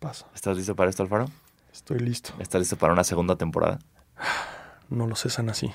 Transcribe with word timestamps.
pasa? 0.00 0.26
¿Estás 0.34 0.56
listo 0.56 0.74
para 0.74 0.90
esto, 0.90 1.04
Alfaro? 1.04 1.26
Estoy 1.72 2.00
listo. 2.00 2.32
¿Estás 2.40 2.60
listo 2.60 2.76
para 2.76 2.92
una 2.92 3.04
segunda 3.04 3.36
temporada? 3.36 3.78
No 4.88 5.06
lo 5.06 5.14
cesan 5.14 5.48
así. 5.50 5.70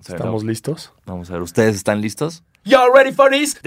¿Estamos 0.00 0.42
no- 0.44 0.48
listos? 0.48 0.94
Vamos 1.04 1.28
a 1.28 1.34
ver, 1.34 1.42
¿ustedes 1.42 1.76
están 1.76 2.00
listos? 2.00 2.42
Y'all 2.64 2.90
ready 2.94 3.12
for 3.12 3.30
this? 3.30 3.60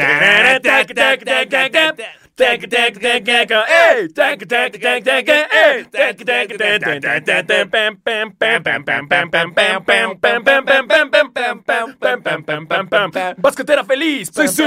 Basquetera 13.37 13.83
feliz. 13.83 14.29
Sí, 14.33 14.47
sí. 14.47 14.63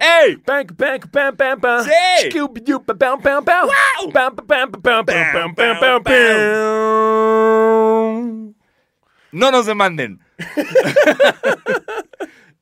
¡Ey! 0.00 0.36
Sí. 1.84 2.28
No 9.30 9.50
nos 9.52 9.66
demanden. 9.66 10.20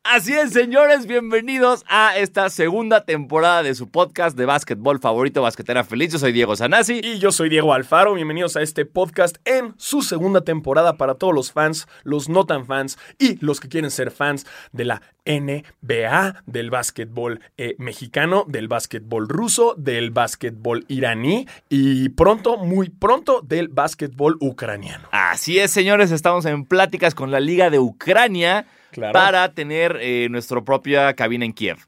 Así 0.05 0.33
es, 0.33 0.51
señores, 0.53 1.07
bienvenidos 1.07 1.85
a 1.87 2.19
esta 2.19 2.51
segunda 2.51 3.05
temporada 3.05 3.63
de 3.63 3.77
su 3.77 3.89
podcast 3.89 4.37
de 4.37 4.47
básquetbol 4.47 4.99
favorito, 4.99 5.43
Basquetera 5.43 5.85
Feliz. 5.85 6.13
Yo 6.13 6.19
soy 6.19 6.33
Diego 6.33 6.57
Sanasi. 6.57 7.01
Y 7.05 7.21
yo 7.21 7.31
soy 7.31 7.49
Diego 7.49 7.73
Alfaro, 7.73 8.15
bienvenidos 8.15 8.57
a 8.57 8.63
este 8.63 8.85
podcast 8.85 9.37
en 9.45 9.75
su 9.77 10.03
segunda 10.03 10.41
temporada 10.41 10.97
para 10.97 11.15
todos 11.15 11.33
los 11.33 11.53
fans, 11.53 11.87
los 12.03 12.29
no 12.29 12.47
tan 12.47 12.67
fans 12.67 12.99
y 13.17 13.37
los 13.45 13.61
que 13.61 13.69
quieren 13.69 13.93
ser 13.93 14.11
fans 14.11 14.45
de 14.73 14.87
la 14.87 15.03
NBA, 15.25 16.43
del 16.47 16.71
básquetbol 16.71 17.41
eh, 17.57 17.77
mexicano, 17.79 18.45
del 18.49 18.67
básquetbol 18.67 19.29
ruso, 19.29 19.77
del 19.79 20.11
básquetbol 20.11 20.85
iraní 20.89 21.47
y 21.69 22.09
pronto, 22.09 22.57
muy 22.57 22.89
pronto, 22.89 23.41
del 23.41 23.69
básquetbol 23.69 24.37
ucraniano. 24.41 25.09
Así 25.13 25.61
es, 25.61 25.71
señores, 25.71 26.11
estamos 26.11 26.45
en 26.45 26.65
pláticas 26.65 27.15
con 27.15 27.31
la 27.31 27.39
Liga 27.39 27.71
de 27.71 27.79
Ucrania 27.79 28.67
Claro. 28.93 29.13
para 29.13 29.53
tener 29.53 29.99
eh, 30.01 30.29
nuestra 30.31 30.61
propia 30.63 31.13
cabina 31.15 31.45
en 31.45 31.53
Kiev. 31.53 31.79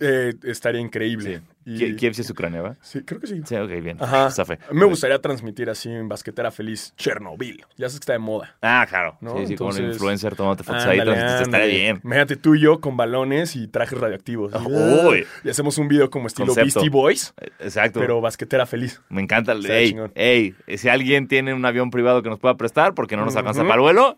Eh, 0.00 0.34
estaría 0.44 0.80
increíble. 0.80 1.40
Y- 1.64 1.94
Kiev 1.96 2.14
sí 2.14 2.22
es 2.22 2.30
Ucrania, 2.30 2.62
¿va? 2.62 2.76
Sí, 2.80 3.02
creo 3.02 3.20
que 3.20 3.26
sí. 3.26 3.40
Sí, 3.44 3.54
ok, 3.56 3.70
bien. 3.82 3.96
Ajá. 4.00 4.28
Me 4.72 4.84
gustaría 4.84 5.18
transmitir 5.20 5.68
así 5.70 5.88
en 5.90 6.08
basquetera 6.08 6.50
feliz 6.50 6.92
Chernobyl. 6.96 7.64
Ya 7.76 7.88
sé 7.88 7.94
que 7.98 8.00
está 8.02 8.12
de 8.12 8.18
moda. 8.18 8.56
Ah, 8.62 8.86
claro. 8.88 9.16
¿no? 9.20 9.36
Sí, 9.38 9.46
sí, 9.48 9.56
como 9.56 9.70
un 9.70 9.76
Entonces, 9.76 9.96
influencer 9.96 10.36
tomándote 10.36 10.64
fotos 10.64 10.84
ahí, 10.84 10.98
entonces 10.98 11.40
estaría 11.42 11.66
bien. 11.66 12.00
Imagínate 12.04 12.36
tú 12.36 12.54
y 12.54 12.60
yo 12.60 12.80
con 12.80 12.96
balones 12.96 13.56
y 13.56 13.68
trajes 13.68 13.98
radioactivos. 13.98 14.52
Uy. 14.64 15.26
Y 15.44 15.48
hacemos 15.50 15.76
un 15.78 15.88
video 15.88 16.08
como 16.10 16.26
estilo 16.28 16.46
Concepto. 16.46 16.80
Beastie 16.80 16.90
Boys, 16.90 17.34
Exacto. 17.58 18.00
pero 18.00 18.20
basquetera 18.20 18.66
feliz. 18.66 19.00
Me 19.08 19.22
encanta. 19.22 19.52
el- 19.52 19.66
Ey, 19.70 19.96
ey, 20.14 20.54
si 20.76 20.88
alguien 20.88 21.26
tiene 21.28 21.52
un 21.54 21.64
avión 21.64 21.90
privado 21.90 22.22
que 22.22 22.30
nos 22.30 22.38
pueda 22.38 22.56
prestar 22.56 22.94
porque 22.94 23.16
no 23.16 23.24
nos 23.24 23.36
alcanza 23.36 23.62
para 23.62 23.74
el 23.74 23.80
vuelo, 23.80 24.16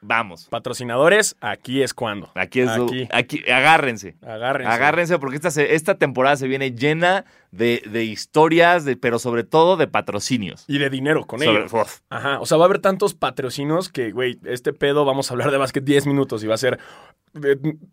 vamos. 0.00 0.46
Patrocinadores, 0.48 1.36
aquí 1.40 1.82
es 1.82 1.94
cuando. 1.94 2.30
Aquí 2.34 2.60
es. 2.60 2.68
Aquí. 2.68 3.08
aquí 3.12 3.50
agárrense. 3.50 4.16
Agárrense. 4.22 4.72
Agárrense 4.72 5.18
porque 5.18 5.36
esta, 5.36 5.50
se- 5.50 5.74
esta 5.74 5.96
temporada 5.96 6.36
se 6.36 6.46
viene 6.48 6.72
llena 6.72 7.24
de, 7.50 7.82
de 7.90 8.04
historias, 8.04 8.84
de, 8.84 8.96
pero 8.96 9.18
sobre 9.18 9.44
todo 9.44 9.76
de 9.76 9.86
patrocinios. 9.88 10.64
Y 10.68 10.78
de 10.78 10.90
dinero 10.90 11.26
con 11.26 11.40
Sobre- 11.40 11.60
ellos. 11.60 11.72
uf. 11.72 12.00
Ajá. 12.10 12.40
O 12.40 12.46
sea, 12.46 12.58
va 12.58 12.64
a 12.64 12.66
haber 12.66 12.80
tantos 12.80 13.14
patrocinos 13.14 13.88
que, 13.88 14.12
güey, 14.12 14.38
este 14.44 14.72
pedo 14.72 15.04
vamos 15.04 15.30
a 15.30 15.34
hablar 15.34 15.50
de 15.50 15.56
básquet 15.58 15.84
10 15.84 16.06
minutos 16.06 16.42
y 16.44 16.46
va 16.46 16.54
a 16.54 16.58
ser 16.58 16.78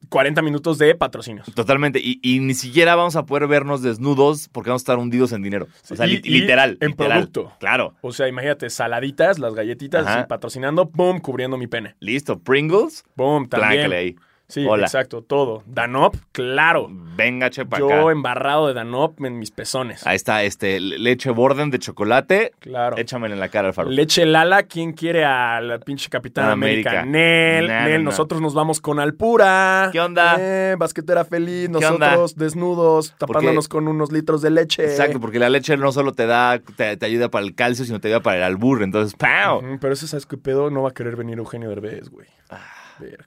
40 0.09 0.41
minutos 0.41 0.77
de 0.77 0.95
patrocinios. 0.95 1.51
Totalmente. 1.53 1.99
Y, 2.03 2.19
y 2.21 2.39
ni 2.39 2.53
siquiera 2.53 2.95
vamos 2.95 3.15
a 3.15 3.25
poder 3.25 3.47
vernos 3.47 3.81
desnudos 3.81 4.49
porque 4.49 4.69
vamos 4.69 4.81
a 4.81 4.83
estar 4.83 4.97
hundidos 4.97 5.31
en 5.31 5.41
dinero. 5.41 5.67
O 5.89 5.95
sea, 5.95 6.05
Y- 6.05 6.17
li- 6.17 6.21
y 6.23 6.29
literal. 6.41 6.77
en 6.81 6.91
literal. 6.91 7.11
producto. 7.19 7.51
Claro. 7.59 7.95
O 8.01 8.11
sea, 8.11 8.27
imagínate, 8.27 8.69
saladitas, 8.69 9.39
las 9.39 9.53
galletitas, 9.55 10.05
así, 10.07 10.27
patrocinando, 10.27 10.85
boom, 10.85 11.19
cubriendo 11.19 11.57
mi 11.57 11.67
pene. 11.67 11.95
Listo. 11.99 12.39
Pringles. 12.39 13.03
Boom, 13.15 13.47
también. 13.47 13.71
Pláncale 13.73 13.95
ahí. 13.97 14.15
Sí, 14.47 14.65
Hola. 14.67 14.85
exacto, 14.85 15.23
todo. 15.23 15.63
Danop, 15.65 16.15
claro. 16.31 16.87
Venga, 16.89 17.49
chepa 17.49 17.79
Yo 17.79 17.87
acá. 17.87 18.11
embarrado 18.11 18.67
de 18.67 18.73
Danop 18.75 19.19
en 19.25 19.39
mis 19.39 19.49
pezones. 19.51 20.05
Ahí 20.05 20.15
está, 20.15 20.43
este, 20.43 20.79
le- 20.79 20.99
leche 20.99 21.31
borden 21.31 21.71
de 21.71 21.79
chocolate. 21.79 22.51
Claro. 22.59 22.97
Échamela 22.97 23.33
en 23.33 23.39
la 23.39 23.49
cara, 23.49 23.69
Alfaro. 23.69 23.89
Leche 23.89 24.25
Lala, 24.25 24.63
¿quién 24.63 24.93
quiere 24.93 25.25
a 25.25 25.59
la 25.61 25.79
pinche 25.79 26.09
Capitán 26.09 26.49
América. 26.49 27.01
América? 27.01 27.05
Nel, 27.05 27.67
Nel, 27.67 28.03
no. 28.03 28.11
nosotros 28.11 28.41
nos 28.41 28.53
vamos 28.53 28.79
con 28.81 28.99
Alpura. 28.99 29.89
¿Qué 29.91 29.99
onda? 29.99 30.35
Eh, 30.37 30.75
basquetera 30.77 31.25
feliz, 31.25 31.69
¿Qué 31.69 31.85
onda? 31.85 32.07
nosotros 32.09 32.35
desnudos, 32.35 33.15
tapándonos 33.17 33.67
con 33.67 33.87
unos 33.87 34.11
litros 34.11 34.41
de 34.41 34.51
leche. 34.51 34.83
Exacto, 34.83 35.19
porque 35.19 35.39
la 35.39 35.49
leche 35.49 35.77
no 35.77 35.91
solo 35.91 36.11
te 36.11 36.27
da, 36.27 36.59
te, 36.59 36.97
te 36.97 37.05
ayuda 37.05 37.29
para 37.29 37.45
el 37.45 37.55
calcio, 37.55 37.85
sino 37.85 37.99
te 37.99 38.09
ayuda 38.09 38.19
para 38.21 38.37
el 38.37 38.43
albur. 38.43 38.83
Entonces, 38.83 39.15
¡pau! 39.17 39.61
Pero 39.79 39.93
ese, 39.93 40.07
¿sabes 40.07 40.25
qué 40.25 40.37
pedo? 40.37 40.69
No 40.69 40.83
va 40.83 40.89
a 40.89 40.93
querer 40.93 41.15
venir 41.15 41.37
Eugenio 41.39 41.69
Derbez, 41.69 42.09
güey. 42.09 42.27
Ah. 42.49 42.59
Verga. 42.99 43.25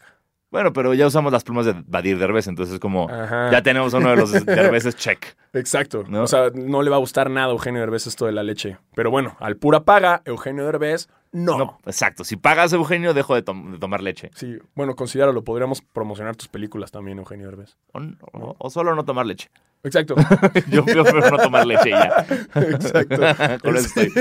Bueno, 0.56 0.72
pero 0.72 0.94
ya 0.94 1.06
usamos 1.06 1.30
las 1.30 1.44
plumas 1.44 1.66
de 1.66 1.74
Badir 1.86 2.18
Derbez, 2.18 2.46
entonces 2.46 2.72
es 2.76 2.80
como, 2.80 3.10
Ajá. 3.10 3.50
ya 3.50 3.60
tenemos 3.60 3.92
uno 3.92 4.08
de 4.08 4.16
los 4.16 4.32
Derbeces 4.46 4.96
check. 4.96 5.36
Exacto. 5.52 6.04
¿No? 6.08 6.22
O 6.22 6.26
sea, 6.26 6.48
no 6.54 6.80
le 6.80 6.88
va 6.88 6.96
a 6.96 6.98
gustar 6.98 7.28
nada 7.28 7.48
a 7.48 7.50
Eugenio 7.50 7.80
Derbez 7.82 8.06
esto 8.06 8.24
de 8.24 8.32
la 8.32 8.42
leche. 8.42 8.78
Pero 8.94 9.10
bueno, 9.10 9.36
Alpura 9.38 9.80
paga, 9.84 10.22
Eugenio 10.24 10.64
Derbez, 10.64 11.10
no. 11.30 11.58
No, 11.58 11.78
exacto. 11.84 12.24
Si 12.24 12.36
pagas, 12.36 12.72
Eugenio, 12.72 13.12
dejo 13.12 13.34
de, 13.34 13.42
tom- 13.42 13.72
de 13.72 13.78
tomar 13.78 14.02
leche. 14.02 14.30
Sí, 14.34 14.56
bueno, 14.74 14.96
considéralo, 14.96 15.44
podríamos 15.44 15.82
promocionar 15.82 16.36
tus 16.36 16.48
películas 16.48 16.90
también, 16.90 17.18
Eugenio 17.18 17.44
Derbez. 17.50 17.76
O, 17.92 17.98
o- 18.32 18.56
o 18.58 18.70
solo 18.70 18.94
no 18.94 19.04
tomar 19.04 19.26
leche. 19.26 19.50
Exacto. 19.86 20.16
Yo 20.68 20.84
prefiero 20.84 21.30
no 21.30 21.38
tomar 21.38 21.66
leche 21.66 21.90
ya. 21.90 22.26
Exacto. 22.54 23.16
Con 23.62 23.76
eso 23.76 23.86
estoy. 24.00 24.12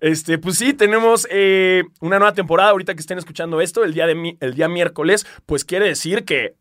Este, 0.00 0.38
pues 0.38 0.58
sí, 0.58 0.72
tenemos 0.72 1.26
eh, 1.30 1.84
una 2.00 2.18
nueva 2.18 2.34
temporada. 2.34 2.70
Ahorita 2.70 2.94
que 2.94 3.00
estén 3.00 3.18
escuchando 3.18 3.60
esto, 3.60 3.84
el 3.84 3.94
día, 3.94 4.06
de 4.06 4.14
mi- 4.14 4.36
el 4.40 4.54
día 4.54 4.68
miércoles, 4.68 5.26
pues 5.46 5.64
quiere 5.64 5.86
decir 5.86 6.24
que 6.24 6.54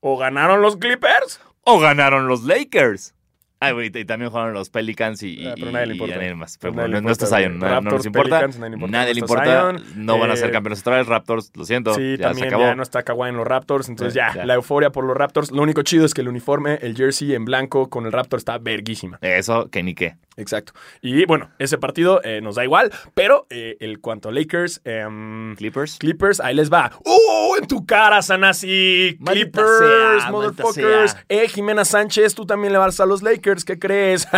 o 0.00 0.16
ganaron 0.16 0.62
los 0.62 0.76
Clippers. 0.76 1.40
O 1.64 1.80
ganaron 1.80 2.28
los 2.28 2.44
Lakers. 2.44 3.14
Ay, 3.60 3.72
güey, 3.72 3.90
y 3.92 4.04
también 4.04 4.30
jugaron 4.30 4.54
los 4.54 4.70
Pelicans 4.70 5.22
y, 5.22 5.46
Ah, 5.46 5.54
pero 5.58 5.72
nadie 5.72 5.86
le 5.86 5.92
importa. 5.94 6.14
nadie 6.16 6.34
más. 6.34 6.58
Pero 6.58 6.74
nadie 6.74 6.88
le 6.90 7.00
no, 7.02 7.10
está 7.10 7.26
Zion, 7.26 7.58
no, 7.58 7.68
no 7.80 7.90
nos 7.90 8.06
importa. 8.06 8.46
Nadie 8.46 9.14
le 9.14 9.20
importa, 9.20 9.72
no 9.96 10.18
van 10.18 10.30
a 10.30 10.36
ser 10.36 10.50
Eh, 10.50 10.52
campeones 10.52 10.80
otra 10.80 10.98
vez. 10.98 11.06
Raptors, 11.08 11.50
lo 11.56 11.64
siento. 11.64 11.94
Sí, 11.94 12.16
ya 12.16 12.28
también 12.28 12.44
se 12.44 12.46
acabó. 12.48 12.62
ya 12.64 12.74
no 12.76 12.82
está 12.84 13.02
Kawhi 13.02 13.30
en 13.30 13.36
los 13.36 13.46
Raptors. 13.46 13.88
Entonces 13.88 14.14
ya, 14.14 14.32
ya. 14.32 14.46
la 14.46 14.54
euforia 14.54 14.90
por 14.90 15.04
los 15.04 15.16
Raptors. 15.16 15.50
Lo 15.50 15.62
único 15.62 15.82
chido 15.82 16.04
es 16.06 16.14
que 16.14 16.20
el 16.20 16.28
uniforme, 16.28 16.78
el 16.82 16.94
jersey 16.96 17.34
en 17.34 17.44
blanco 17.44 17.90
con 17.90 18.06
el 18.06 18.12
Raptor 18.12 18.38
está 18.38 18.58
verguísima. 18.58 19.18
Eso, 19.22 19.68
que 19.70 19.82
ni 19.82 19.94
qué. 19.94 20.14
Exacto. 20.36 20.72
Y 21.02 21.24
bueno, 21.26 21.50
ese 21.58 21.78
partido 21.78 22.20
eh, 22.22 22.40
nos 22.40 22.54
da 22.54 22.62
igual, 22.62 22.92
pero 23.14 23.48
eh, 23.50 23.76
el 23.80 23.98
cuanto 24.00 24.28
a 24.28 24.32
Lakers, 24.32 24.80
em, 24.84 25.56
Clippers. 25.56 25.96
Clippers, 25.98 26.38
ahí 26.38 26.54
les 26.54 26.72
va. 26.72 26.92
¡Uh! 27.04 27.56
En 27.60 27.66
tu 27.66 27.84
cara, 27.84 28.22
Sanasi. 28.22 29.18
Clippers, 29.24 29.78
sea, 30.20 30.30
motherfuckers. 30.30 31.16
Eh, 31.28 31.48
Jimena 31.48 31.84
Sánchez, 31.84 32.36
tú 32.36 32.46
también 32.46 32.72
le 32.72 32.78
vas 32.78 33.00
a 33.00 33.06
los 33.06 33.20
Lakers. 33.22 33.47
¿Qué 33.64 33.78
crees? 33.78 34.28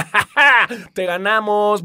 Te 0.92 1.04
ganamos. 1.04 1.82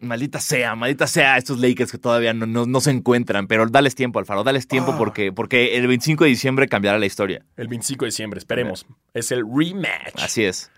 Maldita 0.00 0.40
sea, 0.40 0.74
maldita 0.74 1.06
sea 1.06 1.36
estos 1.36 1.58
Lakers 1.58 1.90
que 1.92 1.98
todavía 1.98 2.32
no, 2.32 2.46
no, 2.46 2.66
no 2.66 2.80
se 2.80 2.90
encuentran. 2.90 3.46
Pero 3.46 3.66
dales 3.66 3.94
tiempo, 3.94 4.18
Alfaro, 4.18 4.44
dales 4.44 4.66
tiempo 4.68 4.92
Ah. 4.92 4.98
porque, 4.98 5.32
porque 5.32 5.76
el 5.76 5.86
25 5.86 6.24
de 6.24 6.30
diciembre 6.30 6.68
cambiará 6.68 6.98
la 6.98 7.06
historia. 7.06 7.44
El 7.56 7.68
25 7.68 8.04
de 8.04 8.08
diciembre, 8.08 8.38
esperemos. 8.38 8.86
Es 9.12 9.32
el 9.32 9.44
rematch. 9.44 10.22
Así 10.22 10.44
es. 10.44 10.70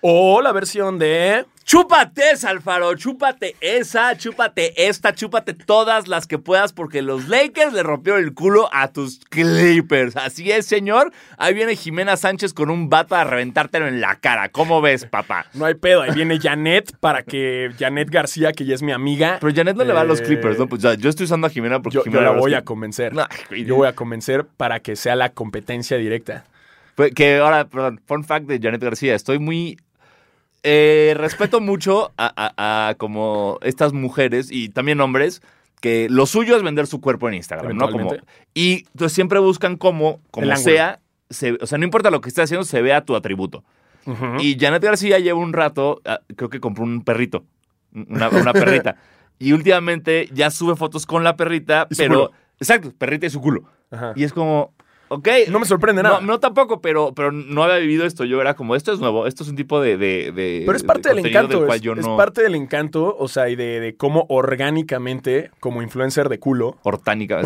O 0.00 0.40
la 0.40 0.52
versión 0.52 0.98
de. 0.98 1.44
Chúpate 1.64 2.30
esa, 2.30 2.48
Alfaro, 2.48 2.94
chúpate 2.94 3.54
esa, 3.60 4.16
chúpate 4.16 4.88
esta, 4.88 5.12
chúpate 5.12 5.52
todas 5.52 6.08
las 6.08 6.26
que 6.26 6.38
puedas 6.38 6.72
porque 6.72 7.02
los 7.02 7.28
Lakers 7.28 7.74
le 7.74 7.82
rompieron 7.82 8.24
el 8.24 8.32
culo 8.32 8.70
a 8.72 8.88
tus 8.88 9.20
Clippers. 9.28 10.16
Así 10.16 10.50
es, 10.50 10.64
señor. 10.64 11.12
Ahí 11.36 11.52
viene 11.52 11.76
Jimena 11.76 12.16
Sánchez 12.16 12.54
con 12.54 12.70
un 12.70 12.88
vato 12.88 13.16
a 13.16 13.24
reventártelo 13.24 13.86
en 13.86 14.00
la 14.00 14.14
cara. 14.14 14.48
¿Cómo 14.48 14.80
ves, 14.80 15.04
papá? 15.04 15.44
No 15.52 15.66
hay 15.66 15.74
pedo. 15.74 16.00
Ahí 16.00 16.12
viene 16.12 16.40
Janet 16.40 16.96
para 17.00 17.22
que 17.22 17.70
Janet 17.78 18.08
García, 18.08 18.52
que 18.52 18.64
ya 18.64 18.74
es 18.74 18.80
mi 18.80 18.92
amiga. 18.92 19.36
Pero 19.38 19.54
Janet 19.54 19.76
no 19.76 19.84
le 19.84 19.92
va 19.92 20.00
a 20.00 20.04
los 20.04 20.22
eh, 20.22 20.24
Clippers, 20.24 20.58
¿no? 20.58 20.68
Pues 20.68 20.80
ya, 20.80 20.94
yo 20.94 21.10
estoy 21.10 21.24
usando 21.24 21.48
a 21.48 21.50
Jimena 21.50 21.82
porque 21.82 21.96
Yo, 21.96 22.00
yo 22.00 22.04
Jimena 22.04 22.32
la 22.32 22.40
voy 22.40 22.54
a 22.54 22.64
convencer. 22.64 23.12
No, 23.12 23.26
Yo 23.50 23.76
voy 23.76 23.88
a 23.88 23.92
convencer 23.92 24.46
para 24.46 24.80
que 24.80 24.96
sea 24.96 25.16
la 25.16 25.34
competencia 25.34 25.98
directa. 25.98 26.46
Que 27.14 27.36
ahora, 27.36 27.66
perdón, 27.66 28.00
fun 28.06 28.24
fact 28.24 28.46
de 28.46 28.58
Janet 28.58 28.82
García. 28.82 29.14
Estoy 29.14 29.38
muy. 29.38 29.78
Eh, 30.62 31.14
respeto 31.16 31.60
mucho 31.60 32.12
a, 32.16 32.32
a- 32.56 32.88
a 32.88 32.94
como 32.96 33.58
estas 33.62 33.92
mujeres 33.92 34.50
y 34.50 34.68
también 34.68 35.00
hombres 35.00 35.40
que 35.80 36.08
lo 36.10 36.26
suyo 36.26 36.56
es 36.56 36.62
vender 36.62 36.86
su 36.86 37.00
cuerpo 37.00 37.28
en 37.28 37.34
Instagram, 37.34 37.76
¿no? 37.76 37.86
Como, 37.92 38.10
y 38.54 38.84
entonces 38.92 39.12
siempre 39.12 39.38
buscan 39.38 39.76
cómo, 39.76 40.20
como 40.30 40.46
sea, 40.64 41.00
se- 41.30 41.56
o 41.60 41.66
sea, 41.66 41.78
no 41.78 41.84
importa 41.84 42.10
lo 42.10 42.20
que 42.20 42.28
estés 42.30 42.44
haciendo, 42.44 42.64
se 42.64 42.82
vea 42.82 43.04
tu 43.04 43.14
atributo. 43.16 43.64
Y 44.40 44.56
Janet 44.58 44.82
García 44.82 45.18
lleva 45.18 45.38
un 45.38 45.52
rato, 45.52 46.00
ah, 46.06 46.20
creo 46.34 46.48
que 46.48 46.60
compró 46.60 46.82
un 46.82 47.02
perrito, 47.04 47.44
una, 47.94 48.28
una 48.30 48.52
perrita. 48.54 48.96
y 49.38 49.52
últimamente 49.52 50.28
ya 50.32 50.50
sube 50.50 50.76
fotos 50.76 51.04
con 51.06 51.22
la 51.24 51.36
perrita, 51.36 51.86
pero. 51.96 52.32
Exacto, 52.60 52.92
perrita 52.96 53.26
y 53.26 53.30
su 53.30 53.40
culo. 53.40 53.64
Ajá. 53.90 54.14
Y 54.16 54.24
es 54.24 54.32
como, 54.32 54.72
Ok. 55.08 55.28
No 55.50 55.58
me 55.58 55.66
sorprende 55.66 56.02
nada. 56.02 56.20
No, 56.20 56.26
no 56.26 56.40
tampoco, 56.40 56.80
pero, 56.80 57.12
pero 57.14 57.32
no 57.32 57.62
había 57.62 57.76
vivido 57.78 58.04
esto. 58.06 58.24
Yo 58.24 58.40
era 58.40 58.54
como, 58.54 58.76
esto 58.76 58.92
es 58.92 59.00
nuevo, 59.00 59.26
esto 59.26 59.42
es 59.42 59.48
un 59.48 59.56
tipo 59.56 59.80
de. 59.80 59.96
de, 59.96 60.32
de- 60.32 60.62
Pero 60.66 60.76
es 60.76 60.82
de 60.82 60.86
parte 60.88 61.08
del 61.08 61.18
encanto, 61.24 61.64
cual 61.64 61.76
es, 61.76 61.82
yo 61.82 61.92
es 61.94 62.06
no- 62.06 62.16
parte 62.16 62.42
del 62.42 62.54
encanto, 62.54 63.16
o 63.18 63.28
sea, 63.28 63.48
y 63.48 63.56
de, 63.56 63.80
de 63.80 63.96
cómo 63.96 64.26
orgánicamente, 64.28 65.50
como 65.60 65.82
influencer 65.82 66.28
de 66.28 66.38
culo, 66.38 66.76
Ortánica. 66.82 67.40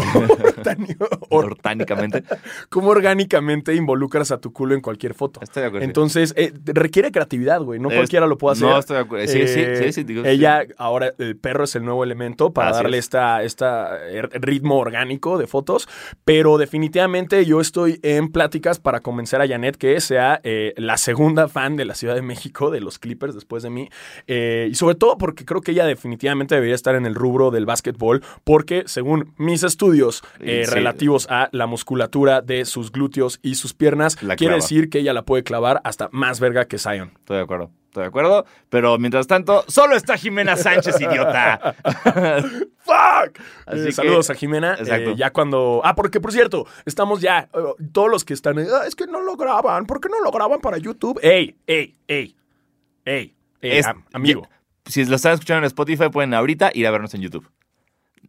or- 1.31 1.45
ortánicamente. 1.53 2.25
cómo 2.69 2.89
orgánicamente 2.89 3.75
involucras 3.75 4.31
a 4.33 4.39
tu 4.41 4.53
culo 4.53 4.75
en 4.75 4.81
cualquier 4.81 5.15
foto. 5.15 5.41
Estoy 5.43 5.63
de 5.63 5.67
acuerdo. 5.69 5.85
sí. 5.85 5.89
Entonces, 5.89 6.35
eh, 6.37 6.53
requiere 6.67 7.11
creatividad, 7.13 7.61
güey. 7.63 7.79
No 7.81 7.89
Es- 7.91 7.97
cualquiera 7.97 8.27
lo 8.27 8.39
puede 8.39 8.55
hacer. 8.55 8.69
No, 8.69 8.79
estoy 8.79 8.97
de 8.97 9.03
acuerdo. 9.03 9.27
Sí, 9.27 9.47
sí, 9.47 9.61
Eh, 9.61 9.81
sí, 9.85 9.93
sí, 9.93 10.05
digo, 10.05 10.25
ella, 10.25 10.65
ahora, 10.79 11.13
el 11.19 11.37
perro 11.37 11.65
es 11.65 11.75
el 11.77 11.85
nuevo 11.85 12.05
elemento 12.05 12.53
para 12.53 12.71
Así 12.71 12.83
darle 12.83 12.99
es. 12.99 13.05
esta, 13.07 13.43
esta 13.43 13.99
eh, 14.09 14.23
ritmo 14.41 14.79
orgánico 14.79 15.39
de 15.39 15.47
fotos. 15.47 15.89
Pero 16.25 16.59
definitivamente 16.59 17.45
yo 17.45 17.52
estoy 17.61 18.01
en 18.03 18.31
pláticas 18.33 18.79
para 18.81 19.01
convencer 19.01 19.41
a 19.41 19.49
Janet 19.49 19.77
que 19.77 20.01
sea 20.01 20.41
eh, 20.45 20.73
la 20.77 20.97
segunda 20.97 21.49
fan 21.49 21.77
de 21.77 21.85
la 21.85 21.95
Ciudad 21.95 22.15
de 22.15 22.23
México, 22.23 22.71
de 22.71 22.81
los 22.81 22.99
Clippers 22.99 23.35
después 23.35 23.63
de 23.63 23.71
mí. 23.71 23.89
Eh, 24.27 24.69
y 24.71 24.75
sobre 24.75 24.95
todo 24.95 25.19
porque 25.19 25.45
creo 25.45 25.61
que 25.61 25.73
ella 25.73 25.87
definitivamente 25.87 26.55
debería 26.55 26.75
estar 26.75 26.95
en 26.95 27.07
el 27.07 27.15
rubro 27.15 27.51
del 27.51 27.67
básquetbol, 27.67 28.23
porque 28.45 28.85
según 28.87 29.33
mis 29.37 29.63
estudios 29.63 30.23
eh, 30.41 30.65
Sí. 30.67 30.71
relativos 30.75 31.27
a 31.31 31.49
la 31.53 31.67
musculatura 31.67 32.41
de 32.43 32.65
sus 32.65 32.93
glúteos 32.93 33.39
y 33.43 33.57
sus 33.57 33.75
piernas, 33.75 34.23
La 34.23 34.37
quiere 34.37 34.55
decir 34.57 34.91
que 34.91 34.99
ella 35.01 35.13
la 35.13 35.23
puede 35.25 35.43
clavar 35.43 35.81
hasta 35.85 36.09
más 36.13 36.41
verga 36.41 36.67
que 36.67 36.79
Zion. 36.79 37.13
Estoy 37.19 37.39
de 37.39 37.43
acuerdo. 37.43 37.71
Estoy 37.93 38.05
de 38.05 38.09
acuerdo. 38.09 38.47
Pero 38.71 38.97
mientras 38.97 39.27
tanto, 39.27 39.67
solo 39.69 39.97
está 39.97 40.17
Jimena 40.17 40.57
Sánchez, 40.57 40.99
idiota. 40.99 41.75
¡Fuck! 42.79 43.39
Así 43.67 43.81
Eh, 43.81 43.85
que- 43.85 43.93
saludos 43.93 44.31
a 44.31 44.35
Jimena. 44.35 44.77
Exacto. 44.79 45.11
Eh, 45.11 45.15
ya 45.17 45.31
cuando. 45.31 45.83
Ah, 45.85 45.95
porque 45.95 46.19
por 46.19 46.33
cierto, 46.33 46.67
estamos 46.87 47.21
ya. 47.21 47.51
eh, 47.53 47.59
todos 47.93 48.11
los 48.11 48.25
que 48.25 48.33
están. 48.33 48.59
"Ah, 48.59 48.87
es 48.87 48.95
que 48.95 49.07
no 49.07 49.21
lo 49.21 49.37
graban. 49.37 49.85
¿Por 49.85 50.01
qué 50.01 50.09
no 50.09 50.21
lo 50.23 50.31
graban 50.31 50.61
para 50.63 50.79
YouTube? 50.79 51.21
¡Ey! 51.23 51.55
¡Ey! 51.67 51.95
¡Ey! 52.09 52.35
¡Ey! 53.05 53.35
ey, 53.61 53.79
Es- 53.79 53.87
am- 53.87 54.05
amigo. 54.15 54.49
Si 54.87 55.05
lo 55.05 55.17
están 55.17 55.35
escuchando 55.35 55.59
en 55.59 55.65
Spotify, 55.65 56.09
pueden 56.11 56.33
ahorita 56.33 56.71
ir 56.73 56.87
a 56.87 56.91
vernos 56.91 57.13
en 57.13 57.21
YouTube. 57.21 57.47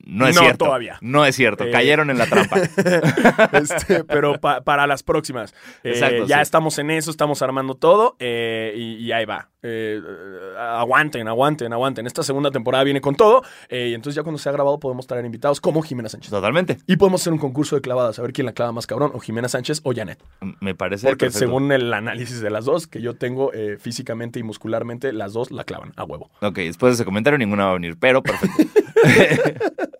No 0.05 0.27
es 0.27 0.35
No, 0.35 0.41
cierto. 0.41 0.65
todavía. 0.65 0.97
No 0.99 1.25
es 1.25 1.35
cierto. 1.37 1.63
Eh. 1.63 1.71
Cayeron 1.71 2.09
en 2.09 2.17
la 2.17 2.25
trampa. 2.25 2.57
Este, 3.53 4.03
pero 4.03 4.39
pa- 4.41 4.59
para 4.61 4.85
las 4.87 5.01
próximas. 5.03 5.55
Exacto, 5.83 6.25
ya 6.25 6.35
sí. 6.37 6.41
estamos 6.41 6.77
en 6.79 6.91
eso, 6.91 7.09
estamos 7.09 7.41
armando 7.41 7.75
todo 7.75 8.17
y, 8.19 8.97
y 8.99 9.11
ahí 9.13 9.23
va. 9.23 9.49
Eh, 9.63 10.01
aguanten, 10.59 11.27
aguanten, 11.27 11.71
aguanten. 11.71 12.05
Esta 12.05 12.21
segunda 12.21 12.51
temporada 12.51 12.83
viene 12.83 12.99
con 13.01 13.15
todo 13.15 13.43
eh, 13.69 13.87
y 13.89 13.93
entonces 13.93 14.15
ya 14.15 14.23
cuando 14.23 14.37
sea 14.37 14.51
grabado 14.51 14.79
podemos 14.79 15.07
traer 15.07 15.25
invitados 15.25 15.61
como 15.61 15.81
Jimena 15.81 16.09
Sánchez. 16.09 16.29
Totalmente. 16.31 16.77
Y 16.85 16.97
podemos 16.97 17.21
hacer 17.21 17.33
un 17.33 17.39
concurso 17.39 17.75
de 17.75 17.81
clavadas, 17.81 18.19
a 18.19 18.21
ver 18.21 18.33
quién 18.33 18.45
la 18.45 18.53
clava 18.53 18.73
más 18.73 18.85
cabrón, 18.87 19.11
o 19.13 19.19
Jimena 19.19 19.47
Sánchez 19.47 19.81
o 19.83 19.93
Janet. 19.95 20.21
Me 20.59 20.75
parece 20.75 21.07
Porque 21.07 21.25
perfecto. 21.27 21.39
según 21.47 21.71
el 21.71 21.93
análisis 21.93 22.41
de 22.41 22.49
las 22.49 22.65
dos 22.65 22.87
que 22.87 23.01
yo 23.01 23.15
tengo 23.15 23.53
eh, 23.53 23.77
físicamente 23.79 24.39
y 24.39 24.43
muscularmente, 24.43 25.13
las 25.13 25.33
dos 25.33 25.49
la 25.51 25.63
clavan 25.63 25.93
a 25.95 26.03
huevo. 26.03 26.29
Ok, 26.41 26.57
después 26.57 26.91
de 26.91 26.95
ese 26.95 27.05
comentario 27.05 27.37
ninguna 27.37 27.65
va 27.65 27.71
a 27.71 27.73
venir, 27.75 27.97
pero 27.97 28.21
perfecto. 28.21 28.63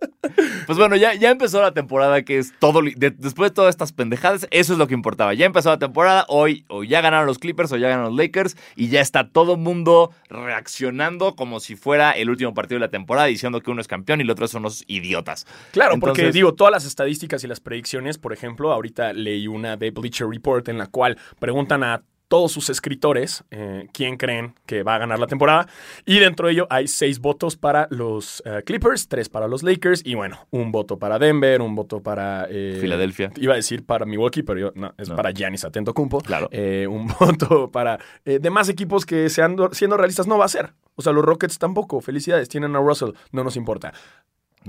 pues 0.66 0.78
bueno, 0.78 0.96
ya, 0.96 1.14
ya 1.14 1.30
empezó 1.30 1.60
la 1.62 1.72
temporada 1.72 2.22
que 2.22 2.38
es 2.38 2.52
todo... 2.58 2.80
de- 2.82 3.10
después 3.10 3.50
de 3.50 3.54
todas 3.54 3.70
estas 3.70 3.92
pendejadas, 3.92 4.46
eso 4.50 4.72
es 4.72 4.78
lo 4.78 4.86
que 4.86 4.94
importaba. 4.94 5.34
Ya 5.34 5.46
empezó 5.46 5.70
la 5.70 5.78
temporada, 5.78 6.24
hoy 6.28 6.64
o 6.68 6.84
ya 6.84 7.00
ganaron 7.00 7.26
los 7.26 7.38
Clippers 7.38 7.72
o 7.72 7.76
ya 7.76 7.88
ganaron 7.88 8.14
los 8.14 8.18
Lakers 8.24 8.56
y 8.76 8.88
ya 8.88 9.00
está 9.00 9.28
todo 9.28 9.56
mundo 9.56 10.10
reaccionando 10.28 11.34
como 11.36 11.60
si 11.60 11.76
fuera 11.76 12.12
el 12.12 12.30
último 12.30 12.54
partido 12.54 12.76
de 12.76 12.86
la 12.86 12.90
temporada 12.90 13.26
diciendo 13.26 13.60
que 13.60 13.70
uno 13.70 13.80
es 13.80 13.88
campeón 13.88 14.20
y 14.20 14.22
el 14.22 14.30
otro 14.30 14.48
son 14.48 14.62
unos 14.62 14.84
idiotas. 14.86 15.46
Claro, 15.72 15.98
porque 15.98 16.30
digo, 16.32 16.54
todas 16.54 16.72
las 16.72 16.84
estadísticas 16.84 17.44
y 17.44 17.48
las 17.48 17.60
predicciones, 17.60 18.18
por 18.18 18.32
ejemplo, 18.32 18.72
ahorita 18.72 19.12
leí 19.12 19.46
una 19.48 19.76
de 19.76 19.90
Bleacher 19.90 20.28
Report 20.28 20.68
en 20.68 20.78
la 20.78 20.86
cual 20.86 21.18
preguntan 21.38 21.82
a 21.82 22.02
todos 22.28 22.52
sus 22.52 22.70
escritores 22.70 23.44
eh, 23.50 23.88
quién 23.92 24.16
creen 24.16 24.54
que 24.66 24.82
va 24.82 24.94
a 24.96 24.98
ganar 24.98 25.18
la 25.18 25.26
temporada. 25.26 25.68
Y 26.04 26.18
dentro 26.18 26.46
de 26.46 26.54
ello 26.54 26.66
hay 26.70 26.88
seis 26.88 27.20
votos 27.20 27.56
para 27.56 27.86
los 27.90 28.42
eh, 28.46 28.62
Clippers, 28.64 29.08
tres 29.08 29.28
para 29.28 29.46
los 29.48 29.62
Lakers 29.62 30.02
y 30.04 30.14
bueno, 30.14 30.46
un 30.50 30.72
voto 30.72 30.98
para 30.98 31.18
Denver, 31.18 31.60
un 31.60 31.74
voto 31.74 32.02
para... 32.02 32.46
eh, 32.50 32.78
Filadelfia. 32.80 33.30
Iba 33.36 33.52
a 33.52 33.56
decir 33.56 33.84
para 33.84 34.04
Milwaukee, 34.06 34.42
pero 34.42 34.58
yo, 34.58 34.72
no, 34.74 34.94
es 34.98 35.08
No. 35.08 35.16
para 35.16 35.30
Giannis 35.32 35.64
Atentocumpo. 35.64 36.20
Claro. 36.20 36.48
Eh, 36.50 36.86
un 36.88 37.06
voto 37.20 37.70
para 37.70 37.98
demás 38.24 38.68
equipos 38.68 39.06
que 39.06 39.28
sean, 39.28 39.56
siendo 39.72 39.96
realistas 39.96 40.26
no 40.26 40.38
va 40.38 40.46
a 40.46 40.48
ser. 40.48 40.72
O 40.96 41.02
sea, 41.02 41.12
los 41.12 41.24
Rockets 41.24 41.58
tampoco. 41.58 42.00
Felicidades, 42.00 42.48
tienen 42.48 42.74
a 42.76 42.78
Russell, 42.80 43.10
no 43.32 43.44
nos 43.44 43.56
importa. 43.56 43.92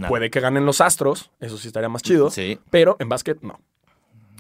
Puede 0.10 0.30
que 0.30 0.42
ganen 0.42 0.66
los 0.66 0.82
Astros, 0.82 1.32
eso 1.40 1.58
sí 1.58 1.68
estaría 1.68 1.88
más 1.88 2.02
chido. 2.04 2.30
Sí, 2.30 2.60
Pero 2.70 2.98
en 3.00 3.08
básquet, 3.08 3.42
no. 3.42 3.62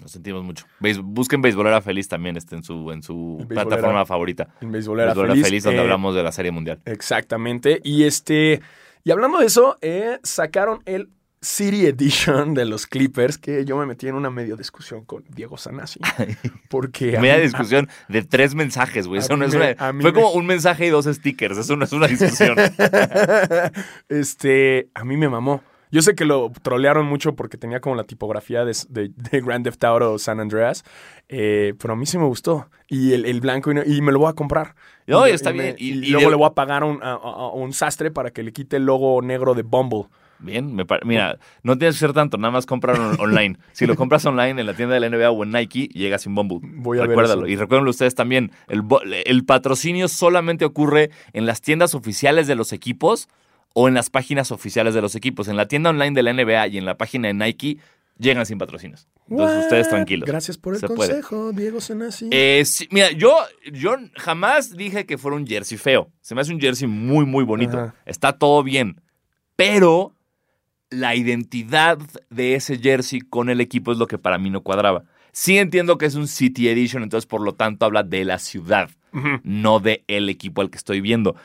Lo 0.05 0.09
sentimos 0.09 0.43
mucho. 0.43 0.67
Beis- 0.79 1.01
busquen 1.01 1.41
Beisbolera 1.41 1.81
Feliz 1.81 2.07
también 2.07 2.37
este, 2.37 2.55
en 2.55 2.61
su, 2.61 2.91
en 2.91 3.01
su 3.01 3.43
plataforma 3.49 4.05
favorita. 4.05 4.49
En 4.61 4.71
Beisbolera 4.71 5.15
feliz. 5.15 5.43
Feliz, 5.43 5.63
donde 5.63 5.79
eh, 5.79 5.81
hablamos 5.81 6.13
de 6.13 6.21
la 6.21 6.31
Serie 6.31 6.51
Mundial. 6.51 6.79
Exactamente. 6.85 7.81
Y 7.83 8.03
este. 8.03 8.61
Y 9.03 9.09
hablando 9.09 9.39
de 9.39 9.47
eso, 9.47 9.79
eh, 9.81 10.19
sacaron 10.21 10.83
el 10.85 11.09
City 11.41 11.87
Edition 11.87 12.53
de 12.53 12.65
los 12.65 12.85
Clippers, 12.85 13.39
que 13.39 13.65
yo 13.65 13.77
me 13.77 13.87
metí 13.87 14.07
en 14.07 14.13
una 14.13 14.29
medio 14.29 14.55
discusión 14.57 15.05
con 15.05 15.23
Diego 15.29 15.57
Sanasi. 15.57 15.99
Porque. 16.69 17.17
Media 17.19 17.37
mí- 17.37 17.41
discusión 17.41 17.89
de 18.07 18.21
tres 18.21 18.53
mensajes, 18.53 19.07
güey. 19.07 19.21
Eso 19.21 19.35
no 19.37 19.45
es 19.45 19.55
me- 19.55 19.71
una- 19.73 19.75
Fue 20.01 20.11
me- 20.11 20.13
como 20.13 20.33
un 20.33 20.45
mensaje 20.45 20.85
y 20.85 20.89
dos 20.89 21.05
stickers. 21.05 21.57
Eso 21.57 21.75
no 21.77 21.85
es 21.85 21.91
una 21.93 22.07
discusión. 22.07 22.55
este, 24.09 24.89
a 24.93 25.03
mí 25.03 25.17
me 25.17 25.29
mamó. 25.29 25.63
Yo 25.91 26.01
sé 26.01 26.15
que 26.15 26.25
lo 26.25 26.51
trolearon 26.61 27.05
mucho 27.05 27.35
porque 27.35 27.57
tenía 27.57 27.79
como 27.79 27.95
la 27.95 28.03
tipografía 28.03 28.65
de, 28.65 28.75
de- 28.89 29.11
de 29.15 29.41
Grand 29.41 29.63
Theft 29.63 29.83
Auto 29.83 30.17
San 30.17 30.39
Andreas, 30.39 30.83
eh, 31.29 31.73
pero 31.79 31.93
a 31.93 31.95
mí 31.95 32.05
sí 32.05 32.17
me 32.17 32.25
gustó. 32.25 32.67
Y 32.87 33.13
el, 33.13 33.25
el 33.25 33.39
blanco, 33.41 33.71
y, 33.71 33.75
no- 33.75 33.83
y 33.85 34.01
me 34.01 34.11
lo 34.11 34.19
voy 34.19 34.29
a 34.29 34.33
comprar. 34.33 34.75
No, 35.07 35.27
y, 35.27 35.31
está 35.31 35.51
me- 35.53 35.73
bien. 35.73 35.75
Y- 35.77 35.93
luego 36.11 36.25
de- 36.27 36.31
le 36.31 36.37
voy 36.37 36.47
a 36.47 36.51
pagar 36.53 36.83
a 36.83 36.85
un, 36.85 36.99
a- 37.03 37.17
un 37.53 37.71
sastre 37.73 38.11
para 38.11 38.31
que 38.31 38.43
le 38.43 38.51
quite 38.51 38.77
el 38.77 38.85
logo 38.85 39.21
negro 39.21 39.53
de 39.53 39.61
Bumble. 39.63 40.05
Bien, 40.37 40.75
me 40.75 40.85
mira, 41.05 41.39
no 41.63 41.77
tienes 41.77 41.95
que 41.97 42.03
hacer 42.05 42.13
tanto, 42.13 42.37
nada 42.37 42.51
más 42.51 42.65
comprar 42.65 42.99
on- 42.99 43.15
online. 43.21 43.57
Si 43.71 43.85
lo 43.85 43.95
compras 43.95 44.25
online 44.25 44.59
en 44.59 44.65
la 44.67 44.73
tienda 44.73 44.93
de 44.95 44.99
la 44.99 45.07
NBA 45.09 45.31
o 45.31 45.43
en 45.43 45.51
Nike, 45.51 45.87
llega 45.93 46.17
sin 46.17 46.35
Bumble. 46.35 46.59
Voy 46.61 46.97
a 46.97 47.01
ver 47.01 47.11
Recuérdalo. 47.11 47.43
eso. 47.45 47.47
Y 47.53 47.55
recuérdenlo 47.55 47.89
ustedes 47.89 48.15
también, 48.15 48.51
el 48.67 49.45
patrocinio 49.45 50.07
solamente 50.09 50.65
ocurre 50.65 51.09
en 51.31 51.45
las 51.45 51.61
tiendas 51.61 51.95
oficiales 51.95 52.47
de 52.47 52.55
los 52.55 52.73
equipos 52.73 53.29
o 53.77 53.89
en 53.89 53.93
las 53.93 54.09
páginas 54.09 54.51
oficiales 54.53 54.93
de 54.93 55.01
los 55.01 55.15
equipos. 55.15 55.49
En 55.49 55.57
la 55.57 55.67
tienda 55.67 55.89
online 55.89 56.15
de 56.15 56.23
la 56.23 56.33
NBA 56.33 56.67
y 56.69 56.77
en 56.77 56.85
la 56.85 56.95
página 56.97 57.27
de 57.27 57.33
Nike 57.33 57.77
llegan 58.17 58.45
sin 58.45 58.57
patrocinios. 58.57 59.09
Entonces 59.29 59.57
What? 59.57 59.63
ustedes 59.65 59.89
tranquilos. 59.89 60.25
Gracias 60.27 60.57
por 60.57 60.75
el 60.75 60.79
Se 60.79 60.87
puede. 60.87 61.09
consejo, 61.09 61.51
Diego 61.51 61.81
Senasi. 61.81 62.29
Eh, 62.31 62.63
sí, 62.65 62.87
mira, 62.89 63.11
yo, 63.11 63.35
yo 63.73 63.97
jamás 64.15 64.77
dije 64.77 65.05
que 65.05 65.17
fuera 65.17 65.35
un 65.35 65.45
jersey 65.45 65.77
feo. 65.77 66.09
Se 66.21 66.33
me 66.33 66.39
hace 66.41 66.53
un 66.53 66.61
jersey 66.61 66.87
muy, 66.87 67.25
muy 67.25 67.43
bonito. 67.43 67.77
Ajá. 67.77 67.95
Está 68.05 68.31
todo 68.37 68.63
bien. 68.63 69.01
Pero 69.57 70.15
la 70.89 71.15
identidad 71.15 71.97
de 72.29 72.55
ese 72.55 72.77
jersey 72.77 73.19
con 73.19 73.49
el 73.49 73.59
equipo 73.59 73.91
es 73.91 73.97
lo 73.97 74.07
que 74.07 74.17
para 74.17 74.37
mí 74.37 74.49
no 74.49 74.61
cuadraba. 74.61 75.03
Sí 75.33 75.57
entiendo 75.57 75.97
que 75.97 76.05
es 76.05 76.15
un 76.15 76.29
City 76.29 76.69
Edition, 76.69 77.03
entonces 77.03 77.25
por 77.25 77.41
lo 77.41 77.55
tanto 77.55 77.85
habla 77.85 78.03
de 78.03 78.23
la 78.23 78.39
ciudad, 78.39 78.89
no 79.43 79.81
de 79.81 80.05
el 80.07 80.29
equipo 80.29 80.61
al 80.61 80.69
que 80.69 80.77
estoy 80.77 81.01
viendo. 81.01 81.35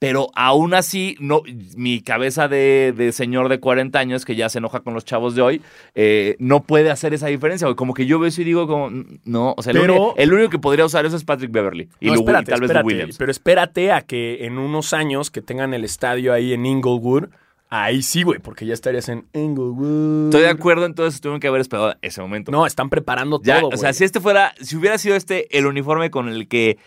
Pero 0.00 0.28
aún 0.34 0.72
así, 0.72 1.14
no, 1.20 1.42
mi 1.76 2.00
cabeza 2.00 2.48
de, 2.48 2.94
de 2.96 3.12
señor 3.12 3.50
de 3.50 3.60
40 3.60 3.98
años 3.98 4.24
que 4.24 4.34
ya 4.34 4.48
se 4.48 4.56
enoja 4.56 4.80
con 4.80 4.94
los 4.94 5.04
chavos 5.04 5.34
de 5.34 5.42
hoy, 5.42 5.62
eh, 5.94 6.36
no 6.38 6.62
puede 6.62 6.90
hacer 6.90 7.12
esa 7.12 7.26
diferencia. 7.26 7.72
Como 7.74 7.92
que 7.92 8.06
yo 8.06 8.18
veo 8.18 8.26
eso 8.28 8.40
y 8.40 8.44
digo, 8.44 8.66
como, 8.66 8.88
no, 9.24 9.54
o 9.58 9.62
sea, 9.62 9.72
el, 9.72 9.80
Pero- 9.80 9.92
único, 9.92 10.14
el 10.16 10.32
único 10.32 10.48
que 10.48 10.58
podría 10.58 10.86
usar 10.86 11.04
eso 11.04 11.16
es 11.16 11.24
Patrick 11.24 11.52
Beverly. 11.52 11.90
Y, 12.00 12.06
No, 12.06 12.14
Lou- 12.14 12.16
y 12.16 12.20
espérate, 12.20 12.50
tal 12.50 12.60
vez 12.62 12.72
Lou 12.72 12.82
Williams. 12.82 13.18
Pero 13.18 13.30
espérate 13.30 13.92
a 13.92 14.00
que 14.00 14.46
en 14.46 14.56
unos 14.56 14.94
años 14.94 15.30
que 15.30 15.42
tengan 15.42 15.74
el 15.74 15.84
estadio 15.84 16.32
ahí 16.32 16.54
en 16.54 16.64
Inglewood, 16.64 17.28
ahí 17.68 18.00
sí, 18.00 18.22
güey, 18.22 18.38
porque 18.38 18.64
ya 18.64 18.72
estarías 18.72 19.06
en 19.10 19.26
Inglewood. 19.34 20.28
Estoy 20.28 20.40
de 20.40 20.48
acuerdo, 20.48 20.86
entonces 20.86 21.20
tuvieron 21.20 21.40
que 21.40 21.48
haber 21.48 21.60
esperado 21.60 21.94
ese 22.00 22.22
momento. 22.22 22.50
No, 22.50 22.64
están 22.64 22.88
preparando 22.88 23.38
Ya, 23.44 23.60
todo, 23.60 23.68
o 23.68 23.72
sea, 23.76 23.88
güey. 23.90 23.94
si 23.94 24.04
este 24.04 24.18
fuera, 24.20 24.54
si 24.62 24.76
hubiera 24.76 24.96
sido 24.96 25.14
este 25.14 25.58
el 25.58 25.66
uniforme 25.66 26.10
con 26.10 26.30
el 26.30 26.48
que 26.48 26.78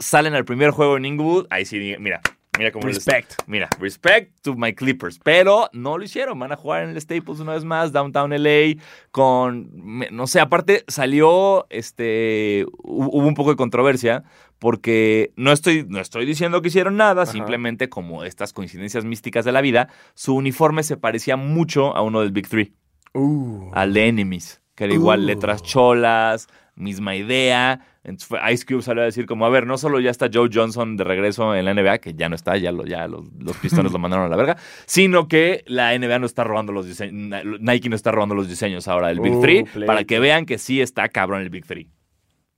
salen 0.00 0.34
al 0.34 0.44
primer 0.44 0.70
juego 0.70 0.98
en 0.98 1.06
Inglewood, 1.06 1.46
ahí 1.48 1.64
sí, 1.64 1.96
mira, 1.98 2.20
mira 2.58 2.72
cómo 2.72 2.86
les- 2.86 2.96
Respect. 2.96 3.34
Mira, 3.46 3.68
respect 3.80 4.32
to 4.42 4.54
my 4.56 4.74
Clippers, 4.74 5.18
pero 5.22 5.68
no 5.72 5.96
lo 5.96 6.04
hicieron, 6.04 6.38
van 6.38 6.52
a 6.52 6.56
jugar 6.56 6.82
en 6.84 6.90
el 6.90 7.00
Staples 7.00 7.40
una 7.40 7.52
vez 7.54 7.64
más, 7.64 7.92
Downtown 7.92 8.32
LA, 8.32 8.74
con, 9.10 9.70
no 10.10 10.26
sé, 10.26 10.40
aparte 10.40 10.84
salió, 10.88 11.66
este, 11.70 12.66
hu- 12.82 13.08
hubo 13.12 13.26
un 13.26 13.34
poco 13.34 13.50
de 13.50 13.56
controversia, 13.56 14.24
porque 14.58 15.32
no 15.36 15.52
estoy, 15.52 15.86
no 15.88 16.00
estoy 16.00 16.26
diciendo 16.26 16.60
que 16.62 16.68
hicieron 16.68 16.96
nada, 16.96 17.22
Ajá. 17.22 17.32
simplemente 17.32 17.88
como 17.88 18.24
estas 18.24 18.52
coincidencias 18.52 19.04
místicas 19.04 19.44
de 19.44 19.52
la 19.52 19.60
vida, 19.60 19.88
su 20.14 20.34
uniforme 20.34 20.82
se 20.82 20.96
parecía 20.96 21.36
mucho 21.36 21.96
a 21.96 22.02
uno 22.02 22.20
del 22.20 22.32
Big 22.32 22.48
Three 22.48 22.72
Uh. 23.14 23.70
al 23.72 23.94
de 23.94 24.08
Enemies, 24.08 24.60
que 24.74 24.84
era 24.84 24.94
igual 24.94 25.20
Uh. 25.20 25.26
letras 25.26 25.62
cholas, 25.62 26.48
misma 26.78 27.14
idea. 27.16 27.80
Entonces 28.04 28.38
Ice 28.52 28.64
Cube 28.64 28.80
salió 28.82 29.02
a 29.02 29.04
decir 29.04 29.26
como, 29.26 29.44
a 29.44 29.50
ver, 29.50 29.66
no 29.66 29.76
solo 29.76 30.00
ya 30.00 30.10
está 30.10 30.30
Joe 30.32 30.48
Johnson 30.52 30.96
de 30.96 31.04
regreso 31.04 31.54
en 31.54 31.64
la 31.64 31.74
NBA, 31.74 31.98
que 31.98 32.14
ya 32.14 32.28
no 32.28 32.34
está, 32.36 32.56
ya, 32.56 32.72
lo, 32.72 32.86
ya 32.86 33.06
los, 33.06 33.26
los 33.38 33.56
pistones 33.58 33.92
lo 33.92 33.98
mandaron 33.98 34.24
a 34.26 34.28
la 34.28 34.36
verga, 34.36 34.56
sino 34.86 35.28
que 35.28 35.62
la 35.66 35.96
NBA 35.98 36.18
no 36.18 36.26
está 36.26 36.44
robando 36.44 36.72
los 36.72 36.86
diseños, 36.86 37.42
Nike 37.60 37.88
no 37.90 37.96
está 37.96 38.10
robando 38.12 38.34
los 38.34 38.48
diseños 38.48 38.88
ahora 38.88 39.08
del 39.08 39.20
Big 39.20 39.34
Uh, 39.34 39.40
Three, 39.42 39.64
para 39.86 40.04
que 40.04 40.18
vean 40.20 40.46
que 40.46 40.56
sí 40.58 40.80
está 40.80 41.08
cabrón 41.10 41.42
el 41.42 41.50
Big 41.50 41.66
Three. 41.66 41.90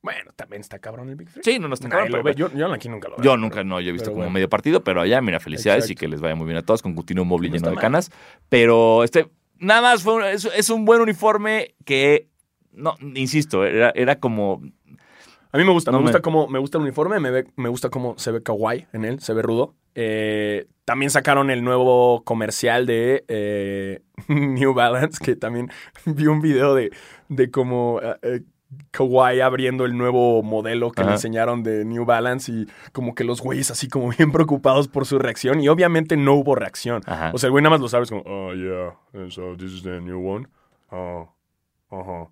Bueno, 0.03 0.31
también 0.35 0.61
está 0.61 0.79
cabrón 0.79 1.09
el 1.09 1.15
Big 1.15 1.29
Three. 1.29 1.43
Sí, 1.43 1.59
no, 1.59 1.67
no 1.67 1.73
está 1.75 1.87
cabrón. 1.89 2.07
pero- 2.11 2.23
ve. 2.23 2.33
Yo, 2.35 2.51
yo 2.55 2.71
aquí 2.73 2.89
nunca 2.89 3.07
lo 3.09 3.17
veo. 3.17 3.23
Yo 3.23 3.37
nunca, 3.37 3.63
no, 3.63 3.79
yo 3.81 3.89
he 3.89 3.91
visto 3.91 4.09
como 4.09 4.17
bueno. 4.23 4.31
medio 4.31 4.49
partido, 4.49 4.83
pero 4.83 5.01
allá, 5.01 5.21
mira, 5.21 5.39
felicidades 5.39 5.83
Exacto. 5.83 5.91
y 5.93 5.95
que 5.99 6.07
les 6.07 6.21
vaya 6.21 6.33
muy 6.33 6.45
bien 6.45 6.57
a 6.57 6.63
todos 6.63 6.81
con 6.81 6.95
Coutinho 6.95 7.23
Mobley 7.25 7.49
No 7.51 7.57
lleno 7.57 7.69
de 7.69 7.75
mal. 7.75 7.81
canas. 7.81 8.09
Pero 8.49 9.03
este, 9.03 9.27
nada 9.59 9.81
más 9.81 10.01
fue 10.01 10.15
un- 10.15 10.23
es, 10.23 10.45
es 10.45 10.69
un 10.71 10.85
buen 10.85 11.01
uniforme 11.01 11.75
que, 11.85 12.29
no, 12.73 12.95
insisto, 13.15 13.65
era, 13.65 13.91
era 13.95 14.19
como, 14.19 14.61
A 15.51 15.57
mí 15.57 15.63
me 15.63 15.71
gusta, 15.71 15.91
No 15.91 15.97
me 15.99 16.05
me- 16.05 16.11
gusta 16.11 16.21
cómo 16.21 16.47
me 16.47 16.59
gusta 16.59 16.77
el 16.77 16.83
uniforme, 16.83 17.19
me, 17.19 17.31
ve- 17.31 17.47
me 17.57 17.69
gusta 17.69 17.89
cómo 17.89 18.15
se 18.17 18.31
ve 18.31 18.41
kawaii 18.43 18.87
en 18.93 19.05
él, 19.05 19.19
se 19.19 19.33
ve 19.33 19.41
rudo. 19.41 19.75
Eh, 19.95 20.67
también 20.85 21.09
sacaron 21.11 21.49
el 21.51 21.63
nuevo 21.63 22.23
comercial 22.23 22.85
de 22.85 23.25
eh, 23.27 23.99
New 24.29 24.73
Balance, 24.73 25.19
que 25.23 25.35
también 25.35 25.69
vi 26.05 26.27
un 26.27 26.41
video 26.41 26.73
de, 26.75 26.91
de 27.27 27.51
cómo 27.51 27.99
eh, 28.01 28.15
eh, 28.21 28.41
Kawhi 28.91 29.41
abriendo 29.41 29.83
el 29.83 29.97
nuevo 29.97 30.41
modelo 30.43 30.91
que 30.91 31.03
le 31.03 31.11
enseñaron 31.11 31.61
de 31.61 31.83
New 31.83 32.05
Balance 32.05 32.49
y 32.49 32.67
como 32.93 33.13
que 33.15 33.25
los 33.25 33.41
güeyes 33.41 33.69
así 33.69 33.89
como 33.89 34.09
bien 34.17 34.31
preocupados 34.31 34.87
por 34.87 35.05
su 35.05 35.19
reacción 35.19 35.59
y 35.59 35.67
obviamente 35.67 36.15
no 36.15 36.35
hubo 36.35 36.55
reacción. 36.55 37.01
Ajá. 37.05 37.31
O 37.33 37.37
sea, 37.37 37.47
el 37.47 37.51
güey 37.51 37.61
nada 37.61 37.71
más 37.71 37.81
lo 37.81 37.89
sabes 37.89 38.07
como, 38.09 38.21
oh 38.25 38.53
yeah, 38.53 38.95
and 39.13 39.29
so 39.29 39.57
this 39.57 39.73
is 39.73 39.83
the 39.83 39.99
new 39.99 40.25
one. 40.25 40.47
Oh, 40.89 41.27
ajá. 41.89 42.29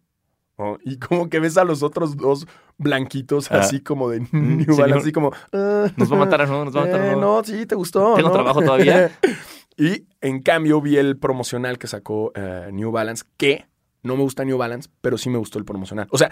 Oh, 0.62 0.78
y 0.84 0.98
como 0.98 1.30
que 1.30 1.40
ves 1.40 1.58
a 1.58 1.64
los 1.64 1.84
otros 1.84 2.18
dos 2.18 2.46
blanquitos 2.78 3.50
Ah. 3.50 3.60
así 3.60 3.80
como 3.80 4.10
de 4.10 4.20
New 4.34 4.76
Balance, 4.76 5.00
así 5.04 5.12
como... 5.14 5.32
ah, 5.54 5.88
nos 5.96 6.12
va 6.12 6.18
a 6.18 6.20
matar, 6.20 6.50
¿no? 6.50 6.66
Nos 6.66 6.76
va 6.76 6.82
a 6.82 6.86
matar, 6.86 7.02
eh, 7.02 7.12
¿no? 7.12 7.38
no, 7.38 7.44
sí, 7.46 7.66
te 7.66 7.76
gustó. 7.76 8.16
¿Tengo 8.16 8.28
¿no? 8.28 8.34
trabajo 8.34 8.62
todavía? 8.62 9.10
y 9.78 10.06
en 10.20 10.42
cambio 10.42 10.82
vi 10.82 10.98
el 10.98 11.18
promocional 11.18 11.78
que 11.78 11.88
sacó 11.88 12.34
eh, 12.36 12.72
New 12.74 12.92
Balance, 12.92 13.24
que 13.38 13.68
no 14.02 14.16
me 14.16 14.24
gusta 14.24 14.46
New 14.46 14.58
Balance, 14.58 14.90
pero 15.02 15.18
sí 15.18 15.30
me 15.30 15.38
gustó 15.38 15.60
el 15.60 15.66
promocional. 15.66 16.08
O 16.12 16.18
sea, 16.18 16.32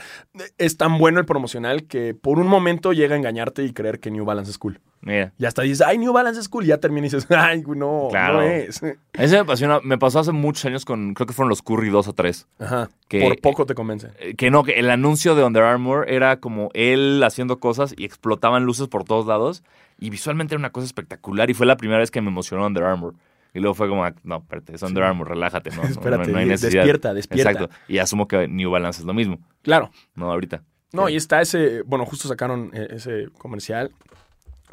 es 0.58 0.78
tan 0.78 0.98
bueno 0.98 1.20
el 1.20 1.26
promocional 1.26 1.84
que 1.86 2.14
por 2.14 2.40
un 2.40 2.48
momento 2.48 2.94
llega 2.94 3.16
a 3.16 3.18
engañarte 3.18 3.64
y 3.64 3.74
creer 3.74 4.00
que 4.00 4.10
New 4.12 4.24
Balance 4.26 4.52
es 4.52 4.58
cool. 4.58 4.80
Mira. 5.02 5.34
Y 5.38 5.46
hasta 5.46 5.62
dices, 5.62 5.82
ay, 5.86 5.98
New 5.98 6.12
Balance 6.14 6.40
es 6.40 6.50
cool. 6.50 6.64
Y 6.64 6.68
ya 6.68 6.80
termina 6.80 7.08
y 7.08 7.10
dices, 7.10 7.28
ay, 7.32 7.64
no, 7.68 8.08
Claro. 8.10 8.36
no 8.36 8.42
es. 8.42 8.82
Ese 9.14 9.38
me 9.38 9.46
pasó, 9.46 9.82
me 9.84 9.98
pasó 9.98 10.20
hace 10.20 10.32
muchos 10.32 10.64
años 10.66 10.86
con, 10.86 11.14
creo 11.14 11.28
que 11.28 11.34
fueron 11.34 11.50
los 11.50 11.62
Curry 11.62 11.90
2 11.90 12.08
o 12.08 12.14
3. 12.14 12.48
Ajá. 12.60 12.90
Que- 13.10 13.22
por 13.22 13.40
poco 13.42 13.66
te 13.66 13.76
convence. 13.76 14.10
Eh, 14.20 14.36
Que 14.36 14.50
no, 14.50 14.64
que 14.64 14.74
el 14.80 14.90
anuncio 14.90 15.36
de 15.36 15.44
Under 15.44 15.64
Armour 15.64 16.10
era 16.10 16.40
como 16.40 16.70
él 16.74 17.22
haciendo 17.24 17.60
cosas 17.60 17.94
y 17.98 18.06
explotaban 18.06 18.64
luces 18.66 18.88
por 18.88 19.04
todos 19.04 19.26
lados. 19.28 19.64
Y 20.00 20.10
visualmente 20.10 20.54
era 20.56 20.60
una 20.60 20.72
cosa 20.72 20.86
espectacular. 20.86 21.50
Y 21.50 21.54
fue 21.54 21.66
la 21.66 21.76
primera 21.78 22.00
vez 22.00 22.12
que 22.12 22.22
me 22.22 22.30
emocionó 22.30 22.66
Under 22.66 22.84
Armour. 22.84 23.14
Y 23.58 23.60
luego 23.60 23.74
fue 23.74 23.90
como, 23.90 24.06
ah, 24.06 24.14
no, 24.24 24.38
espérate, 24.38 24.76
es 24.76 24.84
Under. 24.84 25.04
Armour, 25.04 25.30
relájate, 25.30 25.72
no, 25.72 25.82
no, 25.82 25.90
Espérate, 25.90 26.32
no 26.32 26.38
hay 26.38 26.46
necesidad. 26.46 26.84
despierta, 26.84 27.14
despierta. 27.14 27.52
Exacto. 27.52 27.76
Y 27.88 27.98
asumo 27.98 28.28
que 28.28 28.48
New 28.48 28.70
Balance 28.70 29.02
es 29.02 29.06
lo 29.08 29.14
mismo, 29.16 29.40
Claro. 29.64 29.90
¿no? 30.14 30.32
Ahorita. 30.32 30.62
No, 30.94 31.10
y 31.10 31.16
está 31.16 31.42
ese, 31.42 31.82
bueno, 31.82 32.06
justo 32.06 32.28
sacaron 32.28 32.70
eh, 32.74 32.88
ese 32.92 33.30
comercial. 33.38 33.92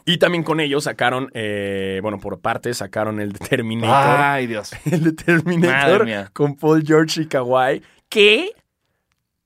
Y 0.05 0.19
también 0.19 0.45
con 0.45 0.61
ellos 0.61 0.85
sacaron, 0.85 1.31
eh, 1.33 1.99
bueno, 2.03 2.19
por 2.21 2.39
parte 2.41 2.75
sacaron 2.75 3.21
el 3.21 3.33
Terminator. 3.39 4.21
Ay, 4.21 4.47
Dios. 4.47 4.73
El 4.85 5.17
Terminator 5.17 6.31
con 6.35 6.57
Paul 6.57 6.85
George 6.87 7.23
y 7.23 7.27
Kawhi. 7.27 7.83
¿Qué? 8.11 8.51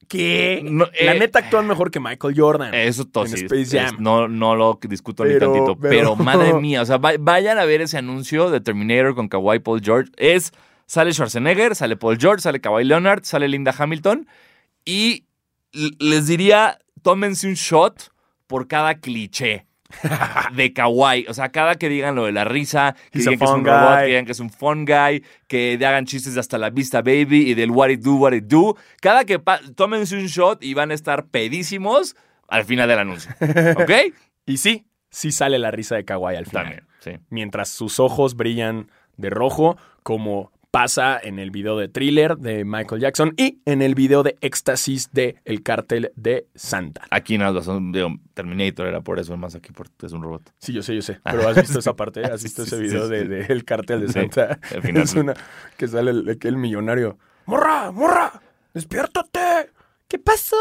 ¿Qué? 0.09 0.61
No, 0.65 0.87
La 1.05 1.15
eh, 1.15 1.19
neta 1.19 1.41
actúan 1.41 1.67
mejor 1.67 1.91
que 1.91 2.01
Michael 2.01 2.35
Jordan. 2.37 2.73
Eso 2.75 3.05
todo 3.05 3.25
en 3.27 3.31
sí, 3.37 3.45
Space 3.45 3.63
es- 3.63 3.93
Jam. 3.93 3.97
no, 4.01 4.27
no 4.27 4.57
lo 4.57 4.79
discuto 4.89 5.25
ni 5.25 5.39
tantito. 5.39 5.77
pero- 5.77 5.91
Pero, 5.91 6.17
madre 6.17 6.55
mía, 6.61 6.83
o 6.83 6.87
sea, 6.87 6.97
va- 6.97 7.13
vayan 7.21 7.59
a 7.59 7.65
ver 7.67 7.83
ese 7.83 7.99
anuncio 7.99 8.51
de 8.51 8.61
Terminator 8.61 9.15
con 9.15 9.29
Kawhi 9.29 9.59
Paul 9.61 9.81
George. 9.83 10.11
Es, 10.17 10.53
sale 10.87 11.13
Schwarzenegger, 11.13 11.77
sale 11.77 11.97
Paul 11.97 12.19
George, 12.19 12.41
sale 12.41 12.61
Kawhi 12.61 12.85
Leonard, 12.85 13.23
sale 13.25 13.47
Linda 13.49 13.75
Hamilton. 13.79 14.27
Y 14.85 15.25
les 15.73 16.27
diría, 16.27 16.79
tómense 17.03 17.47
un 17.47 17.55
shot 17.55 18.11
por 18.47 18.67
cada 18.67 18.95
cliché 18.97 19.67
de 20.53 20.73
Kawhi. 20.73 21.27
O 21.29 21.35
sea, 21.35 21.51
cada 21.51 21.77
que 21.77 21.89
digan 21.89 22.15
lo 22.15 22.27
de 22.27 22.33
la 22.33 22.45
risa, 22.45 22.95
que 23.11 23.19
He's 23.19 23.25
digan 23.25 23.39
que 23.39 23.45
es 23.45 23.51
un 23.51 23.65
robot, 23.65 23.99
que 24.01 24.07
digan 24.07 24.27
que 24.27 24.33
es 24.33 24.41
un 24.41 24.51
fun 24.51 24.85
guy, 24.85 25.25
que 25.47 25.79
hagan 25.83 26.07
chistes 26.07 26.35
de 26.35 26.41
hasta 26.41 26.59
la 26.59 26.71
vista 26.71 27.03
baby 27.03 27.51
y 27.51 27.55
del 27.55 27.71
what 27.71 27.89
it 27.89 28.01
do, 28.01 28.17
what 28.17 28.33
it 28.33 28.45
do. 28.45 28.77
Cada 29.01 29.25
que 29.25 29.41
tómense 29.75 30.17
un 30.17 30.27
shot 30.27 30.63
y 30.63 30.75
van 30.75 30.91
a 30.91 30.95
estar 30.95 31.27
pedísimos 31.27 32.17
al 32.49 32.65
final 32.65 32.89
del 32.89 32.99
anuncio. 32.99 33.33
¿Ok? 33.77 34.15
Y 34.47 34.59
sí, 34.59 34.87
sí 35.11 35.33
sale 35.33 35.59
la 35.59 35.71
risa 35.71 35.97
de 35.97 36.05
Kawhi 36.05 36.37
al 36.37 36.47
final. 36.47 36.65
También, 36.65 36.87
sí. 37.01 37.13
Mientras 37.31 37.69
sus 37.69 38.01
ojos 38.01 38.35
brillan 38.37 38.91
de 39.17 39.31
rojo, 39.31 39.77
como 40.03 40.53
pasa 40.71 41.19
en 41.23 41.39
el 41.39 41.51
video 41.51 41.79
de 41.79 41.89
Thriller 41.89 42.37
de 42.37 42.65
Michael 42.65 43.01
Jackson 43.01 43.33
y 43.37 43.61
en 43.65 43.81
el 43.83 43.95
video 43.95 44.23
de 44.23 44.37
Éxtasis 44.41 45.11
de 45.13 45.37
El 45.45 45.63
Cártel 45.63 46.13
de 46.15 46.47
Santa. 46.55 47.03
Aquí 47.11 47.39
nada, 47.39 47.61
digo, 47.91 48.11
Terminator 48.35 48.87
era 48.87 49.01
por 49.01 49.19
eso, 49.19 49.37
más 49.37 49.55
aquí 49.55 49.73
porque 49.73 50.07
es 50.07 50.13
un 50.13 50.23
robot. 50.23 50.51
Sí, 50.59 50.73
yo 50.73 50.83
sé, 50.83 50.95
yo 50.95 51.03
sé. 51.03 51.21
Pero 51.25 51.49
has 51.49 51.57
visto 51.57 51.79
esa 51.79 51.95
parte, 51.95 52.25
has 52.25 52.43
visto 52.43 52.65
sí, 52.65 52.75
ese 52.75 52.83
video 52.83 53.05
sí, 53.07 53.11
de, 53.11 53.23
sí. 53.23 53.29
de 53.29 53.41
El 53.53 53.65
Cártel 53.65 54.01
de 54.07 54.13
Santa. 54.13 54.59
al 54.75 54.83
final. 54.83 54.99
Es 55.09 55.15
una 55.15 55.35
que 55.77 55.89
sale 55.89 56.11
el, 56.11 56.39
el 56.41 56.57
millonario. 56.57 57.19
¡Morra, 57.47 57.91
morra! 57.93 58.43
¡Despiértate! 58.75 59.78
¿Qué 60.09 60.19
pasó? 60.19 60.57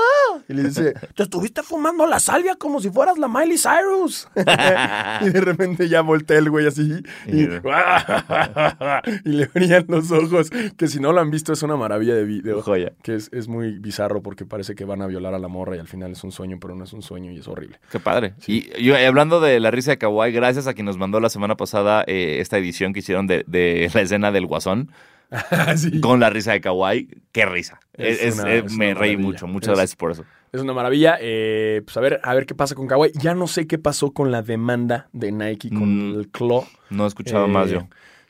Y 0.49 0.53
le 0.53 0.63
dice, 0.65 0.93
te 1.15 1.23
estuviste 1.23 1.63
fumando 1.63 2.05
la 2.05 2.19
salvia 2.19 2.55
como 2.57 2.81
si 2.81 2.89
fueras 2.89 3.17
la 3.17 3.29
Miley 3.29 3.57
Cyrus. 3.57 4.27
y 4.35 5.29
de 5.29 5.39
repente 5.39 5.87
ya 5.87 6.01
voltea 6.01 6.37
el 6.37 6.49
güey 6.49 6.67
así 6.67 7.01
y, 7.27 7.43
Y- 7.43 7.47
y 9.23 9.29
le 9.29 9.45
brillan 9.47 9.85
los 9.87 10.11
ojos. 10.11 10.49
Que 10.77 10.87
si 10.89 10.99
no 10.99 11.13
lo 11.13 11.21
han 11.21 11.31
visto 11.31 11.53
es 11.53 11.63
una 11.63 11.77
maravilla 11.77 12.13
de 12.15 12.25
video. 12.25 12.61
Joya. 12.61 12.91
Que 13.01 13.15
es, 13.15 13.29
es 13.31 13.47
muy 13.47 13.79
bizarro 13.79 14.21
porque 14.21 14.45
parece 14.45 14.75
que 14.75 14.83
van 14.83 15.01
a 15.01 15.07
violar 15.07 15.33
a 15.33 15.39
la 15.39 15.47
morra 15.47 15.77
y 15.77 15.79
al 15.79 15.87
final 15.87 16.11
es 16.11 16.23
un 16.25 16.33
sueño, 16.33 16.57
pero 16.59 16.75
no 16.75 16.83
es 16.83 16.91
un 16.91 17.01
sueño 17.01 17.31
y 17.31 17.39
es 17.39 17.47
horrible. 17.47 17.79
Qué 17.89 17.99
padre. 18.01 18.33
Y 18.47 18.69
yo, 18.83 18.97
eh, 18.97 19.07
hablando 19.07 19.39
de 19.39 19.59
la 19.61 19.71
risa 19.71 19.91
de 19.91 19.97
Kawhi, 19.97 20.31
gracias 20.33 20.67
a 20.67 20.73
quien 20.73 20.85
nos 20.85 20.97
mandó 20.97 21.21
la 21.21 21.29
semana 21.29 21.55
pasada 21.55 22.03
eh, 22.07 22.39
esta 22.41 22.57
edición 22.57 22.91
que 22.91 22.99
hicieron 22.99 23.27
de, 23.27 23.45
de 23.47 23.89
la 23.93 24.01
escena 24.01 24.31
del 24.33 24.45
guasón 24.45 24.91
Sí. 25.75 25.99
con 26.01 26.19
la 26.19 26.29
risa 26.29 26.53
de 26.53 26.61
Kawhi. 26.61 27.07
Qué 27.31 27.45
risa. 27.45 27.79
Es 27.93 28.19
Es- 28.21 28.23
es- 28.35 28.39
una- 28.39 28.53
eh, 28.53 28.63
es 28.65 28.73
me 28.77 28.93
reí 28.93 29.17
mucho. 29.17 29.47
Muchas 29.47 29.75
gracias 29.75 29.95
por 29.95 30.11
eso. 30.11 30.23
Es 30.53 30.61
una 30.61 30.73
maravilla. 30.73 31.17
Eh, 31.19 31.81
pues 31.85 31.97
a 31.97 31.99
ver, 31.99 32.19
a 32.23 32.33
ver 32.33 32.45
qué 32.45 32.55
pasa 32.55 32.73
con 32.75 32.87
Kawhi. 32.87 33.11
Ya 33.15 33.33
no 33.35 33.47
sé 33.47 33.67
qué 33.67 33.77
pasó 33.77 34.11
con 34.11 34.31
la 34.31 34.41
demanda 34.41 35.09
de 35.11 35.31
Nike 35.31 35.69
con 35.69 36.11
Mm. 36.13 36.19
el 36.19 36.29
Claw. 36.29 36.65
No 36.89 37.03
he 37.03 37.07
escuchado 37.07 37.45
Eh, 37.45 37.49
más 37.49 37.69
yo. 37.69 37.87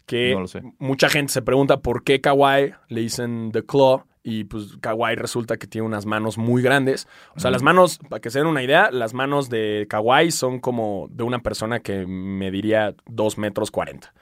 Que 0.08 0.34
No 0.34 0.42
lo 0.42 0.48
sé. 0.48 0.62
mucha 0.80 1.10
gente 1.10 1.32
se 1.34 1.42
pregunta 1.42 1.82
por 1.82 2.04
qué 2.04 2.22
Kawhi 2.22 2.74
le 2.90 3.02
dicen 3.02 3.52
The 3.52 3.64
Claw. 3.64 4.04
Y 4.24 4.44
pues 4.44 4.76
Kawhi 4.82 5.16
resulta 5.16 5.56
que 5.56 5.68
tiene 5.68 5.88
unas 5.88 6.06
manos 6.06 6.38
muy 6.38 6.62
grandes. 6.62 7.08
O 7.36 7.40
sea, 7.40 7.50
las 7.50 7.62
manos, 7.64 8.00
para 8.10 8.20
que 8.20 8.30
se 8.30 8.40
den 8.40 8.48
una 8.48 8.62
idea, 8.62 8.90
las 8.92 9.14
manos 9.14 9.50
de 9.50 9.86
Kawhi 9.90 10.32
son 10.32 10.60
como 10.60 11.08
de 11.12 11.24
una 11.24 11.40
persona 11.40 11.80
que 11.80 12.06
mediría 12.06 12.94
2 13.06 13.38
metros 13.38 13.72
40. 13.72 14.14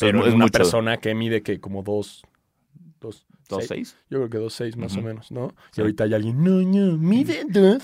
Pero 0.00 0.26
es 0.26 0.34
una 0.34 0.44
mucho. 0.46 0.58
persona 0.58 0.96
que 0.98 1.14
mide 1.14 1.42
que 1.42 1.60
como 1.60 1.82
2... 1.82 2.22
Dos, 3.00 3.26
¿Dos 3.50 3.66
seis. 3.66 3.90
seis? 3.90 3.96
Yo 4.08 4.16
creo 4.26 4.30
que 4.30 4.38
2.6 4.38 4.76
más 4.76 4.96
o 4.96 5.02
menos, 5.02 5.30
¿no? 5.30 5.48
Sí. 5.72 5.76
Y 5.76 5.80
ahorita 5.82 6.04
hay 6.04 6.14
alguien, 6.14 6.42
no, 6.42 6.62
no, 6.62 6.96
mide 6.96 7.42
2. 7.46 7.82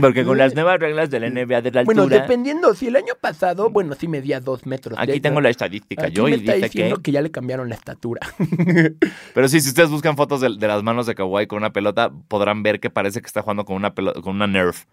Porque 0.00 0.24
con 0.24 0.36
las 0.38 0.56
nuevas 0.56 0.80
reglas 0.80 1.08
de 1.08 1.20
la 1.20 1.30
NBA 1.30 1.62
de 1.62 1.70
la 1.70 1.84
Bueno, 1.84 2.02
altura, 2.02 2.22
dependiendo, 2.22 2.74
si 2.74 2.88
el 2.88 2.96
año 2.96 3.12
pasado, 3.20 3.70
bueno, 3.70 3.94
sí 3.94 4.08
medía 4.08 4.40
2 4.40 4.66
metros. 4.66 4.98
aquí 4.98 5.20
tengo 5.20 5.40
la 5.40 5.50
estadística 5.50 6.06
Aquí 6.06 6.16
yo 6.16 6.24
me 6.24 6.30
y 6.30 6.34
está 6.34 6.54
dice 6.54 6.68
que... 6.70 6.78
diciendo 6.78 7.00
que 7.00 7.12
ya 7.12 7.22
le 7.22 7.30
cambiaron 7.30 7.68
la 7.68 7.76
estatura. 7.76 8.20
Pero 9.34 9.48
sí, 9.48 9.60
si 9.60 9.68
ustedes 9.68 9.88
buscan 9.90 10.16
fotos 10.16 10.40
de, 10.40 10.56
de 10.58 10.66
las 10.66 10.82
manos 10.82 11.06
de 11.06 11.14
Kawhi 11.14 11.46
con 11.46 11.58
una 11.58 11.72
pelota, 11.72 12.10
podrán 12.26 12.64
ver 12.64 12.80
que 12.80 12.90
parece 12.90 13.20
que 13.20 13.26
está 13.28 13.42
jugando 13.42 13.64
con 13.64 13.76
una 13.76 13.94
pelota, 13.94 14.20
con 14.20 14.34
una 14.34 14.48
Nerf. 14.48 14.86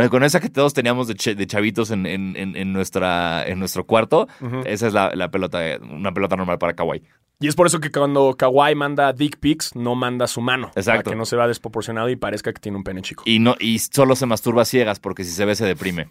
Con, 0.00 0.08
con 0.08 0.24
esa 0.24 0.40
que 0.40 0.48
todos 0.48 0.74
teníamos 0.74 1.06
de, 1.08 1.14
ch- 1.14 1.34
de 1.34 1.46
chavitos 1.46 1.90
en, 1.90 2.06
en- 2.06 2.36
en- 2.36 2.56
en 2.56 2.72
nuestra, 2.72 3.46
en 3.46 3.58
nuestro 3.58 3.84
cuarto, 3.84 4.26
esa 4.64 4.86
es 4.86 4.92
la, 4.92 5.12
la 5.14 5.30
pelota, 5.30 5.60
una 5.82 6.12
pelota 6.12 6.34
normal 6.36 6.58
para 6.58 6.74
Kawhi. 6.74 7.02
Y 7.40 7.48
es 7.48 7.56
por 7.56 7.66
eso 7.66 7.80
que 7.80 7.90
cuando 7.90 8.34
Kawhi 8.36 8.74
manda 8.76 9.12
dick 9.12 9.38
pics, 9.38 9.74
no 9.74 9.94
manda 9.96 10.26
su 10.28 10.40
mano. 10.40 10.68
Exacto. 10.76 11.04
Para 11.04 11.14
que 11.14 11.18
no 11.18 11.24
se 11.24 11.34
vea 11.36 11.48
desproporcionado 11.48 12.08
y 12.08 12.14
parezca 12.16 12.52
que 12.52 12.60
tiene 12.60 12.78
un 12.78 12.84
pene 12.84 13.02
chico. 13.02 13.24
Y, 13.26 13.38
no, 13.40 13.56
y 13.58 13.80
solo 13.80 14.14
se 14.16 14.26
masturba 14.26 14.64
ciegas 14.64 15.00
porque 15.00 15.24
si 15.24 15.30
se 15.32 15.44
ve 15.44 15.54
se 15.56 15.66
deprime. 15.66 16.08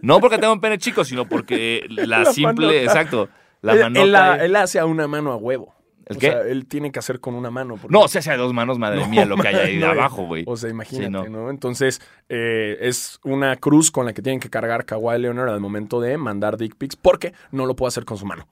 No 0.00 0.20
porque 0.20 0.36
tenga 0.38 0.52
un 0.52 0.60
pene 0.60 0.78
chico, 0.78 1.04
sino 1.04 1.26
porque 1.28 1.84
la, 1.90 2.20
La 2.20 2.32
simple, 2.32 2.66
manota. 2.66 2.82
exacto, 2.82 3.28
la 3.60 3.74
él, 3.74 3.80
manota. 3.80 4.34
él 4.36 4.40
él 4.42 4.56
hace 4.56 4.78
a 4.78 4.86
una 4.86 5.06
mano 5.06 5.32
a 5.32 5.36
huevo. 5.36 5.74
¿El 6.10 6.16
o 6.16 6.20
qué? 6.20 6.30
sea, 6.30 6.40
él 6.42 6.66
tiene 6.66 6.92
que 6.92 6.98
hacer 6.98 7.20
con 7.20 7.34
una 7.34 7.50
mano. 7.50 7.76
porque- 7.80 7.92
no, 7.96 8.06
si 8.08 8.18
hace 8.18 8.30
a 8.30 8.36
dos 8.36 8.52
manos, 8.52 8.78
madre 8.78 9.00
No, 9.00 9.08
mía, 9.08 9.24
lo 9.24 9.36
que 9.36 9.48
hay 9.48 9.54
ahí 9.54 9.74
de 9.78 9.86
no, 9.86 9.92
abajo, 9.92 10.26
güey. 10.26 10.44
O 10.46 10.56
sea, 10.56 10.68
imagínate, 10.68 11.06
Sí, 11.26 11.32
no. 11.32 11.42
no. 11.44 11.50
Entonces, 11.50 12.00
eh, 12.28 12.76
es 12.80 13.18
una 13.24 13.56
cruz 13.56 13.90
con 13.90 14.04
la 14.06 14.12
que 14.12 14.20
tienen 14.22 14.40
que 14.40 14.50
cargar 14.50 14.84
Kawhi 14.84 15.18
Leonard 15.18 15.48
al 15.48 15.60
momento 15.60 16.00
de 16.00 16.18
mandar 16.18 16.56
dick 16.58 16.76
pics 16.76 16.96
porque 16.96 17.32
no 17.52 17.64
lo 17.66 17.74
puede 17.76 17.88
hacer 17.88 18.04
con 18.04 18.16
su 18.18 18.26
mano. 18.26 18.46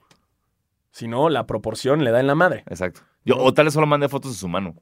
Si 0.91 1.07
no, 1.07 1.29
la 1.29 1.47
proporción 1.47 2.03
le 2.03 2.11
da 2.11 2.21
en 2.21 2.27
la 2.27 2.35
madre. 2.35 2.65
Exacto. 2.69 3.03
Yo, 3.25 3.37
o 3.37 3.53
tal 3.53 3.67
vez 3.67 3.75
solo 3.75 3.87
mande 3.87 4.09
fotos 4.09 4.33
de 4.33 4.39
su 4.39 4.49
mano. 4.49 4.75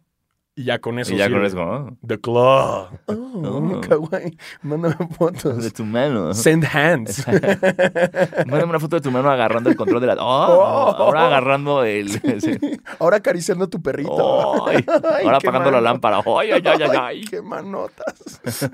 Y 0.59 0.65
ya 0.65 0.79
con 0.79 0.99
eso. 0.99 1.13
y 1.13 1.19
ya 1.19 1.27
sirve. 1.27 1.37
con 1.39 1.47
eso, 1.47 1.57
¿no? 1.57 1.99
The 2.07 2.19
Claw. 2.19 2.89
Oh, 3.07 3.13
Oh. 3.15 3.81
kawaii. 3.87 4.39
Mándame 4.63 4.97
fotos. 5.17 5.63
De 5.63 5.71
tu 5.71 5.85
mano. 5.85 6.33
Send 6.33 6.65
hands. 6.65 7.27
Mándame 8.47 8.65
una 8.65 8.81
foto 8.81 8.97
de 8.97 9.03
tu 9.03 9.11
mano 9.11 9.31
agarrando 9.31 9.69
el 9.69 9.77
control 9.77 10.01
de 10.01 10.07
la. 10.07 10.15
¡Oh! 10.19 10.47
Oh. 10.49 10.95
Ahora 10.97 11.27
agarrando 11.27 11.85
el. 11.85 12.09
sí. 12.41 12.59
Ahora 12.99 13.19
acariciando 13.19 13.67
a 13.67 13.69
tu 13.69 13.83
perrito. 13.83 14.19
Ahora 14.19 15.37
apagando 15.37 15.71
la 15.71 15.83
lámpara. 15.83 16.21
¡Ay, 16.25 16.53
ay, 16.53 16.63
ay, 16.65 16.83
ay! 16.83 16.97
ay! 16.99 17.25
qué 17.27 17.43
manotas. 17.43 18.71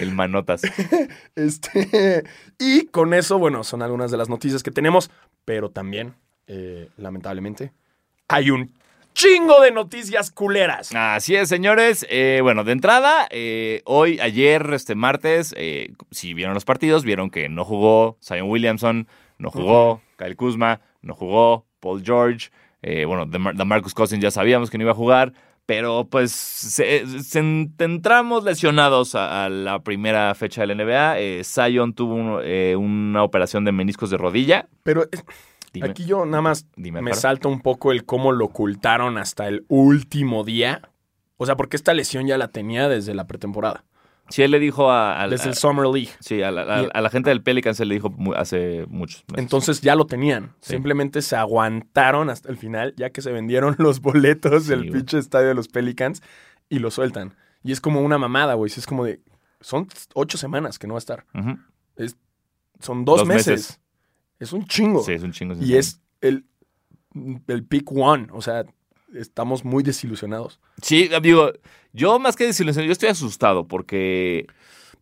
El 0.00 0.12
manotas. 0.12 0.62
Este, 1.34 2.22
y 2.58 2.86
con 2.86 3.14
eso, 3.14 3.38
bueno, 3.40 3.64
son 3.64 3.82
algunas 3.82 4.12
de 4.12 4.16
las 4.16 4.28
noticias 4.28 4.62
que 4.62 4.70
tenemos, 4.70 5.10
pero 5.44 5.70
también, 5.70 6.14
eh, 6.46 6.88
lamentablemente, 6.96 7.72
hay 8.28 8.50
un 8.52 8.72
chingo 9.18 9.60
de 9.60 9.72
noticias 9.72 10.30
culeras. 10.30 10.94
Así 10.94 11.34
es, 11.34 11.48
señores. 11.48 12.06
Eh, 12.08 12.38
bueno, 12.40 12.62
de 12.62 12.70
entrada, 12.70 13.26
eh, 13.30 13.82
hoy, 13.84 14.20
ayer, 14.20 14.70
este 14.72 14.94
martes, 14.94 15.52
eh, 15.56 15.92
si 16.12 16.34
vieron 16.34 16.54
los 16.54 16.64
partidos, 16.64 17.02
vieron 17.02 17.28
que 17.28 17.48
no 17.48 17.64
jugó 17.64 18.16
Zion 18.22 18.48
Williamson, 18.48 19.08
no 19.38 19.50
jugó 19.50 20.02
Kyle 20.16 20.36
Kuzma, 20.36 20.80
no 21.02 21.14
jugó 21.14 21.66
Paul 21.80 22.02
George. 22.04 22.50
eh, 22.82 23.06
bueno, 23.06 23.26
de, 23.26 23.40
Mar- 23.40 23.56
de 23.56 23.64
Marcus 23.64 23.92
Cousins 23.92 24.22
ya 24.22 24.30
sabíamos 24.30 24.70
que 24.70 24.78
no 24.78 24.84
iba 24.84 24.92
a 24.92 24.94
jugar, 24.94 25.32
pero 25.66 26.06
pues 26.08 26.30
se, 26.30 27.04
se 27.20 27.38
en- 27.40 27.74
entramos 27.80 28.44
lesionados 28.44 29.16
a, 29.16 29.46
a 29.46 29.48
la 29.48 29.80
primera 29.80 30.32
fecha 30.36 30.64
de 30.64 30.68
la 30.68 30.74
NBA. 30.84 31.42
Zion 31.42 31.92
tuvo 31.92 32.14
un- 32.14 32.40
una 32.76 33.24
operación 33.24 33.64
de 33.64 33.72
meniscos 33.72 34.10
de 34.10 34.16
rodilla. 34.16 34.68
Pero 34.84 35.06
Dime. 35.72 35.88
aquí 35.90 36.04
yo 36.04 36.24
nada 36.26 36.40
más 36.42 36.66
Dime, 36.76 37.02
me 37.02 37.14
salta 37.14 37.48
un 37.48 37.60
poco 37.60 37.92
el 37.92 38.04
cómo 38.04 38.32
lo 38.32 38.46
ocultaron 38.46 39.18
hasta 39.18 39.48
el 39.48 39.64
último 39.68 40.44
día. 40.44 40.80
O 41.36 41.46
sea, 41.46 41.56
porque 41.56 41.76
esta 41.76 41.94
lesión 41.94 42.26
ya 42.26 42.36
la 42.38 42.48
tenía 42.48 42.88
desde 42.88 43.14
la 43.14 43.26
pretemporada, 43.26 43.84
Sí, 44.30 44.42
él 44.42 44.50
le 44.50 44.58
dijo 44.58 44.90
a, 44.90 45.22
a- 45.22 45.28
desde 45.28 45.44
a- 45.44 45.48
el 45.48 45.54
Summer 45.54 45.86
League. 45.86 46.10
sí, 46.20 46.42
a 46.42 46.50
la, 46.50 46.62
a- 46.62 46.80
a 46.92 47.00
la 47.00 47.08
gente 47.08 47.30
del 47.30 47.42
Pelicans 47.42 47.76
se 47.78 47.86
le 47.86 47.94
dijo 47.94 48.12
hace 48.36 48.84
muchos 48.88 49.24
meses. 49.28 49.42
Entonces 49.42 49.80
ya 49.80 49.94
lo 49.94 50.04
tenían. 50.06 50.52
Sí. 50.60 50.72
Simplemente 50.74 51.22
se 51.22 51.34
aguantaron 51.36 52.28
hasta 52.28 52.50
el 52.50 52.58
final, 52.58 52.92
ya 52.98 53.08
que 53.10 53.22
se 53.22 53.32
vendieron 53.32 53.74
los 53.78 54.00
boletos 54.02 54.64
Sí, 54.64 54.68
del 54.70 54.80
güey. 54.80 54.92
pinche 54.92 55.16
estadio 55.18 55.48
de 55.48 55.54
los 55.54 55.68
Pelicans 55.68 56.22
y 56.68 56.78
lo 56.80 56.90
sueltan. 56.90 57.36
Y 57.62 57.72
es 57.72 57.80
como 57.80 58.02
una 58.02 58.18
mamada, 58.18 58.52
güey. 58.54 58.70
Es 58.74 58.86
como 58.86 59.04
de. 59.06 59.20
Son 59.62 59.88
ocho 60.14 60.36
semanas 60.36 60.78
que 60.78 60.86
no 60.86 60.94
va 60.94 60.98
a 60.98 61.06
estar. 61.06 61.24
Ujú. 61.34 61.56
Son 62.80 63.04
dos, 63.04 63.20
Dos 63.20 63.28
meses. 63.28 63.46
meses. 63.48 63.80
Es 64.38 64.52
un 64.52 64.64
chingo. 64.66 65.02
Sí, 65.02 65.12
es 65.12 65.22
un 65.22 65.32
chingo. 65.32 65.54
y 65.60 65.74
es 65.74 66.00
el, 66.20 66.44
el 67.48 67.64
pick 67.64 67.90
one. 67.92 68.28
O 68.32 68.40
sea, 68.42 68.64
estamos 69.14 69.64
muy 69.64 69.82
desilusionados. 69.82 70.60
Sí, 70.82 71.08
digo, 71.22 71.52
yo 71.92 72.18
más 72.18 72.36
que 72.36 72.44
desilusionado, 72.44 72.86
yo 72.86 72.92
estoy 72.92 73.08
asustado 73.08 73.66
porque 73.66 74.46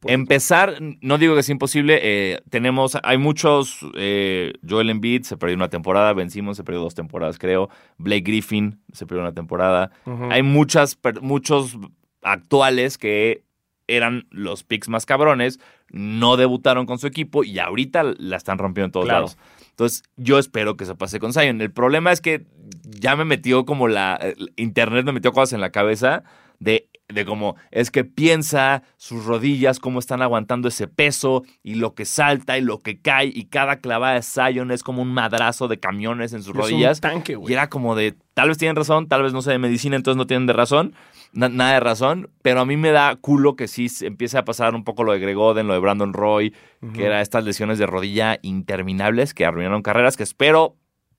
Por- 0.00 0.11
empezar, 0.11 0.76
no 1.00 1.19
digo 1.19 1.35
que 1.35 1.40
es 1.40 1.49
imposible, 1.49 1.99
eh, 2.02 2.40
tenemos, 2.50 2.97
hay 3.02 3.19
muchos, 3.19 3.81
eh, 3.97 4.52
Joel 4.66 4.90
Embiid 4.90 5.23
se 5.25 5.37
perdió 5.37 5.57
una 5.57 5.69
temporada, 5.71 6.12
Ben 6.12 6.31
Simmons 6.31 6.57
se 6.57 6.64
perdió 6.64 6.81
dos 6.83 6.95
temporadas, 6.95 7.38
creo, 7.38 7.69
Blake 7.99 8.21
Griffin 8.23 8.78
se 8.93 9.07
perdió 9.07 9.23
una 9.23 9.33
temporada, 9.35 9.90
hay 10.31 10.43
muchas, 10.43 10.95
per- 10.95 11.23
muchos 11.23 11.76
actuales 12.23 12.99
que 12.99 13.43
eran 13.88 14.26
los 14.31 14.64
picks 14.64 14.88
más 14.88 15.07
cabrones, 15.07 15.61
no 15.90 16.37
debutaron 16.37 16.87
con 16.87 16.99
su 16.99 17.07
equipo 17.07 17.45
y 17.45 17.59
ahorita 17.59 18.02
la 18.19 18.37
están 18.37 18.59
rompiendo 18.59 18.87
en 18.87 18.93
todos 18.93 19.07
Claro. 19.07 19.21
lados. 19.26 19.38
Entonces, 19.71 20.02
yo 20.16 20.38
espero 20.38 20.76
que 20.76 20.87
se 20.87 20.95
pase 20.95 21.21
con 21.21 21.33
Zion. 21.33 21.61
El 21.61 21.71
problema 21.71 22.11
es 22.11 22.21
que 22.21 22.47
ya 22.83 23.14
me 23.14 23.25
metió 23.25 23.66
como 23.66 23.88
la. 23.88 24.16
el 24.16 24.52
Internet 24.57 25.05
me 25.05 25.12
metió 25.12 25.33
cosas 25.33 25.52
en 25.52 25.61
la 25.61 25.71
cabeza 25.71 26.25
de, 26.59 26.88
de 27.08 27.25
como 27.25 27.54
es 27.70 27.90
que 27.90 28.04
piensa 28.04 28.82
sus 28.96 29.25
rodillas, 29.25 29.78
cómo 29.78 29.98
están 30.00 30.22
aguantando 30.22 30.66
ese 30.68 30.88
peso 30.88 31.44
y 31.62 31.75
lo 31.76 31.94
que 31.94 32.04
salta 32.04 32.58
y 32.58 32.62
lo 32.62 32.78
que 32.80 33.00
cae 33.00 33.26
y 33.32 33.44
cada 33.44 33.76
clavada 33.76 34.14
de 34.14 34.22
Zion 34.22 34.70
es 34.72 34.82
como 34.82 35.02
un 35.02 35.12
madrazo 35.14 35.68
de 35.68 35.78
camiones 35.78 36.32
en 36.32 36.40
sus 36.40 36.48
Es 36.48 36.54
un 36.56 36.60
rodillas. 36.62 37.00
Y 37.48 37.52
era 37.52 37.68
como 37.68 37.94
de, 37.94 38.16
tal 38.34 38.48
vez 38.48 38.58
tienen 38.58 38.75
razón, 38.76 39.06
tal 39.06 39.22
vez 39.22 39.32
no 39.32 39.40
sé 39.42 39.52
de 39.52 39.58
medicina, 39.58 39.94
entonces 39.94 40.16
no 40.18 40.26
tienen 40.26 40.46
de 40.48 40.52
razón, 40.52 40.94
na- 41.32 41.48
nada 41.48 41.75
de 41.75 41.80
razón, 41.80 42.28
pero 42.42 42.60
a 42.60 42.66
mí 42.66 42.76
me 42.76 42.90
da 42.90 43.14
culo 43.14 43.54
que 43.54 43.68
sí 43.68 43.86
empiece 44.00 44.36
a 44.38 44.44
pasar 44.44 44.75
un 44.75 44.82
poco 44.82 45.04
lo 45.04 45.12
de 45.12 45.20
Greg 45.20 45.38
Oden, 45.38 45.68
lo 45.68 45.75
de 45.75 45.78
Brandon 45.80 46.12
Roy, 46.12 46.54
que 46.92 47.04
era 47.04 47.20
estas 47.20 47.44
lesiones 47.44 47.78
de 47.78 47.86
rodilla 47.86 48.38
interminables 48.42 49.32
que 49.32 49.44
arruinaron 49.44 49.82
carreras, 49.82 50.16
que 50.16 50.22
espero, 50.25 50.76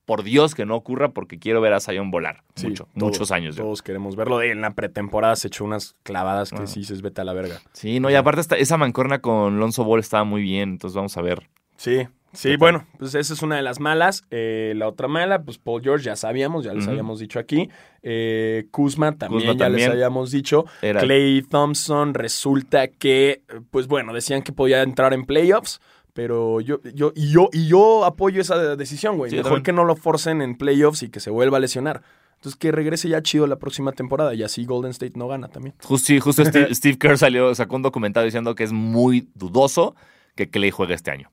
por 0.08 0.24
Dios, 0.24 0.56
que 0.56 0.66
no 0.66 0.76
ocurra 0.76 1.10
porque 1.10 1.38
quiero 1.38 1.60
ver 1.60 1.74
a 1.74 1.82
Zion 1.82 2.10
volar 2.12 2.42
Sí, 2.56 2.68
mucho, 2.70 2.88
muchos 2.96 3.30
años. 3.32 3.58
yo. 3.58 3.64
Todos 3.66 3.82
queremos 3.84 4.16
verlo. 4.16 4.42
En 4.42 4.62
la 4.62 4.72
pretemporada 4.72 5.36
se 5.36 5.50
echó 5.50 5.66
unas 5.66 5.96
clavadas 6.04 6.50
que 6.52 6.64
Ah. 6.64 6.68
sí 6.68 6.86
se 6.86 6.96
vete 7.02 7.20
a 7.22 7.26
la 7.26 7.34
verga. 7.34 7.60
Sí, 7.74 8.00
no, 8.00 8.10
y 8.10 8.16
aparte 8.16 8.40
esta- 8.40 8.56
esa 8.56 8.78
mancorna 8.78 9.20
con 9.20 9.60
Lonzo 9.60 9.84
Ball 9.84 10.00
estaba 10.00 10.24
muy 10.24 10.42
bien, 10.42 10.70
entonces 10.70 10.96
vamos 10.96 11.18
a 11.18 11.22
ver. 11.22 11.50
Sí, 11.76 12.08
sí, 12.32 12.56
bueno, 12.56 12.88
pues 12.98 13.16
esa 13.16 13.34
es 13.34 13.42
una 13.42 13.58
de 13.58 13.62
las 13.64 13.82
malas. 13.82 14.24
Eh, 14.32 14.72
la 14.78 14.88
otra 14.88 15.10
mala, 15.10 15.44
pues 15.44 15.58
Paul 15.58 15.84
George, 15.84 16.06
ya 16.06 16.16
sabíamos, 16.16 16.64
ya 16.64 16.74
les 16.74 16.88
habíamos 16.88 17.20
dicho 17.20 17.38
aquí. 17.38 17.70
Eh, 18.02 18.68
Kuzma 18.72 19.12
también, 19.18 19.42
Kuzma 19.52 19.60
ya 19.60 19.68
les 19.70 19.88
habíamos 19.90 20.32
dicho. 20.32 20.66
Era 20.82 21.02
Clay 21.02 21.42
Thompson 21.42 22.14
resulta 22.14 22.88
que, 22.88 23.42
pues 23.72 23.88
bueno, 23.88 24.14
decían 24.14 24.42
que 24.42 24.54
podía 24.54 24.82
entrar 24.84 25.14
en 25.14 25.26
playoffs. 25.26 25.82
Pero 26.18 26.62
yo, 26.62 26.80
yo, 26.96 27.12
y 27.16 27.30
yo, 27.30 27.48
y 27.54 27.68
yo 27.68 28.04
apoyo 28.04 28.42
esa 28.42 28.76
decisión, 28.76 29.18
güey. 29.18 29.30
Sí, 29.30 29.38
Mejor 29.38 29.62
que 29.62 29.72
no 29.72 29.86
lo 29.86 29.96
forcen 29.96 30.42
en 30.42 30.58
playoffs 30.58 31.04
y 31.04 31.10
que 31.10 31.20
se 31.20 31.30
vuelva 31.30 31.58
a 31.58 31.60
lesionar. 31.60 32.02
Entonces 32.38 32.58
que 32.58 32.72
regrese 32.72 33.08
ya 33.08 33.22
chido 33.22 33.46
la 33.46 33.58
próxima 33.60 33.92
temporada 33.92 34.34
y 34.34 34.42
así 34.42 34.66
Golden 34.66 34.90
State 34.90 35.14
no 35.16 35.28
gana 35.28 35.48
también. 35.48 35.76
Justo, 35.84 36.08
sí, 36.08 36.20
justo 36.20 36.44
Steve, 36.44 36.74
Steve 36.74 36.98
Kerr 36.98 37.20
salió, 37.20 37.54
sacó 37.54 37.76
un 37.76 37.84
documental 37.84 38.26
diciendo 38.26 38.56
que 38.56 38.64
es 38.64 38.72
muy 38.72 39.30
dudoso 39.36 39.96
que 40.34 40.50
Clay 40.50 40.72
juegue 40.72 40.96
este 40.96 41.12
año. 41.12 41.32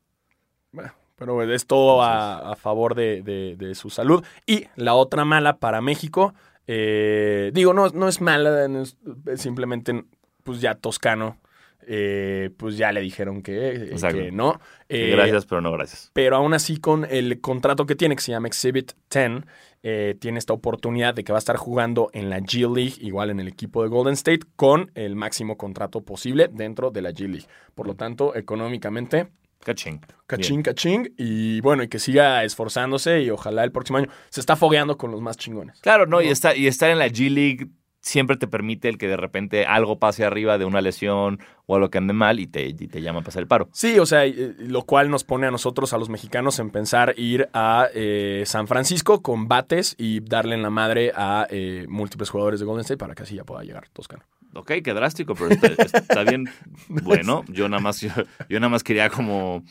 Bueno, 0.71 0.93
pero 1.17 1.43
es 1.51 1.65
todo 1.67 2.03
a, 2.03 2.53
a 2.53 2.55
favor 2.55 2.95
de, 2.95 3.23
de- 3.23 3.57
de 3.57 3.75
su 3.75 3.89
salud. 3.89 4.23
Y 4.47 4.67
la 4.77 4.93
otra 4.95 5.25
mala 5.25 5.57
para 5.57 5.81
México, 5.81 6.35
eh, 6.67 7.53
digo, 7.55 7.73
no, 7.73 7.89
no 7.89 8.07
es 8.07 8.21
mala, 8.21 8.67
es 8.67 8.97
simplemente, 9.41 10.05
pues 10.43 10.61
ya 10.61 10.75
Toscano, 10.75 11.39
eh, 11.87 12.51
pues 12.57 12.77
ya 12.77 12.93
le 12.93 13.01
dijeron 13.01 13.43
que, 13.43 13.69
eh, 13.69 13.97
que 14.13 14.33
no. 14.33 14.61
Eh, 14.89 15.11
gracias, 15.11 15.47
pero 15.47 15.61
no 15.61 15.73
gracias. 15.73 16.11
Pero 16.13 16.37
aún 16.37 16.55
así, 16.55 16.79
con 16.79 17.07
el 17.09 17.41
contrato 17.41 17.87
que 17.87 17.95
tiene, 17.95 18.17
que 18.17 18.23
se 18.23 18.33
llama 18.33 18.49
Exhibit 18.49 18.93
10, 19.11 19.45
eh, 19.83 20.17
tiene 20.19 20.39
esta 20.39 20.53
oportunidad 20.53 21.15
de 21.15 21.25
que 21.25 21.33
va 21.33 21.39
a 21.39 21.41
estar 21.41 21.57
jugando 21.57 22.11
en 22.13 22.31
la 22.31 22.41
G 22.41 22.75
League, 22.75 22.95
igual 23.01 23.31
en 23.31 23.41
el 23.41 23.49
equipo 23.49 23.83
de 23.83 23.89
Golden 23.89 24.15
State, 24.15 24.41
con 24.57 24.91
el 24.95 25.15
máximo 25.17 25.57
contrato 25.57 26.03
posible 26.03 26.49
dentro 26.51 26.91
de 26.91 27.03
la 27.03 27.11
G 27.11 27.29
League. 27.29 27.47
Por 27.75 27.87
lo 27.87 27.95
tanto, 27.95 28.35
económicamente, 28.35 29.29
Cachín. 29.65 30.01
Cachín, 30.27 30.63
cachín. 30.63 31.15
Y 31.17 31.61
bueno, 31.63 31.83
y 31.83 31.89
que 31.89 31.99
siga 31.99 32.45
esforzándose 32.45 33.23
y 33.23 33.31
ojalá 33.31 33.65
el 33.65 33.73
próximo 33.73 33.99
año 33.99 34.09
se 34.29 34.41
está 34.41 34.57
fogueando 34.57 34.99
con 34.99 35.11
los 35.11 35.23
más 35.23 35.39
chingones. 35.39 35.81
Claro, 35.81 36.07
no, 36.07 36.21
y, 36.21 36.27
¿no? 36.27 36.33
está, 36.33 36.55
y 36.55 36.67
estar 36.67 36.91
en 36.91 36.99
la 36.99 37.09
G 37.09 37.31
League 37.31 37.69
siempre 38.05 38.37
te 38.37 38.47
permite 38.47 38.89
el 38.89 38.99
que 38.99 39.09
de 39.09 39.17
repente 39.17 39.65
algo 39.65 39.99
pase 39.99 40.25
arriba 40.25 40.59
de 40.59 40.67
una 40.67 40.83
lesión 40.83 41.41
o 41.67 41.75
algo 41.75 41.89
que 41.89 41.97
ande 41.97 42.13
mal 42.13 42.39
y 42.39 42.47
te, 42.47 42.67
y 42.67 42.75
te 42.75 43.01
llama 43.01 43.21
a 43.21 43.23
pasar 43.23 43.41
el 43.41 43.49
paro. 43.49 43.71
Sí, 43.73 43.99
o 43.99 44.05
sea, 44.05 44.27
eh, 44.27 44.55
lo 44.59 44.83
cual 44.83 45.11
nos 45.11 45.25
pone 45.25 45.47
a 45.47 45.51
nosotros, 45.51 45.95
a 45.95 45.99
los 45.99 46.11
mexicanos, 46.11 46.59
en 46.59 46.69
pensar 46.69 47.15
ir 47.17 47.49
a 47.55 47.89
eh, 47.95 48.43
San 48.45 48.69
Francisco 48.69 49.23
con 49.23 49.49
bates 49.49 49.95
y 49.99 50.21
darle 50.21 50.55
en 50.55 50.63
la 50.63 50.71
madre 50.71 51.13
a 51.15 51.47
eh, 51.49 51.87
múltiples 51.89 52.29
jugadores 52.29 52.61
de 52.61 52.67
Golden 52.67 52.83
State 52.83 52.99
para 52.99 53.15
que 53.15 53.23
así 53.23 53.37
ya 53.37 53.45
pueda 53.45 53.65
llegar 53.65 53.89
Toscano. 53.89 54.25
Ok, 54.55 54.73
qué 54.85 54.95
drástico, 54.95 55.35
pero 55.35 55.51
está, 55.51 55.99
está 55.99 56.23
bien. 56.25 56.49
Bueno, 56.89 57.45
yo 57.49 57.69
nada 57.69 57.83
más 57.83 58.01
yo, 58.01 58.11
yo 58.49 58.61
nada 58.61 58.69
más 58.69 58.83
quería 58.85 59.09
como 59.11 59.65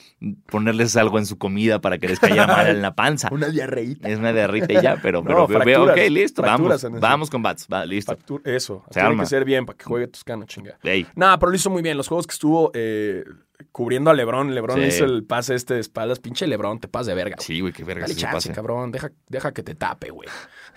ponerles 0.47 0.95
algo 0.97 1.17
en 1.19 1.25
su 1.25 1.37
comida 1.37 1.79
para 1.81 1.97
que 1.97 2.07
les 2.07 2.19
cayera 2.19 2.47
mal 2.47 2.67
en 2.67 2.81
la 2.81 2.95
panza. 2.95 3.29
Una 3.31 3.47
diarreíta. 3.49 4.07
Es 4.09 4.17
una 4.19 4.33
diarrita 4.33 4.73
y 4.73 4.81
ya, 4.81 4.97
pero, 5.01 5.21
No, 5.21 5.47
pero 5.47 5.63
veo- 5.65 5.83
ok, 5.91 5.97
listo, 6.09 6.41
vamos, 6.41 6.85
vamos 6.99 7.29
con 7.29 7.41
bats, 7.41 7.67
va, 7.71 7.85
listo. 7.85 8.15
Factur- 8.17 8.41
Eso, 8.45 8.83
Se 8.87 8.93
tiene 8.95 9.09
arma. 9.09 9.23
que 9.23 9.29
ser 9.29 9.45
bien 9.45 9.65
para 9.65 9.77
que 9.77 9.85
juegue 9.85 10.07
Toscano, 10.07 10.45
chinga. 10.45 10.77
Nada, 11.15 11.39
pero 11.39 11.49
lo 11.51 11.55
hizo 11.55 11.69
muy 11.69 11.81
bien. 11.81 11.97
Los 11.97 12.07
juegos 12.07 12.27
que 12.27 12.33
estuvo 12.33 12.71
eh, 12.73 13.23
cubriendo 13.71 14.09
a 14.09 14.13
Lebron 14.13 14.51
Sí. 14.53 14.81
hizo 14.87 15.05
el 15.05 15.23
pase 15.23 15.55
este 15.55 15.75
de 15.75 15.79
espaldas. 15.79 16.19
Pinche 16.19 16.47
Lebron, 16.47 16.79
te 16.79 16.87
pasas 16.87 17.07
de 17.07 17.15
verga. 17.15 17.35
güey. 17.37 17.45
sí, 17.45 17.59
güey, 17.61 17.73
qué 17.73 17.83
verga 17.83 18.01
Dale 18.03 18.15
chance, 18.15 18.35
pase. 18.35 18.51
cabrón. 18.53 18.91
Deja, 18.91 19.11
deja 19.29 19.53
que 19.53 19.63
te 19.63 19.75
tape, 19.75 20.09
güey. 20.09 20.27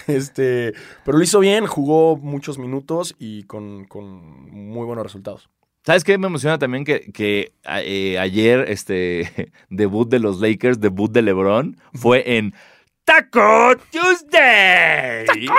Este, 0.07 0.73
pero 1.05 1.19
lo 1.19 1.25
hizo 1.25 1.41
bien, 1.41 1.67
jugó 1.67 2.17
muchos 2.17 2.59
minutos 2.59 3.15
y 3.19 3.45
con, 3.45 3.85
con 3.87 4.51
muy 4.51 4.85
buenos 4.87 5.05
resultados. 5.05 5.49
¿Sabes 5.85 6.03
qué? 6.03 6.19
Me 6.19 6.27
emociona 6.27 6.59
también 6.59 6.85
que, 6.85 7.13
que 7.13 7.53
eh, 7.65 8.19
ayer, 8.19 8.65
este, 8.69 9.53
debut 9.71 10.09
de 10.09 10.19
los 10.19 10.41
Lakers, 10.41 10.81
debut 10.81 11.13
de 11.13 11.23
LeBron, 11.23 11.77
fue 11.95 12.37
en 12.37 12.55
Taco 13.05 13.77
Tuesday. 13.93 15.27
¡Taco 15.27 15.55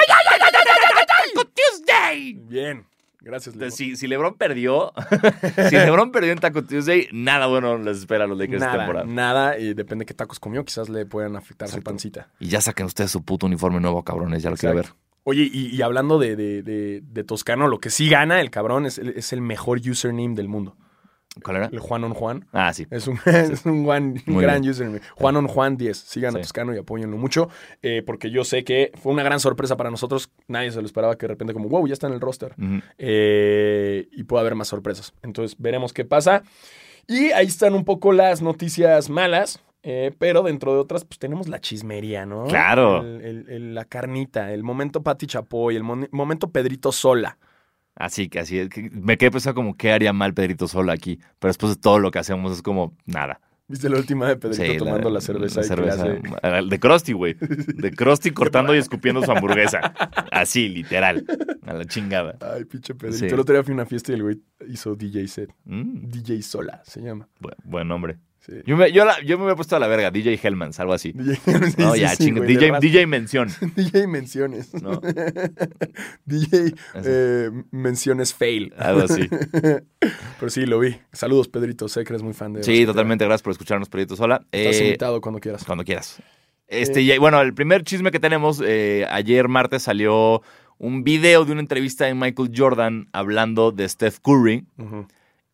Tuesday! 1.56 2.34
Bien, 2.34 2.86
gracias, 3.28 3.56
Lebron. 3.56 3.68
Entonces, 3.68 3.78
si, 3.78 3.96
si 3.96 4.08
LeBron 4.08 4.34
perdió, 4.36 4.92
si 5.70 5.76
LeBron 5.76 6.12
perdió 6.12 6.32
en 6.32 6.40
Taco 6.40 6.63
Tuesday, 6.63 7.08
nada 7.12 7.48
bueno 7.48 7.78
les 7.78 7.98
espera 8.00 8.24
a 8.24 8.28
los 8.28 8.38
Lakers 8.38 8.56
esta 8.62 8.66
Nada, 8.68 8.78
temporada. 8.80 9.06
nada, 9.06 9.60
y 9.60 9.74
depende 9.74 10.06
qué 10.06 10.13
tacos 10.13 10.40
comió, 10.40 10.66
quizás 10.66 10.90
le 10.90 11.06
puedan 11.06 11.36
afectar 11.36 11.68
su 11.70 11.82
pancita. 11.84 12.30
Y 12.40 12.48
ya 12.48 12.62
saquen 12.62 12.86
ustedes 12.88 13.12
su 13.12 13.24
puto 13.24 13.46
uniforme 13.46 13.80
nuevo, 13.80 14.04
cabrones, 14.04 14.42
ya 14.44 14.50
lo 14.50 14.56
quiero 14.58 14.76
ver. 14.76 14.88
Oye, 15.24 15.50
y, 15.52 15.76
y 15.76 15.82
hablando 15.82 16.20
de, 16.20 16.36
de- 16.38 16.63
de- 16.63 17.02
de 17.04 17.24
Toscano, 17.26 17.68
lo 17.68 17.80
que 17.80 17.90
sí 17.90 18.08
gana 18.10 18.40
el 18.40 18.50
cabrón 18.50 18.86
es, 18.86 18.98
es 18.98 19.34
el 19.34 19.42
mejor 19.42 19.80
username 19.80 20.36
del 20.36 20.48
mundo. 20.48 20.78
¿Cuál 21.43 21.58
era? 21.58 21.65
El 21.71 21.80
Juan 21.80 22.04
on 22.04 22.13
Juan. 22.13 22.45
Ah, 22.52 22.73
sí. 22.73 22.88
Es 22.89 23.08
un, 23.08 23.19
es 23.26 23.65
un, 23.65 23.86
gran 23.86 24.13
bien. 24.13 24.69
username. 24.69 25.02
Juan 25.15 25.36
on 25.38 25.47
Juan 25.47 25.78
10. 25.78 25.97
Sigan 25.97 26.36
a. 26.36 26.39
Toscano 26.41 26.73
y 26.76 26.78
apóyenlo 26.78 27.17
mucho. 27.17 27.50
eh, 27.82 28.04
porque 28.06 28.30
yo 28.32 28.43
sé 28.43 28.63
que 28.63 28.91
fue 28.95 29.12
una 29.13 29.23
gran 29.23 29.39
sorpresa 29.39 29.78
para 29.78 29.91
nosotros. 29.91 30.30
Nadie 30.47 30.71
se 30.71 30.80
lo 30.82 30.86
esperaba 30.86 31.17
que 31.17 31.26
de 31.26 31.34
repente 31.34 31.54
como, 31.54 31.69
wow, 31.69 31.88
ya 31.88 31.93
está 31.93 32.08
en 32.08 32.13
el 32.13 32.21
roster. 32.21 32.54
Eh, 32.97 34.08
y 34.12 34.23
puede 34.23 34.41
haber 34.41 34.56
más 34.56 34.67
sorpresas. 34.67 35.13
Entonces 35.23 35.56
veremos 35.60 35.93
qué 35.93 36.06
pasa. 36.06 36.43
Y 37.08 37.32
ahí 37.32 37.45
están 37.47 37.73
un 37.73 37.86
poco 37.86 38.12
las 38.12 38.41
noticias 38.41 39.10
malas. 39.10 39.63
eh, 39.84 40.12
pero 40.19 40.41
dentro 40.43 40.73
de 40.73 40.80
otras, 40.80 41.06
pues 41.06 41.17
tenemos 41.17 41.47
la 41.47 41.62
chismería, 41.62 42.26
¿no? 42.26 42.45
Claro. 42.45 43.02
El- 43.04 43.21
el- 43.21 43.50
el- 43.50 43.76
la 43.76 43.86
carnita, 43.86 44.52
el 44.52 44.62
momento 44.63 45.02
Pati 45.02 45.28
Chapoy, 45.28 45.78
el 45.78 45.84
mon- 45.84 46.10
momento 46.12 46.50
Pedrito 46.50 46.91
Sola. 46.91 47.38
Así 47.98 48.30
que 48.30 48.40
así 48.40 48.60
es. 48.60 48.70
que 48.70 48.90
Me 48.92 49.18
quedé 49.18 49.32
pensando 49.32 49.56
como, 49.56 49.76
¿qué 49.76 49.92
haría 49.92 50.14
mal 50.14 50.34
Pedrito 50.34 50.68
Sola 50.68 50.94
aquí? 50.94 51.20
Pero 51.40 51.50
después 51.50 51.76
de 51.76 51.82
todo 51.82 52.00
lo 52.00 52.12
que 52.12 52.20
hacemos 52.20 52.52
es 52.54 52.62
como, 52.62 52.96
nada. 53.06 53.42
¿Viste 53.70 53.90
la 53.90 53.98
última 53.98 54.30
de 54.30 54.38
Pedrito 54.38 54.64
Sí, 54.64 54.78
tomando 54.78 55.10
la, 55.10 55.20
cerveza? 55.20 55.60
la 55.60 55.66
y 55.66 55.70
que 55.70 55.76
cerveza, 55.76 56.04
hace- 56.42 56.66
De 56.70 56.80
Krusty, 56.80 57.12
güey. 57.12 57.36
De 57.40 57.92
Krusty 57.92 58.32
cortando 58.34 58.74
y 58.74 58.78
escupiendo 58.78 59.22
su 59.24 59.30
hamburguesa. 59.32 59.80
Así, 60.32 60.70
literal. 60.70 61.26
A 61.66 61.74
la 61.74 61.84
chingada. 61.86 62.38
Ay, 62.40 62.64
pinche 62.64 62.96
Pedrito. 62.96 63.18
Sí. 63.18 63.26
El 63.26 63.40
otro 63.40 63.54
día 63.56 63.64
fui 63.64 63.74
a 63.74 63.76
una 63.76 63.86
fiesta 63.86 64.14
y 64.14 64.16
el 64.16 64.24
güey 64.24 64.42
hizo 64.70 64.96
DJ 64.96 65.28
set. 65.28 65.50
Mm, 65.66 66.08
DJ 66.08 66.42
Sola 66.44 66.82
se 66.86 67.02
llama. 67.02 67.28
buen 67.66 67.88
nombre. 67.90 68.20
Sí. 68.48 68.54
Yo 68.66 68.78
me, 68.78 68.92
yo, 68.94 69.04
la- 69.04 69.22
yo 69.24 69.38
me 69.38 69.44
había 69.44 69.56
puesto 69.56 69.76
a 69.76 69.80
la 69.80 69.88
verga, 69.88 70.10
DJ 70.10 70.40
Hellmans, 70.42 70.80
algo 70.80 70.94
así. 70.94 71.12
DJ, 71.14 71.40
No, 71.78 71.94
sí, 71.94 72.00
ya, 72.00 72.16
sí, 72.16 72.32
güey, 72.32 72.44
de 72.56 72.60
DJ, 72.60 72.80
DJ 72.80 73.06
Mención. 73.06 73.50
DJ 73.76 74.08
menciones. 74.08 74.74
¿no? 74.82 75.02
DJ 76.26 76.74
eh, 76.96 77.50
menciones 77.72 78.34
fail. 78.34 78.74
Algo 78.78 79.02
así. 79.02 79.28
Pero 80.40 80.50
sí, 80.50 80.66
lo 80.66 80.80
vi. 80.80 80.96
Saludos, 81.12 81.48
Pedrito. 81.48 81.88
Sé 81.88 82.04
que 82.04 82.14
eres 82.14 82.24
muy 82.24 82.34
fan 82.34 82.54
de. 82.54 82.64
Sí, 82.64 82.86
totalmente. 82.86 83.26
Gracias 83.26 83.42
por 83.44 83.52
escucharnos, 83.52 83.90
Pedrito 83.90 84.16
Sola. 84.16 84.46
Estás 84.52 84.78
Eh, 84.82 84.86
invitado 84.86 85.22
cuando 85.22 85.40
quieras. 85.40 85.64
Cuando 85.66 85.84
quieras. 85.84 86.22
Este, 86.68 87.02
y, 87.02 87.18
bueno, 87.18 87.42
el 87.42 87.54
primer 87.54 87.84
chisme 87.84 88.12
que 88.12 88.20
tenemos, 88.20 88.62
eh, 88.66 89.06
ayer 89.10 89.48
martes 89.48 89.84
salió 89.84 90.42
un 90.78 91.04
video 91.04 91.46
de 91.46 91.54
una 91.54 91.62
entrevista 91.62 92.06
de 92.06 92.14
Michael 92.14 92.52
Jordan 92.56 93.08
hablando 93.14 93.72
de 93.72 93.88
Steph 93.90 94.20
Curry 94.20 94.66
Ujú. 94.78 95.08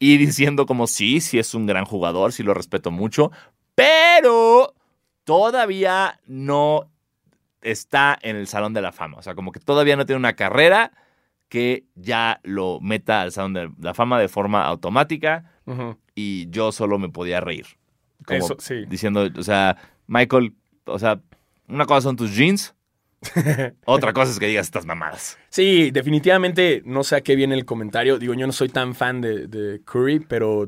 Y 0.04 0.18
diciendo 0.18 0.66
como 0.66 0.86
sí, 0.86 1.22
sí 1.22 1.40
es 1.40 1.56
un 1.56 1.66
gran 1.66 1.86
jugador, 1.86 2.34
sí 2.34 2.44
lo 2.44 2.54
respeto 2.54 2.92
mucho, 2.92 3.32
pero 3.74 4.74
todavía 5.24 6.20
no 6.28 6.90
está 7.62 8.20
en 8.22 8.36
el 8.36 8.48
Salón 8.48 8.74
de 8.74 8.82
la 8.82 8.92
Fama. 8.92 9.20
O 9.20 9.22
sea, 9.22 9.34
como 9.34 9.54
que 9.54 9.62
todavía 9.62 9.96
no 9.96 10.06
tiene 10.06 10.20
una 10.20 10.34
carrera 10.34 10.92
que 11.48 11.86
ya 11.96 12.42
lo 12.44 12.82
meta 12.82 13.22
al 13.22 13.32
Salón 13.32 13.54
de 13.54 13.72
la 13.80 13.94
Fama 13.94 14.20
de 14.20 14.28
forma 14.28 14.66
automática 14.66 15.54
y 16.14 16.50
yo 16.50 16.74
solo 16.74 17.00
me 17.00 17.08
podía 17.08 17.40
reír. 17.40 17.68
Como 18.26 18.40
Eso, 18.40 18.58
sí. 18.60 18.84
diciendo, 18.86 19.30
o 19.34 19.44
sea, 19.44 19.78
Michael, 20.08 20.54
o 20.84 21.00
sea, 21.00 21.22
una 21.70 21.86
cosa 21.86 22.02
son 22.02 22.18
tus 22.18 22.36
jeans, 22.36 22.76
otra 23.86 24.14
cosa 24.14 24.32
es 24.32 24.40
que 24.40 24.48
digas 24.48 24.68
estas 24.68 24.86
mamadas. 24.86 25.38
Sí, 25.50 25.92
definitivamente 25.92 26.82
no 26.86 27.04
sé 27.04 27.16
a 27.16 27.22
qué 27.22 27.36
viene 27.36 27.56
el 27.56 27.66
comentario. 27.66 28.20
Digo, 28.20 28.34
yo 28.34 28.46
no 28.48 28.54
soy 28.54 28.70
tan 28.70 28.96
fan 28.96 29.22
de, 29.22 29.48
de 29.48 29.82
Curry, 29.84 30.20
pero 30.20 30.68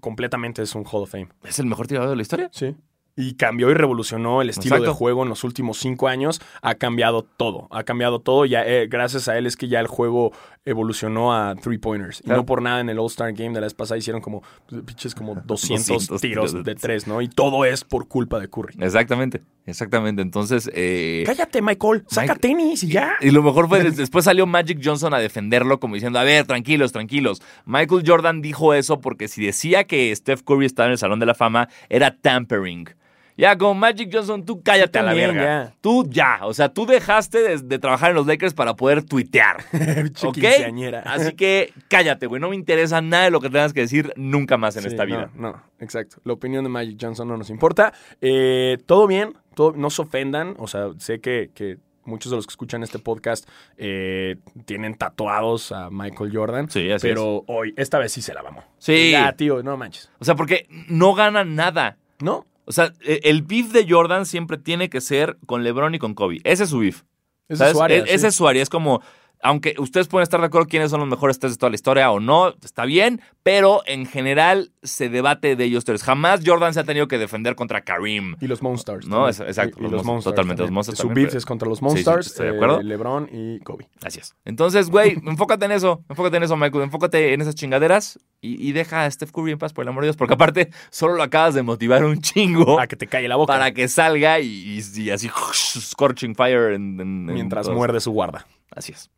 completamente 0.00 0.62
es 0.62 0.74
un 0.74 0.84
Hall 0.84 1.02
of 1.02 1.10
Fame. 1.10 1.28
¿Es 1.44 1.58
el 1.58 1.66
mejor 1.66 1.86
tirador 1.86 2.10
de 2.10 2.16
la 2.16 2.22
historia? 2.22 2.48
Sí. 2.52 2.74
Y 3.14 3.34
cambió 3.34 3.70
y 3.70 3.74
revolucionó 3.74 4.40
el 4.40 4.48
estilo 4.48 4.76
Exacto. 4.76 4.92
de 4.92 4.96
juego 4.96 5.22
en 5.22 5.28
los 5.28 5.44
últimos 5.44 5.76
cinco 5.78 6.08
años. 6.08 6.40
Ha 6.62 6.76
cambiado 6.76 7.22
todo. 7.22 7.68
Ha 7.70 7.82
cambiado 7.84 8.20
todo. 8.20 8.46
Ya, 8.46 8.64
eh, 8.66 8.86
gracias 8.88 9.28
a 9.28 9.36
él 9.36 9.46
es 9.46 9.56
que 9.58 9.68
ya 9.68 9.80
el 9.80 9.86
juego 9.86 10.32
evolucionó 10.64 11.34
a 11.34 11.54
three 11.56 11.76
pointers. 11.78 12.22
Y 12.24 12.30
no 12.30 12.46
por 12.46 12.62
nada 12.62 12.80
en 12.80 12.88
el 12.88 12.98
All-Star 12.98 13.32
Game 13.34 13.50
de 13.50 13.60
la 13.60 13.66
vez 13.66 13.74
pasada 13.74 13.98
hicieron 13.98 14.22
como 14.22 14.42
pues, 14.66 14.82
pinches 14.82 15.14
como 15.14 15.34
200, 15.44 15.86
200 16.08 16.20
tiros 16.20 16.64
de 16.64 16.74
tres, 16.74 17.06
¿no? 17.06 17.20
Y 17.20 17.28
todo 17.28 17.64
es 17.66 17.84
por 17.84 18.08
culpa 18.08 18.40
de 18.40 18.48
Curry. 18.48 18.76
Exactamente, 18.80 19.42
exactamente. 19.66 20.22
Entonces, 20.22 20.70
eh, 20.72 21.24
Cállate, 21.26 21.60
Michael. 21.60 22.04
Saca 22.08 22.34
Mike- 22.34 22.40
tenis 22.40 22.82
y 22.84 22.88
ya. 22.92 23.16
y 23.20 23.30
lo 23.30 23.42
mejor 23.42 23.68
fue, 23.68 23.82
des- 23.82 23.96
después 23.98 24.24
salió 24.24 24.46
Magic 24.46 24.80
Johnson 24.82 25.12
a 25.12 25.18
defenderlo 25.18 25.80
como 25.80 25.96
diciendo, 25.96 26.18
a 26.18 26.24
ver, 26.24 26.46
tranquilos, 26.46 26.92
tranquilos. 26.92 27.42
Michael 27.66 28.04
Jordan 28.06 28.40
dijo 28.40 28.72
eso 28.72 29.00
porque 29.00 29.28
si 29.28 29.44
decía 29.44 29.84
que 29.84 30.14
Steph 30.16 30.42
Curry 30.42 30.64
estaba 30.64 30.86
en 30.86 30.92
el 30.92 30.98
Salón 30.98 31.18
de 31.20 31.26
la 31.26 31.34
Fama, 31.34 31.68
era 31.90 32.16
tampering. 32.16 32.88
Ya, 33.36 33.56
como 33.56 33.74
Magic 33.74 34.10
Johnson, 34.12 34.44
tú 34.44 34.62
cállate 34.62 34.98
a 34.98 35.02
la 35.02 35.10
también, 35.10 35.34
verga. 35.34 35.64
ya. 35.66 35.74
Tú 35.80 36.06
ya, 36.08 36.40
o 36.42 36.52
sea, 36.54 36.68
tú 36.68 36.86
dejaste 36.86 37.38
de, 37.42 37.58
de 37.58 37.78
trabajar 37.78 38.10
en 38.10 38.16
los 38.16 38.26
Lakers 38.26 38.54
para 38.54 38.74
poder 38.76 39.02
tuitear. 39.04 39.64
¿Ok? 40.22 40.34
quinceañera. 40.34 41.00
Así 41.00 41.32
que 41.32 41.72
cállate, 41.88 42.26
güey. 42.26 42.40
No 42.40 42.50
me 42.50 42.56
interesa 42.56 43.00
nada 43.00 43.24
de 43.24 43.30
lo 43.30 43.40
que 43.40 43.48
tengas 43.50 43.72
que 43.72 43.80
decir 43.80 44.12
nunca 44.16 44.56
más 44.56 44.76
en 44.76 44.82
Sí, 44.82 44.88
esta 44.88 45.04
vida. 45.04 45.30
No, 45.34 45.52
no, 45.52 45.62
exacto. 45.80 46.16
La 46.24 46.32
opinión 46.34 46.62
de 46.64 46.70
Magic 46.70 46.98
Johnson 47.00 47.26
no 47.28 47.36
nos 47.36 47.50
importa. 47.50 47.92
Eh, 48.20 48.78
todo 48.86 49.06
bien, 49.06 49.34
todo, 49.54 49.72
no 49.72 49.90
se 49.90 50.02
ofendan. 50.02 50.54
O 50.58 50.66
sea, 50.66 50.88
sé 50.98 51.20
que, 51.20 51.50
que 51.54 51.78
muchos 52.04 52.30
de 52.30 52.36
los 52.36 52.46
que 52.46 52.52
escuchan 52.52 52.82
este 52.82 52.98
podcast 52.98 53.48
eh, 53.76 54.36
tienen 54.66 54.94
tatuados 54.96 55.72
a 55.72 55.88
Michael 55.90 56.30
Jordan. 56.36 56.68
Sí, 56.70 56.90
así 56.90 57.06
Pero 57.08 57.44
hoy, 57.46 57.72
esta 57.76 57.98
vez 57.98 58.12
sí 58.12 58.20
se 58.22 58.34
la 58.34 58.42
vamos. 58.42 58.64
Sí. 58.78 59.12
Ya, 59.12 59.32
tío, 59.32 59.62
no 59.62 59.76
manches. 59.76 60.10
O 60.18 60.24
sea, 60.24 60.34
porque 60.34 60.66
no 60.88 61.14
gana 61.14 61.44
nada. 61.44 61.96
¿No? 62.20 62.46
O 62.72 62.74
sea, 62.74 62.94
e- 63.02 63.20
el 63.24 63.42
beef 63.42 63.70
de 63.70 63.84
Jordan 63.86 64.24
siempre 64.24 64.56
tiene 64.56 64.88
que 64.88 65.02
ser 65.02 65.36
con 65.44 65.62
LeBron 65.62 65.94
y 65.94 65.98
con 65.98 66.14
Kobe. 66.14 66.40
Ese 66.42 66.64
es 66.64 66.70
su 66.70 66.78
beef. 66.78 67.02
¿sabes? 67.50 67.72
es 67.72 67.76
su 67.76 67.82
área. 67.82 67.98
E- 67.98 68.04
Ese 68.04 68.18
sí. 68.20 68.26
es 68.28 68.34
su 68.34 68.48
área. 68.48 68.62
Es 68.62 68.70
como, 68.70 69.02
aunque 69.42 69.74
ustedes 69.78 70.08
pueden 70.08 70.22
estar 70.22 70.40
de 70.40 70.46
acuerdo 70.46 70.68
quiénes 70.68 70.90
son 70.90 71.00
los 71.00 71.08
mejores 71.08 71.38
tres 71.38 71.52
de 71.52 71.58
toda 71.58 71.70
la 71.70 71.74
historia 71.74 72.10
o 72.10 72.20
no, 72.20 72.54
está 72.62 72.84
bien, 72.84 73.20
pero 73.42 73.82
en 73.86 74.06
general 74.06 74.70
se 74.82 75.08
debate 75.08 75.56
de 75.56 75.64
ellos 75.64 75.84
tres. 75.84 76.02
Jamás 76.04 76.40
Jordan 76.46 76.72
se 76.74 76.80
ha 76.80 76.84
tenido 76.84 77.08
que 77.08 77.18
defender 77.18 77.56
contra 77.56 77.82
Karim. 77.82 78.36
Y 78.40 78.46
los 78.46 78.62
Monsters. 78.62 79.06
No, 79.06 79.28
es- 79.28 79.40
exacto, 79.40 79.76
Y, 79.78 79.80
y 79.80 79.82
los 79.82 79.92
los 79.92 80.04
Mon- 80.04 80.14
Monsters. 80.14 80.32
totalmente, 80.34 80.62
los. 80.62 80.70
Monsters 80.70 80.98
Su 80.98 81.08
beef 81.08 81.34
es 81.34 81.44
contra 81.44 81.68
los 81.68 81.78
Sí, 81.78 81.80
sí, 81.80 81.84
Monsters, 81.86 82.26
estoy 82.28 82.46
de 82.50 82.54
acuerdo. 82.54 82.80
eh, 82.80 82.84
LeBron 82.84 83.28
y 83.32 83.58
Kobe. 83.60 83.88
Así 84.04 84.20
es. 84.20 84.34
Entonces, 84.44 84.90
güey, 84.90 85.18
enfócate 85.26 85.64
en 85.64 85.72
eso. 85.72 86.04
Enfócate 86.08 86.36
en 86.36 86.44
eso, 86.44 86.56
Michael. 86.56 86.84
Enfócate 86.84 87.34
en 87.34 87.40
esas 87.40 87.54
chingaderas 87.56 88.20
y, 88.40 88.64
y 88.68 88.72
deja 88.72 89.04
a 89.04 89.10
Steph 89.10 89.32
Curry 89.32 89.52
en 89.52 89.58
paz, 89.58 89.72
por 89.72 89.82
el 89.84 89.88
amor 89.88 90.02
de 90.04 90.06
Dios. 90.06 90.16
Porque 90.16 90.34
aparte, 90.34 90.70
solo 90.90 91.14
lo 91.14 91.22
acabas 91.24 91.54
de 91.54 91.62
motivar 91.62 92.04
un 92.04 92.20
chingo 92.20 92.76
Para 92.76 92.86
que 92.86 92.96
te 92.96 93.06
calle 93.08 93.26
la 93.28 93.36
boca. 93.36 93.52
para 93.52 93.72
que 93.72 93.88
salga 93.88 94.38
y, 94.40 94.78
así, 95.12 95.28
scorching 95.80 96.34
fire 96.36 96.72
en, 96.74 97.00
en- 97.00 97.00
en 97.00 97.24
mientras 97.34 97.68
muerde 97.68 98.00
su 98.00 98.12
guarda. 98.12 98.46
Así 98.74 98.92
es. 98.92 99.10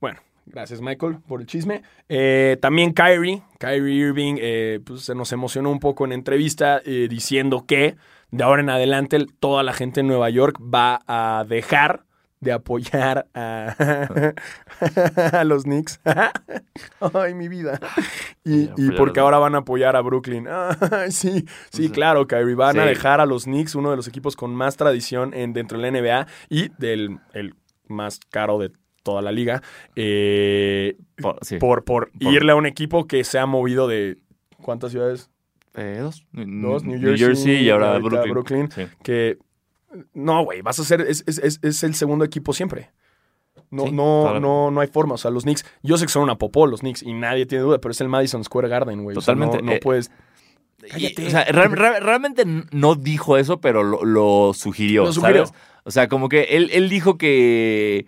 Bueno, 0.00 0.20
gracias 0.46 0.80
Michael 0.80 1.18
por 1.26 1.40
el 1.40 1.46
chisme. 1.46 1.82
Eh, 2.08 2.56
también 2.60 2.92
Kyrie, 2.92 3.42
Kyrie 3.58 3.94
Irving, 3.94 4.36
eh, 4.38 4.80
pues 4.84 5.02
se 5.02 5.14
nos 5.14 5.32
emocionó 5.32 5.70
un 5.70 5.80
poco 5.80 6.04
en 6.04 6.12
entrevista 6.12 6.80
eh, 6.84 7.06
diciendo 7.10 7.64
que 7.66 7.96
de 8.30 8.44
ahora 8.44 8.62
en 8.62 8.70
adelante 8.70 9.16
el- 9.16 9.32
toda 9.34 9.62
la 9.62 9.72
gente 9.72 10.00
en 10.00 10.06
Nueva 10.06 10.30
York 10.30 10.58
va 10.62 11.00
a 11.06 11.44
dejar 11.48 12.04
de 12.40 12.52
apoyar 12.52 13.26
a, 13.34 13.74
a 15.32 15.44
los 15.44 15.64
Knicks. 15.64 16.00
Ay, 17.14 17.34
mi 17.34 17.48
vida. 17.48 17.80
Y, 18.44 18.70
y 18.76 18.90
porque 18.96 19.18
ahora 19.20 19.38
van 19.38 19.54
a 19.56 19.58
apoyar 19.58 19.96
a 19.96 20.00
Brooklyn. 20.02 20.46
Ay, 20.92 21.10
sí, 21.10 21.46
sí, 21.72 21.90
claro, 21.90 22.26
Kyrie. 22.28 22.54
Van 22.54 22.78
a 22.78 22.84
dejar 22.86 23.20
a 23.20 23.26
los 23.26 23.44
Knicks, 23.44 23.74
uno 23.74 23.90
de 23.90 23.96
los 23.96 24.06
equipos 24.06 24.36
con 24.36 24.54
más 24.54 24.76
tradición 24.76 25.34
en, 25.34 25.52
dentro 25.52 25.78
de 25.80 25.90
la 25.90 26.00
NBA 26.00 26.26
y 26.48 26.68
del 26.78 27.18
el 27.32 27.54
más 27.88 28.20
caro 28.30 28.58
de 28.58 28.70
toda 29.10 29.22
la 29.22 29.32
liga. 29.32 29.62
eh, 29.96 30.96
Por- 31.20 31.38
sí. 31.42 31.56
por, 31.56 31.84
por 31.84 32.10
Por- 32.10 32.32
irle 32.34 32.52
a 32.52 32.56
un 32.56 32.66
equipo 32.66 33.06
que 33.06 33.24
se 33.24 33.38
ha 33.38 33.46
movido 33.46 33.88
de. 33.88 34.18
¿Cuántas 34.62 34.92
ciudades? 34.92 35.30
Eh, 35.74 35.98
dos. 36.00 36.26
Dos, 36.32 36.84
New 36.84 36.98
New 36.98 37.00
Jersey, 37.16 37.26
Jersey 37.26 37.64
y 37.64 37.70
ahora 37.70 37.98
Brooklyn. 37.98 38.30
Brooklyn. 38.32 38.70
Sí. 38.70 38.82
Que. 39.02 39.38
No, 40.12 40.44
güey, 40.44 40.60
vas 40.60 40.78
a 40.78 40.84
ser. 40.84 41.00
Es, 41.02 41.24
es- 41.26 41.58
es- 41.62 41.82
el 41.82 41.94
segundo 41.94 42.24
equipo 42.24 42.52
siempre. 42.52 42.90
No, 43.70 43.84
Sí, 43.86 43.92
no, 43.92 44.22
claro. 44.24 44.40
no, 44.40 44.70
no 44.70 44.80
hay 44.80 44.88
forma. 44.88 45.14
O 45.14 45.18
sea, 45.18 45.30
los 45.30 45.44
Knicks. 45.44 45.64
Yo 45.82 45.96
sé 45.98 46.06
que 46.06 46.12
son 46.12 46.22
una 46.22 46.36
popó 46.36 46.66
los 46.66 46.80
Knicks 46.80 47.02
y 47.02 47.12
nadie 47.14 47.46
tiene 47.46 47.64
duda, 47.64 47.78
pero 47.78 47.92
es 47.92 48.00
el 48.00 48.08
Madison 48.08 48.44
Square 48.44 48.68
Garden, 48.68 49.02
güey. 49.04 49.16
O 49.16 49.20
sea, 49.20 49.34
Totalmente. 49.34 49.62
no, 49.62 49.70
no 49.70 49.72
Eh, 49.76 49.80
puedes. 49.82 50.10
Y, 50.96 51.06
o 51.26 51.30
sea, 51.30 51.44
real- 51.44 51.72
real- 51.72 52.02
realmente 52.02 52.44
no 52.70 52.94
dijo 52.94 53.36
eso, 53.36 53.60
pero 53.60 53.82
lo, 53.82 54.04
lo 54.04 54.52
sugirió, 54.54 55.04
Lo 55.04 55.12
sugirió. 55.12 55.46
¿sabes? 55.46 55.60
O 55.84 55.90
sea, 55.90 56.08
como 56.08 56.28
que 56.28 56.42
él, 56.50 56.70
él 56.72 56.88
dijo 56.88 57.18
que 57.18 58.06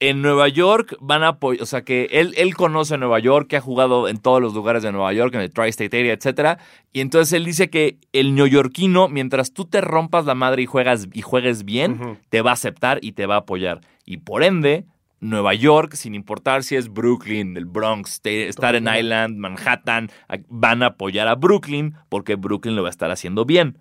en 0.00 0.22
Nueva 0.22 0.46
York 0.48 0.96
van 1.00 1.22
a 1.24 1.28
apoyar, 1.28 1.62
o 1.62 1.66
sea, 1.66 1.82
que 1.82 2.06
él, 2.12 2.32
él 2.36 2.54
conoce 2.54 2.96
Nueva 2.98 3.18
York, 3.18 3.48
que 3.48 3.56
ha 3.56 3.60
jugado 3.60 4.08
en 4.08 4.18
todos 4.18 4.40
los 4.40 4.54
lugares 4.54 4.82
de 4.84 4.92
Nueva 4.92 5.12
York, 5.12 5.34
en 5.34 5.40
el 5.40 5.50
Tri-State 5.52 5.98
Area, 5.98 6.12
etcétera, 6.12 6.58
y 6.92 7.00
entonces 7.00 7.32
él 7.32 7.44
dice 7.44 7.68
que 7.68 7.98
el 8.12 8.34
neoyorquino, 8.36 9.08
mientras 9.08 9.52
tú 9.52 9.64
te 9.64 9.80
rompas 9.80 10.24
la 10.24 10.34
madre 10.36 10.62
y 10.62 10.66
juegas 10.66 11.08
y 11.12 11.22
juegues 11.22 11.64
bien, 11.64 12.18
te 12.28 12.42
va 12.42 12.50
a 12.50 12.54
aceptar 12.54 12.98
y 13.02 13.12
te 13.12 13.26
va 13.26 13.34
a 13.34 13.38
apoyar. 13.38 13.80
Y 14.04 14.18
por 14.18 14.44
ende, 14.44 14.84
Nueva 15.20 15.52
York, 15.54 15.94
sin 15.94 16.14
importar 16.14 16.62
si 16.62 16.76
es 16.76 16.92
Brooklyn, 16.92 17.56
el 17.56 17.64
Bronx, 17.64 18.20
Sta- 18.20 18.52
Staten. 18.52 18.86
Island, 18.86 19.36
Manhattan, 19.36 20.10
van 20.48 20.84
a 20.84 20.86
apoyar 20.86 21.26
a 21.26 21.34
Brooklyn 21.34 21.94
porque 22.08 22.36
Brooklyn 22.36 22.76
lo 22.76 22.82
va 22.82 22.88
a 22.88 22.90
estar 22.90 23.10
haciendo 23.10 23.44
bien. 23.44 23.78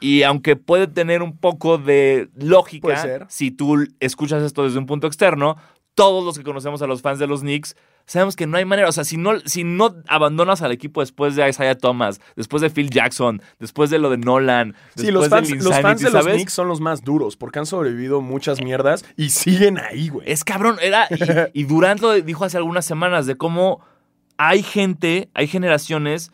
Y 0.00 0.22
aunque 0.22 0.56
puede 0.56 0.86
tener 0.86 1.22
un 1.22 1.36
poco 1.36 1.78
de 1.78 2.28
lógica, 2.34 2.82
Puede 2.82 2.96
ser. 2.98 3.26
si 3.28 3.50
tú 3.50 3.86
escuchas 4.00 4.42
esto 4.42 4.64
desde 4.64 4.78
un 4.78 4.86
punto 4.86 5.06
externo, 5.06 5.56
todos 5.94 6.24
los 6.24 6.36
que 6.36 6.44
conocemos 6.44 6.82
a 6.82 6.86
los 6.86 7.00
fans 7.00 7.18
de 7.18 7.26
los 7.26 7.40
Knicks 7.40 7.74
sabemos 8.06 8.36
que 8.36 8.46
no 8.46 8.56
hay 8.56 8.64
manera. 8.64 8.88
O 8.88 8.92
sea, 8.92 9.04
si 9.04 9.16
no, 9.16 9.40
si 9.40 9.64
no 9.64 9.96
abandonas 10.08 10.62
al 10.62 10.72
equipo 10.72 11.00
después 11.00 11.36
de 11.36 11.48
Isaiah 11.48 11.76
Thomas, 11.76 12.20
después 12.36 12.62
de 12.62 12.70
Phil 12.70 12.90
Jackson, 12.90 13.42
después 13.58 13.90
de 13.90 13.98
lo 13.98 14.10
de 14.10 14.18
Nolan, 14.18 14.74
Sí, 14.94 15.06
después 15.06 15.14
los 15.14 15.28
fans, 15.28 15.48
del 15.48 15.58
los 15.58 15.80
fans 15.80 16.00
de 16.00 16.10
los. 16.10 16.26
Knicks 16.26 16.52
son 16.52 16.68
los 16.68 16.80
más 16.80 17.02
duros 17.02 17.36
porque 17.36 17.58
han 17.58 17.66
sobrevivido 17.66 18.20
muchas 18.20 18.62
mierdas 18.62 19.04
y 19.16 19.30
siguen 19.30 19.78
ahí, 19.78 20.08
güey. 20.08 20.30
Es 20.30 20.44
cabrón, 20.44 20.76
era. 20.80 21.08
Y, 21.52 21.60
y 21.60 21.64
Durant 21.64 22.00
lo 22.00 22.12
dijo 22.12 22.44
hace 22.44 22.56
algunas 22.56 22.86
semanas 22.86 23.26
de 23.26 23.36
cómo 23.36 23.80
hay 24.38 24.62
gente, 24.62 25.28
hay 25.34 25.46
generaciones 25.46 26.30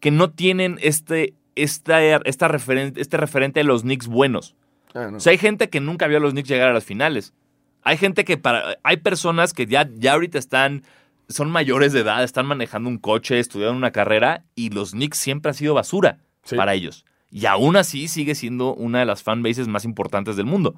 que 0.00 0.10
no 0.10 0.30
tienen 0.30 0.78
este, 0.82 1.34
esta, 1.56 2.00
esta 2.18 2.48
referente, 2.48 3.00
este 3.00 3.16
referente 3.16 3.60
de 3.60 3.64
los 3.64 3.82
Knicks 3.82 4.06
buenos. 4.06 4.54
Ah, 4.94 5.08
no. 5.10 5.16
O 5.16 5.20
sea, 5.20 5.32
hay 5.32 5.38
gente 5.38 5.68
que 5.68 5.80
nunca 5.80 6.06
vio 6.06 6.18
a 6.18 6.20
los 6.20 6.32
Knicks 6.32 6.48
llegar 6.48 6.68
a 6.68 6.72
las 6.72 6.84
finales. 6.84 7.34
Hay 7.82 7.96
gente 7.96 8.24
que 8.24 8.36
para. 8.36 8.78
Hay 8.82 8.98
personas 8.98 9.52
que 9.52 9.66
ya, 9.66 9.88
ya 9.96 10.12
ahorita 10.14 10.38
están. 10.38 10.82
Son 11.28 11.50
mayores 11.50 11.92
de 11.92 12.00
edad, 12.00 12.22
están 12.22 12.46
manejando 12.46 12.88
un 12.88 12.98
coche, 12.98 13.40
estudiando 13.40 13.76
una 13.76 13.90
carrera, 13.90 14.44
y 14.54 14.70
los 14.70 14.92
Knicks 14.92 15.18
siempre 15.18 15.48
han 15.50 15.54
sido 15.54 15.74
basura 15.74 16.18
Sí. 16.44 16.54
para 16.54 16.74
ellos. 16.74 17.04
Y 17.32 17.46
aún 17.46 17.74
así 17.76 18.06
sigue 18.06 18.36
siendo 18.36 18.72
una 18.74 19.00
de 19.00 19.06
las 19.06 19.24
fanbases 19.24 19.66
más 19.66 19.84
importantes 19.84 20.36
del 20.36 20.46
mundo. 20.46 20.76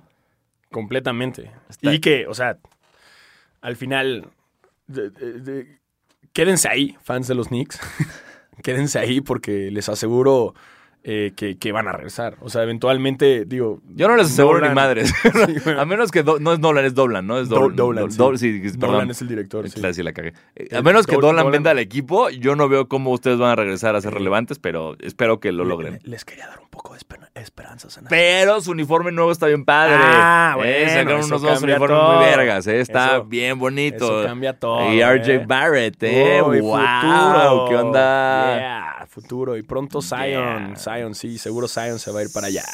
Completamente. 0.71 1.51
Está- 1.69 1.93
Y 1.95 1.99
que, 2.01 2.27
o 2.27 2.35
sea, 2.35 2.57
al 3.61 3.77
final, 3.77 4.27
de- 4.87 5.11
de- 5.11 5.41
de- 5.41 5.79
quédense 6.33 6.69
ahí, 6.69 6.97
fans 7.03 7.29
de 7.29 7.35
los 7.35 7.49
Knicks. 7.49 7.79
quédense 8.63 8.99
ahí 8.99 9.21
porque 9.21 9.71
les 9.71 9.89
aseguro 9.89 10.55
eh, 11.11 11.33
que, 11.35 11.57
que 11.57 11.73
van 11.73 11.89
a 11.89 11.93
regresar. 11.93 12.37
O 12.41 12.51
sea, 12.51 12.63
eventualmente, 12.65 13.47
digo. 13.47 13.81
Yo 13.95 14.09
no 14.09 14.17
les 14.17 14.27
aseguro 14.27 14.61
ni 14.69 14.75
madres. 14.75 15.11
Sí, 15.23 15.55
bueno. 15.65 15.81
a 15.81 15.85
menos 15.87 16.11
que 16.11 16.23
do- 16.23 16.39
no 16.39 16.53
es 16.53 16.59
Nolan, 16.59 16.85
es 16.85 16.95
Dolan, 16.95 17.27
¿no? 17.27 17.39
Es 17.39 17.49
Do- 17.49 17.71
Dolan. 17.71 17.77
Dolan, 17.77 18.09
Do- 18.17 18.37
sí. 18.37 18.61
sí, 18.61 18.77
Nolan 18.77 18.79
perdón. 18.81 19.11
es 19.13 19.23
el 19.23 19.29
director. 19.29 19.69
sí. 19.71 19.79
Claro, 19.81 19.95
sí 19.95 20.03
la 20.03 20.13
cagué. 20.13 20.35
Eh, 20.55 20.69
A 20.73 20.79
Eh, 20.79 20.83
menos 20.83 21.07
que 21.07 21.17
Dol- 21.17 21.23
Dolan 21.23 21.45
Dolan- 21.47 21.53
venda 21.53 21.71
al 21.71 21.79
equipo, 21.79 22.29
yo 22.29 22.57
no 22.57 22.69
veo 22.69 22.89
cómo 22.89 23.11
ustedes 23.13 23.39
van 23.39 23.51
a 23.53 23.57
regresar 23.57 23.97
a 23.97 24.01
ser 24.03 24.13
relevantes, 24.13 24.59
pero 24.59 24.97
espero 25.01 25.41
que 25.41 25.51
lo 25.53 25.65
Le- 25.65 25.71
logren. 25.71 25.93
le- 26.03 26.11
Les 26.11 26.25
quería 26.27 26.47
dar 26.47 26.61
un 26.61 26.69
poco 26.69 26.93
de 26.93 27.01
esper- 27.01 27.29
esperanzas. 27.35 28.01
Pero 28.11 28.61
su 28.61 28.73
uniforme 28.73 29.11
nuevo 29.13 29.33
está 29.33 29.47
bien 29.47 29.65
padre. 29.65 29.95
Ah, 29.99 30.53
Eh, 30.57 30.59
bueno, 30.59 30.89
sacaron 30.91 31.25
unos 31.25 31.43
nuevos 31.43 31.63
uniformes 31.63 31.99
todo. 31.99 32.17
muy 32.19 32.25
vergas. 32.27 32.67
eh, 32.67 32.81
Está 32.81 33.07
Eso- 33.17 33.25
bien 33.25 33.59
bonito. 33.59 34.21
Eso 34.21 34.29
cambia 34.29 34.53
todo. 34.59 34.93
Y 34.93 35.01
RJ 35.03 35.35
eh. 35.35 35.45
Barrett, 35.47 36.03
¿eh? 36.03 36.43
Uy, 36.43 36.61
wow, 36.61 36.77
futuro. 37.01 37.67
¿Qué 37.69 37.77
onda? 37.77 38.57
Yeah, 38.59 38.98
futuro. 39.21 39.57
Y 39.57 39.63
pronto 39.63 40.01
Zion. 40.03 40.75
Yeah. 40.75 40.75
Zion, 40.77 41.15
sí, 41.15 41.39
seguro 41.39 41.69
Zion 41.69 41.99
se 41.99 42.11
va 42.11 42.21
a 42.21 42.23
ir 42.25 42.29
para 42.33 42.47
allá. 42.49 42.65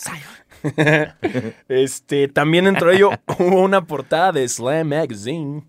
este, 1.68 2.28
también 2.28 2.64
dentro 2.66 2.90
de 2.90 2.96
ello 2.96 3.10
hubo 3.38 3.60
una 3.62 3.86
portada 3.86 4.32
de 4.32 4.48
Slam 4.48 4.88
Magazine 4.88 5.64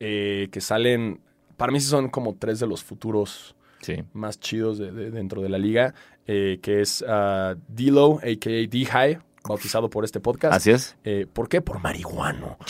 eh, 0.00 0.48
que 0.50 0.60
salen, 0.60 1.20
para 1.56 1.72
mí 1.72 1.80
sí 1.80 1.86
son 1.88 2.08
como 2.08 2.34
tres 2.34 2.60
de 2.60 2.66
los 2.66 2.82
futuros 2.84 3.54
Sí. 3.80 4.02
más 4.14 4.40
chidos 4.40 4.78
de, 4.78 4.90
de- 4.92 5.10
dentro 5.10 5.42
de 5.42 5.50
la 5.50 5.58
liga, 5.58 5.94
eh, 6.26 6.58
que 6.62 6.80
es 6.80 7.04
ah, 7.06 7.54
D-Lo, 7.68 8.14
a.k.a. 8.18 8.66
D-High, 8.66 9.18
bautizado 9.46 9.90
por 9.90 10.04
este 10.06 10.20
podcast. 10.20 10.54
Así 10.56 10.70
es. 10.70 10.96
Eh, 11.04 11.26
¿Por 11.30 11.50
qué? 11.50 11.60
Por 11.60 11.80
marihuano. 11.80 12.56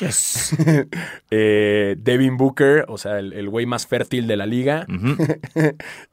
Eh, 1.30 1.94
Devin 1.98 2.36
Booker, 2.36 2.84
o 2.88 2.98
sea, 2.98 3.18
el 3.20 3.32
el 3.32 3.48
güey 3.48 3.64
más 3.64 3.86
fértil 3.86 4.26
de 4.26 4.36
la 4.36 4.46
liga. 4.46 4.86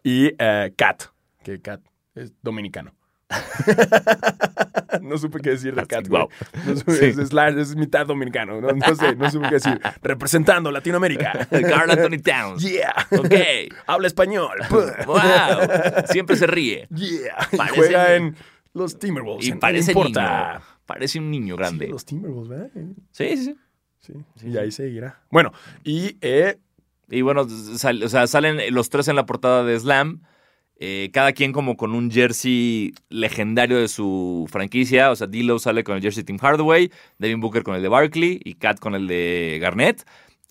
Y 0.04 0.32
Cat, 0.36 1.04
que 1.44 1.60
Cat 1.62 1.82
es 2.16 2.34
dominicano. 2.42 2.94
no 5.02 5.18
supe 5.18 5.40
qué 5.42 5.52
decir 5.52 5.74
de 5.76 5.86
Cat, 5.88 6.08
güey. 6.08 6.22
wow. 6.22 6.30
No 6.66 6.74
supe- 6.76 6.98
Sí. 7.00 7.06
es, 7.06 7.18
es 7.18 7.32
es 7.70 7.76
mitad 7.76 8.06
dominicano. 8.06 8.60
No, 8.62 8.70
no 8.72 8.96
sé, 8.96 9.16
no 9.16 9.30
supe 9.32 9.48
qué 9.50 9.56
decir. 9.56 9.80
Representando 10.04 10.72
Latinoamérica. 10.72 11.48
Carl 11.50 11.92
Anthony 11.92 12.22
Towns. 12.24 12.64
Yeah. 12.64 12.94
Ok. 13.18 13.34
Habla 13.88 14.08
español. 14.08 14.58
Wow. 15.06 15.18
Siempre 16.10 16.36
se 16.36 16.48
ríe. 16.48 16.88
Yeah. 16.94 17.38
Parece 17.58 17.76
juega 17.78 18.16
en 18.16 18.36
los 18.74 19.00
Timberwolves. 19.00 19.48
Y 19.48 19.52
en- 19.52 19.60
parece 19.60 19.94
no 19.94 20.00
importa. 20.02 20.54
niño. 20.54 20.66
Parece 20.86 21.20
un 21.20 21.32
niño 21.32 21.56
grande. 21.56 21.86
Sí, 21.86 21.92
los 21.92 22.06
Timberwolves, 22.06 22.50
¿verdad? 22.50 22.70
Sí, 23.12 23.38
sí, 23.38 23.56
sí. 24.00 24.14
Sí. 24.36 24.48
Y 24.48 24.58
ahí 24.58 24.72
seguirá. 24.72 25.22
Bueno, 25.30 25.54
y 25.84 26.18
eh, 26.22 26.58
Y 27.10 27.22
bueno, 27.22 27.48
sal- 27.48 28.04
o 28.04 28.10
sea, 28.10 28.28
salen 28.28 28.60
los 28.74 28.90
tres 28.90 29.08
en 29.08 29.16
la 29.16 29.26
portada 29.26 29.64
de 29.64 29.80
Slam. 29.80 30.24
Eh, 30.84 31.12
cada 31.14 31.32
quien 31.34 31.52
como 31.52 31.78
con 31.78 31.94
un 31.94 32.10
jersey 32.10 32.94
legendario 33.10 33.78
de 33.80 33.88
su 33.88 34.48
franquicia. 34.50 35.12
O 35.12 35.16
sea, 35.16 35.28
D'Lo 35.28 35.60
sale 35.60 35.84
con 35.84 35.96
el 35.96 36.02
jersey 36.02 36.24
Tim 36.24 36.40
Hardaway, 36.40 36.92
Devin 37.20 37.40
Booker 37.40 37.62
con 37.62 37.76
el 37.76 37.84
de 37.84 37.88
Barkley 37.88 38.42
y 38.44 38.56
Kat 38.56 38.80
con 38.80 38.96
el 38.96 39.08
de 39.08 39.60
Garnett. 39.62 40.04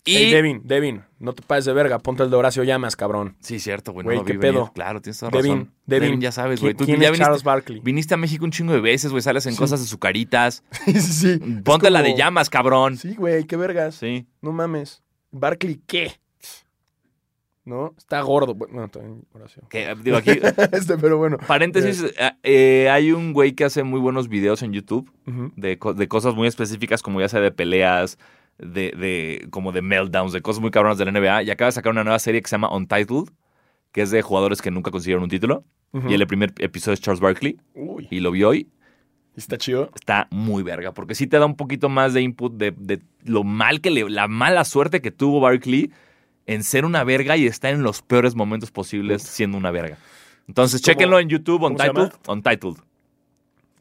Y... 0.05 0.31
Devin, 0.31 0.61
Devin, 0.63 1.03
no 1.19 1.33
te 1.33 1.43
pases 1.43 1.65
de 1.65 1.73
verga, 1.73 1.99
ponte 1.99 2.23
el 2.23 2.31
de 2.31 2.35
Horacio 2.35 2.63
Llamas, 2.63 2.95
cabrón. 2.95 3.35
Sí, 3.41 3.59
cierto, 3.59 3.91
güey. 3.91 4.03
Güey, 4.03 4.17
no 4.17 4.23
¿qué 4.25 4.33
venir. 4.37 4.53
pedo? 4.55 4.71
Claro, 4.73 4.99
tienes 5.01 5.19
toda 5.19 5.29
Devin, 5.31 5.51
razón. 5.51 5.73
Devin, 5.85 6.21
ya 6.21 6.31
sabes, 6.31 6.59
¿quién- 6.59 6.69
güey. 6.71 6.77
Tú 6.77 6.85
quién 6.85 6.99
ya 6.99 7.07
es 7.07 7.11
viniste, 7.11 7.25
Charles 7.25 7.43
Barkley? 7.43 7.81
viniste 7.83 8.13
a 8.15 8.17
México 8.17 8.43
un 8.45 8.49
chingo 8.51 8.73
de 8.73 8.79
veces, 8.79 9.11
güey. 9.11 9.21
Sales 9.21 9.45
en 9.45 9.51
Sí. 9.51 9.59
cosas 9.59 9.79
azucaritas. 9.81 10.63
sí, 10.85 10.93
sí, 10.93 11.13
sí. 11.37 11.39
Ponte 11.63 11.91
la 11.91 12.01
de 12.01 12.15
llamas, 12.17 12.49
cabrón. 12.49 12.97
Sí, 12.97 13.13
güey, 13.13 13.43
qué 13.45 13.57
vergas. 13.57 13.93
Sí. 13.95 14.25
No 14.41 14.51
mames. 14.53 15.03
Barkley, 15.29 15.79
¿qué? 15.85 16.13
¿No? 17.63 17.93
Está 17.97 18.21
gordo. 18.21 18.55
Bueno, 18.55 18.87
también 18.89 19.23
Horacio. 19.33 19.63
Que, 19.69 19.93
digo, 20.03 20.17
aquí, 20.17 20.31
este, 20.71 20.97
pero 20.97 21.17
bueno. 21.17 21.37
paréntesis, 21.47 22.03
eh, 22.17 22.31
eh, 22.43 22.89
hay 22.89 23.11
un 23.11 23.33
güey 23.33 23.53
que 23.53 23.65
hace 23.65 23.83
muy 23.83 23.99
buenos 23.99 24.27
videos 24.29 24.63
en 24.63 24.73
YouTube. 24.73 25.11
De, 25.55 25.77
de 25.95 26.07
cosas 26.07 26.33
muy 26.35 26.47
específicas, 26.47 27.01
como 27.03 27.21
ya 27.21 27.29
sea 27.29 27.39
de 27.39 27.51
peleas, 27.51 28.17
de, 28.57 28.91
de 28.91 29.47
como 29.51 29.71
de 29.71 29.81
meltdowns, 29.81 30.33
de 30.33 30.41
cosas 30.41 30.59
muy 30.61 30.71
cabronas 30.71 30.97
de 30.97 31.05
la 31.05 31.11
NBA. 31.11 31.43
Y 31.43 31.51
acaba 31.51 31.67
de 31.67 31.73
sacar 31.73 31.91
una 31.91 32.03
nueva 32.03 32.19
serie 32.19 32.41
que 32.41 32.47
se 32.47 32.55
llama 32.55 32.75
Untitled, 32.75 33.29
que 33.91 34.01
es 34.01 34.11
de 34.11 34.21
jugadores 34.23 34.61
que 34.61 34.71
nunca 34.71 34.89
consiguieron 34.91 35.23
un 35.23 35.29
título. 35.29 35.63
Y 36.07 36.13
el 36.13 36.25
primer 36.25 36.53
episodio 36.59 36.93
es 36.93 37.01
Charles 37.01 37.19
Barkley, 37.19 37.59
Uy, 37.75 38.07
y 38.09 38.21
lo 38.21 38.31
vi 38.31 38.43
hoy. 38.45 38.69
está 39.35 39.57
chido. 39.57 39.91
Está 39.93 40.27
muy 40.31 40.63
verga, 40.63 40.93
porque 40.93 41.15
sí 41.15 41.27
te 41.27 41.37
da 41.37 41.45
un 41.45 41.57
poquito 41.57 41.89
más 41.89 42.13
de 42.13 42.21
input 42.21 42.53
de, 42.53 42.71
de 42.71 43.01
lo 43.25 43.43
mal 43.43 43.81
que 43.81 43.91
le, 43.91 44.09
la 44.09 44.29
mala 44.29 44.63
suerte 44.63 45.01
que 45.01 45.11
tuvo 45.11 45.41
Barkley 45.41 45.91
en 46.47 46.63
ser 46.63 46.85
una 46.85 47.03
verga 47.03 47.37
y 47.37 47.45
estar 47.47 47.73
en 47.73 47.83
los 47.83 48.01
peores 48.01 48.35
momentos 48.35 48.71
posibles 48.71 49.21
siendo 49.23 49.57
una 49.57 49.71
verga. 49.71 49.97
Entonces, 50.47 50.81
¿Cómo- 50.81 50.93
chéquenlo 50.93 51.19
en 51.19 51.29
YouTube, 51.29 51.63
Untitled. 51.63 52.11
Untitled. 52.27 52.75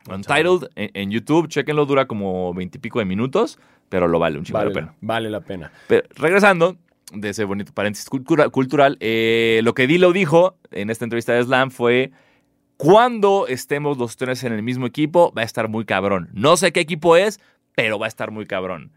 Untitled 0.09 0.69
en, 0.77 0.91
en 0.95 1.11
YouTube, 1.11 1.49
chéquenlo, 1.49 1.85
dura 1.87 2.07
como 2.07 2.53
veintipico 2.55 2.99
de 2.99 3.05
minutos, 3.05 3.59
pero 3.89 4.09
lo 4.09 4.19
vale 4.19 4.39
un 4.39 4.45
chingo 4.45 4.59
Vale, 4.59 4.71
de 4.71 4.75
pena. 4.75 4.95
vale 5.01 5.31
la 5.31 5.41
pena. 5.41 5.73
Pero 5.89 6.07
regresando 6.17 6.77
de 7.13 7.31
ese 7.31 7.45
bonito 7.45 7.73
paréntesis 7.73 8.09
cultura- 8.09 8.49
cultural, 8.49 8.97
eh, 9.01 9.61
lo 9.63 9.75
que 9.75 9.87
Dilo 9.87 10.13
dijo 10.13 10.57
en 10.71 10.91
esta 10.91 11.05
entrevista 11.05 11.33
de 11.33 11.43
Slam 11.45 11.71
fue: 11.71 12.13
cuando 12.77 13.47
estemos 13.47 13.99
los 13.99 14.17
tres 14.17 14.43
en 14.45 14.53
el 14.53 14.63
mismo 14.63 14.87
equipo, 14.87 15.33
va 15.37 15.43
a 15.43 15.45
estar 15.45 15.69
muy 15.69 15.85
cabrón. 15.85 16.31
No 16.33 16.57
sé 16.57 16.73
qué 16.73 16.81
equipo 16.81 17.17
es, 17.17 17.41
pero 17.75 17.99
va 17.99 18.07
a 18.07 18.09
estar 18.09 18.31
muy 18.31 18.47
cabrón. 18.47 18.93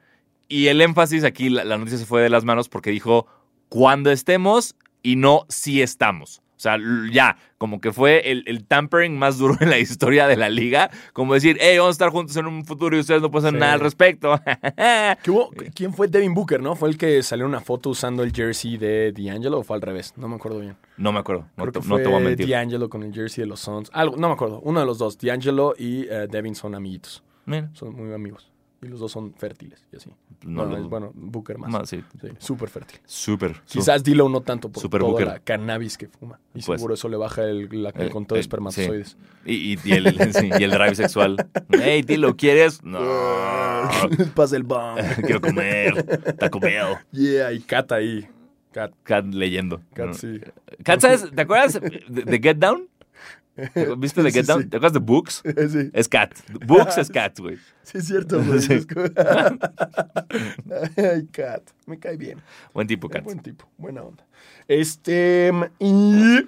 Y 0.47 0.67
el 0.67 0.79
énfasis 0.81 1.23
aquí, 1.23 1.49
la, 1.49 1.63
la 1.65 1.77
noticia 1.77 1.97
se 1.97 2.05
fue 2.05 2.21
de 2.21 2.29
las 2.29 2.45
manos 2.45 2.69
porque 2.69 2.91
dijo 2.91 3.27
cuando 3.73 4.11
estemos 4.11 4.75
y 5.01 5.15
no 5.15 5.45
si 5.49 5.81
estamos. 5.81 6.41
O 6.55 6.59
sea, 6.63 6.77
ya, 7.11 7.37
como 7.57 7.81
que 7.81 7.91
fue 7.91 8.29
el, 8.31 8.43
el 8.45 8.63
tampering 8.65 9.17
más 9.17 9.39
duro 9.39 9.57
en 9.61 9.71
la 9.71 9.79
historia 9.79 10.27
de 10.27 10.37
la 10.37 10.47
liga. 10.47 10.91
Como 11.11 11.33
decir, 11.33 11.57
hey, 11.59 11.77
vamos 11.79 11.89
a 11.89 11.91
estar 11.93 12.09
juntos 12.11 12.37
en 12.37 12.45
un 12.45 12.63
futuro 12.65 12.95
y 12.95 12.99
ustedes 12.99 13.19
no 13.23 13.31
pueden 13.31 13.47
hacer 13.47 13.57
Sí. 13.57 13.59
nada 13.61 13.73
al 13.73 13.79
respecto. 13.79 14.39
¿Quién 15.75 15.91
fue 15.93 16.07
Devin 16.07 16.35
Booker, 16.35 16.61
no? 16.61 16.75
¿Fue 16.75 16.87
el 16.89 16.97
que 16.97 17.23
salió 17.23 17.45
una 17.47 17.61
foto 17.61 17.89
usando 17.89 18.21
el 18.23 18.31
jersey 18.31 18.77
de 18.77 19.11
D'Angelo 19.11 19.59
o 19.59 19.63
fue 19.63 19.75
al 19.75 19.81
revés? 19.81 20.13
No 20.17 20.27
me 20.27 20.35
acuerdo 20.35 20.59
bien. 20.59 20.77
no 20.97 21.11
me 21.11 21.19
acuerdo, 21.19 21.47
no, 21.57 21.63
Creo 21.63 21.71
te, 21.73 21.79
que 21.79 21.87
no 21.87 21.95
fue 21.95 22.03
te 22.03 22.09
voy 22.09 22.17
a 22.21 22.23
mentir. 22.23 22.47
D'Angelo 22.47 22.89
con 22.89 23.01
el 23.01 23.11
jersey 23.11 23.41
de 23.43 23.47
los 23.47 23.59
Suns. 23.59 23.89
Algo, 23.91 24.15
no 24.17 24.27
me 24.27 24.35
acuerdo. 24.35 24.61
Uno 24.61 24.79
de 24.79 24.85
los 24.85 24.99
dos. 24.99 25.17
D'Angelo 25.17 25.73
y 25.77 26.03
eh, 26.07 26.27
Devin 26.29 26.53
son 26.53 26.75
amiguitos. 26.75 27.23
Mira, 27.45 27.71
Son 27.73 27.93
muy 27.95 28.13
amigos. 28.13 28.52
Y 28.83 28.87
los 28.87 28.99
dos 28.99 29.11
son 29.11 29.33
fértiles 29.33 29.85
y 29.93 29.95
así. 29.95 30.09
no 30.45 30.65
No, 30.65 30.71
lo- 30.71 30.77
es, 30.77 30.83
bueno, 30.89 31.11
Booker 31.15 31.57
más. 31.57 31.71
más, 31.71 31.89
sí. 31.89 32.03
Sí, 32.21 32.27
súper 32.37 32.69
fértil. 32.69 32.99
Súper. 33.05 33.55
su- 33.65 33.79
Quizás 33.79 34.03
Dilo 34.03 34.27
no 34.27 34.41
tanto 34.41 34.69
por 34.69 34.81
Super 34.81 34.99
toda 34.99 35.11
Booker. 35.11 35.27
la 35.27 35.39
cannabis 35.39 35.97
que 35.97 36.07
fuma. 36.09 36.39
Y 36.53 36.61
Pues. 36.61 36.79
seguro 36.79 36.93
eso 36.95 37.07
le 37.07 37.15
baja 37.17 37.43
el, 37.43 37.69
la, 37.81 37.89
el 37.91 38.07
Eh, 38.07 38.09
conteo 38.09 38.35
de 38.35 38.39
eh, 38.39 38.41
espermatozoides. 38.41 39.17
Y, 39.45 39.73
y- 39.73 39.79
y 39.85 39.91
el, 39.93 40.05
sí, 40.33 40.49
y 40.59 40.63
el 40.63 40.71
drive 40.71 40.95
sexual. 40.95 41.37
Hey, 41.69 42.03
Tilo, 42.03 42.35
¿quieres? 42.35 42.83
No. 42.83 42.99
Pasa 44.35 44.55
el 44.57 44.63
bomb. 44.63 44.97
Quiero 45.25 45.41
comer. 45.41 46.03
Taco 46.37 46.59
Bell. 46.59 46.97
yeah, 47.11 47.51
y 47.53 47.59
Kat 47.61 47.91
ahí. 47.91 48.27
Kat, 48.71 48.91
Kat 49.03 49.25
leyendo. 49.25 49.81
Kat 49.93 50.07
No. 50.07 50.13
sí. 50.15 50.39
Kat, 50.83 50.99
¿sabes? 50.99 51.29
¿Te 51.29 51.41
acuerdas 51.43 51.79
de, 51.79 52.23
de 52.23 52.39
Get 52.41 52.57
Down? 52.57 52.87
¿Viste 53.97 54.23
de 54.23 54.31
Sí, 54.31 54.39
Get 54.39 54.47
Down? 54.47 54.63
sí. 54.63 54.69
¿Te 54.69 54.77
acuerdas 54.77 54.93
de 54.93 54.99
Books? 54.99 55.43
sí. 55.71 55.89
Es 55.93 56.07
Cat. 56.09 56.33
Books 56.65 56.97
es 56.97 57.09
Cat, 57.09 57.37
güey. 57.39 57.57
Sí, 57.83 57.97
es 57.97 58.07
cierto, 58.07 58.41
güey. 58.41 58.59
Ay, 60.97 61.27
Kat. 61.31 61.61
Me 61.85 61.99
cae 61.99 62.17
bien. 62.17 62.41
Buen 62.73 62.87
tipo, 62.87 63.09
Cat. 63.09 63.23
Buen 63.23 63.39
tipo, 63.39 63.67
buena 63.77 64.01
onda. 64.03 64.25
Este, 64.67 65.51
y, 65.79 66.39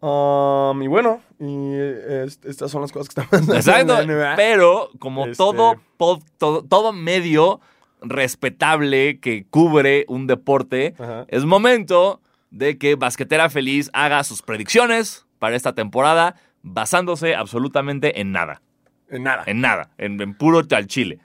um, 0.00 0.82
y 0.82 0.86
bueno, 0.86 1.22
y 1.40 1.46
eh, 1.46 2.24
est- 2.26 2.44
estas 2.44 2.70
son 2.70 2.82
las 2.82 2.92
cosas 2.92 3.08
que 3.08 3.20
están 3.20 3.28
pasando 3.30 3.54
Exacto. 3.54 3.96
Pero 4.36 4.90
como 4.98 5.24
Este- 5.26 5.36
todo, 5.36 5.76
pod- 5.98 6.22
todo, 6.36 6.62
todo 6.64 6.92
medio 6.92 7.60
respetable 8.00 9.18
que 9.20 9.46
cubre 9.50 10.04
un 10.08 10.26
deporte, 10.26 10.94
Ajá. 10.98 11.24
es 11.28 11.44
momento 11.44 12.20
de 12.50 12.78
que 12.78 12.94
Basquetera 12.94 13.50
Feliz 13.50 13.90
haga 13.92 14.22
sus 14.24 14.42
predicciones 14.42 15.26
para 15.38 15.56
esta 15.56 15.74
temporada 15.74 16.36
basándose 16.62 17.34
absolutamente 17.34 18.20
en 18.20 18.32
nada. 18.32 18.62
En 19.10 19.22
nada. 19.22 19.42
En 19.46 19.60
nada. 19.60 19.90
En, 19.98 20.20
en 20.20 20.34
puro 20.34 20.62
al 20.70 20.86
chile. 20.86 21.18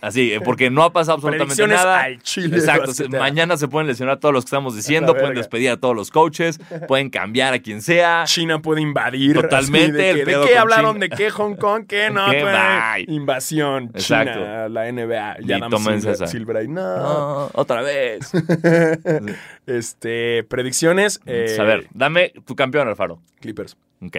Así, 0.00 0.32
eh, 0.32 0.40
porque 0.40 0.70
no 0.70 0.82
ha 0.82 0.92
pasado 0.92 1.16
absolutamente 1.16 1.66
nada. 1.66 2.02
al 2.02 2.22
chile 2.22 2.56
Exacto. 2.56 2.92
mañana 3.10 3.56
se 3.56 3.68
pueden 3.68 3.86
lesionar 3.88 4.18
todos 4.18 4.34
los 4.34 4.44
que 4.44 4.48
estamos 4.48 4.74
diciendo, 4.76 5.12
pueden 5.12 5.28
verga. 5.30 5.40
despedir 5.40 5.70
a 5.70 5.76
todos 5.76 5.94
los 5.94 6.10
coaches, 6.10 6.58
pueden 6.88 7.10
cambiar 7.10 7.54
a 7.54 7.58
quien 7.58 7.82
sea. 7.82 8.24
China 8.26 8.60
puede 8.62 8.80
invadir. 8.80 9.34
Totalmente, 9.40 10.10
el 10.10 10.16
¿De, 10.16 10.20
qué, 10.20 10.26
pedo 10.26 10.40
¿de 10.42 10.46
qué 10.48 10.52
con 10.54 10.60
hablaron? 10.62 10.94
China. 10.94 11.06
¿De 11.06 11.16
qué 11.16 11.30
Hong 11.30 11.54
Kong? 11.56 11.84
¿Qué 11.86 12.10
no? 12.10 12.30
¿Qué? 12.30 12.40
pues. 12.42 13.08
Invasión 13.08 13.90
Exacto. 13.94 14.34
China, 14.38 14.68
la 14.68 14.90
NBA. 14.92 15.36
Y 15.40 15.46
Ya 15.46 15.56
Adam 15.56 15.70
tómense 15.70 16.00
Silver, 16.00 16.14
esa. 16.14 16.26
Silver 16.26 16.56
ahí. 16.56 16.68
No. 16.68 16.96
No, 16.96 17.50
otra 17.54 17.82
vez. 17.82 18.30
este, 19.66 20.44
predicciones. 20.44 21.20
eh, 21.26 21.56
a 21.58 21.64
ver, 21.64 21.86
dame 21.92 22.32
tu 22.46 22.54
campeón, 22.56 22.88
Alfaro. 22.88 23.20
Clippers. 23.40 23.76
Ok. 24.02 24.16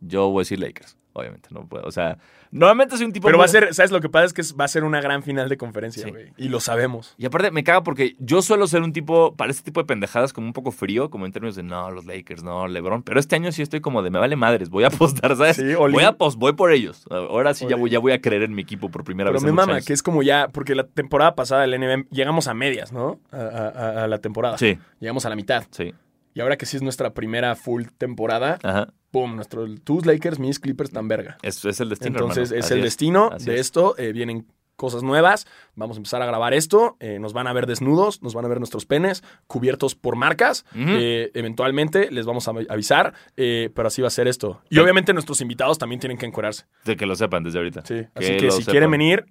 Yo 0.00 0.28
voy 0.30 0.40
a 0.40 0.42
decir 0.42 0.60
Lakers. 0.60 0.96
Obviamente, 1.18 1.48
no 1.52 1.66
puedo. 1.66 1.84
O 1.86 1.90
sea, 1.92 2.18
normalmente 2.50 2.96
soy 2.96 3.06
un 3.06 3.12
tipo. 3.12 3.26
Pero 3.26 3.36
muy- 3.38 3.42
va 3.42 3.44
a 3.46 3.48
ser, 3.48 3.74
¿sabes? 3.74 3.90
Lo 3.90 4.00
que 4.00 4.08
pasa 4.08 4.24
es 4.26 4.32
que 4.32 4.42
va 4.58 4.64
a 4.64 4.68
ser 4.68 4.84
una 4.84 5.00
gran 5.00 5.22
final 5.22 5.48
de 5.48 5.56
conferencia, 5.56 6.04
Sí. 6.04 6.10
güey. 6.10 6.32
Y 6.36 6.48
lo 6.48 6.60
sabemos. 6.60 7.14
Y 7.18 7.26
aparte 7.26 7.50
me 7.50 7.64
caga 7.64 7.82
porque 7.82 8.14
yo 8.18 8.42
suelo 8.42 8.66
ser 8.66 8.82
un 8.82 8.92
tipo, 8.92 9.34
para 9.34 9.50
este 9.50 9.62
tipo 9.62 9.80
de 9.80 9.86
pendejadas, 9.86 10.32
como 10.32 10.46
un 10.46 10.52
poco 10.52 10.70
frío, 10.70 11.10
como 11.10 11.26
en 11.26 11.32
términos 11.32 11.56
de 11.56 11.62
no, 11.62 11.90
los 11.90 12.04
Lakers, 12.06 12.42
no, 12.42 12.68
LeBron. 12.68 13.02
Pero 13.02 13.20
este 13.20 13.36
año 13.36 13.52
sí 13.52 13.62
estoy 13.62 13.80
como 13.80 14.02
de 14.02 14.10
me 14.10 14.18
vale 14.18 14.36
madres, 14.36 14.70
voy 14.70 14.84
a 14.84 14.88
apostar, 14.88 15.36
¿sabes? 15.36 15.56
Sí, 15.56 15.74
voy 15.74 16.02
a 16.04 16.12
pos- 16.12 16.36
voy 16.36 16.52
por 16.54 16.72
ellos. 16.72 17.04
Ahora 17.10 17.54
sí 17.54 17.66
ya 17.68 17.76
voy, 17.76 17.90
ya 17.90 17.98
voy 17.98 18.12
a 18.12 18.20
creer 18.20 18.42
en 18.42 18.54
mi 18.54 18.62
equipo 18.62 18.90
por 18.90 19.04
primera 19.04 19.28
Pero 19.30 19.34
vez. 19.34 19.42
me 19.42 19.48
en 19.50 19.54
muchos 19.54 19.66
mama, 19.66 19.76
años. 19.76 19.86
que 19.86 19.92
es 19.92 20.02
como 20.02 20.22
ya, 20.22 20.48
porque 20.52 20.74
la 20.74 20.84
temporada 20.86 21.34
pasada 21.34 21.62
del 21.62 21.74
NBA 21.74 22.06
llegamos 22.10 22.48
a 22.48 22.54
medias, 22.54 22.92
¿no? 22.92 23.20
A, 23.32 23.36
a- 23.36 23.68
a- 23.68 24.04
a 24.04 24.06
la 24.08 24.18
temporada. 24.18 24.56
Sí, 24.58 24.78
Llegamos 25.00 25.24
a 25.26 25.28
la 25.28 25.36
mitad. 25.36 25.64
sí. 25.70 25.92
Y 26.38 26.40
ahora 26.40 26.56
que 26.56 26.66
sí 26.66 26.76
es 26.76 26.82
nuestra 26.84 27.14
primera 27.14 27.56
full 27.56 27.86
temporada, 27.98 28.60
Ajá. 28.62 28.92
¡pum! 29.10 29.34
Nuestro, 29.34 29.66
tus 29.82 30.06
Lakers, 30.06 30.38
mis 30.38 30.60
Clippers 30.60 30.90
tan 30.92 31.08
verga. 31.08 31.36
Es, 31.42 31.64
es 31.64 31.80
el 31.80 31.88
destino. 31.88 32.10
Entonces 32.16 32.50
hermano. 32.52 32.60
es 32.60 32.64
Así 32.66 32.74
el 32.74 32.82
destino 32.82 33.30
Así 33.32 33.46
de 33.46 33.54
es. 33.54 33.60
esto. 33.62 33.98
eh, 33.98 34.12
vienen 34.12 34.46
cosas 34.76 35.02
nuevas. 35.02 35.48
Vamos 35.74 35.96
a 35.96 35.98
empezar 35.98 36.22
a 36.22 36.26
grabar 36.26 36.54
esto. 36.54 36.96
eh, 37.00 37.18
nos 37.18 37.32
van 37.32 37.48
a 37.48 37.52
ver 37.52 37.66
desnudos, 37.66 38.22
nos 38.22 38.34
van 38.34 38.44
a 38.44 38.48
ver 38.48 38.58
nuestros 38.58 38.86
penes 38.86 39.24
cubiertos 39.48 39.96
por 39.96 40.14
marcas. 40.14 40.64
Eh, 40.76 41.32
eventualmente 41.34 42.08
les 42.12 42.24
vamos 42.24 42.46
a 42.46 42.52
avisar, 42.68 43.14
eh, 43.36 43.70
pero 43.74 43.88
así 43.88 44.00
va 44.00 44.06
a 44.06 44.12
ser 44.12 44.28
esto. 44.28 44.62
Y 44.70 44.76
Sí. 44.76 44.80
obviamente 44.80 45.12
nuestros 45.12 45.40
invitados 45.40 45.76
también 45.78 45.98
tienen 45.98 46.18
que 46.18 46.26
encuerarse. 46.26 46.66
De 46.84 46.94
que 46.96 47.04
lo 47.04 47.16
sepan 47.16 47.42
desde 47.42 47.58
ahorita. 47.58 47.80
Sí. 47.84 47.94
Que 47.94 48.08
Así 48.14 48.36
que 48.36 48.50
si 48.52 48.58
sepan. 48.58 48.72
quieren 48.72 48.90
venir, 48.92 49.26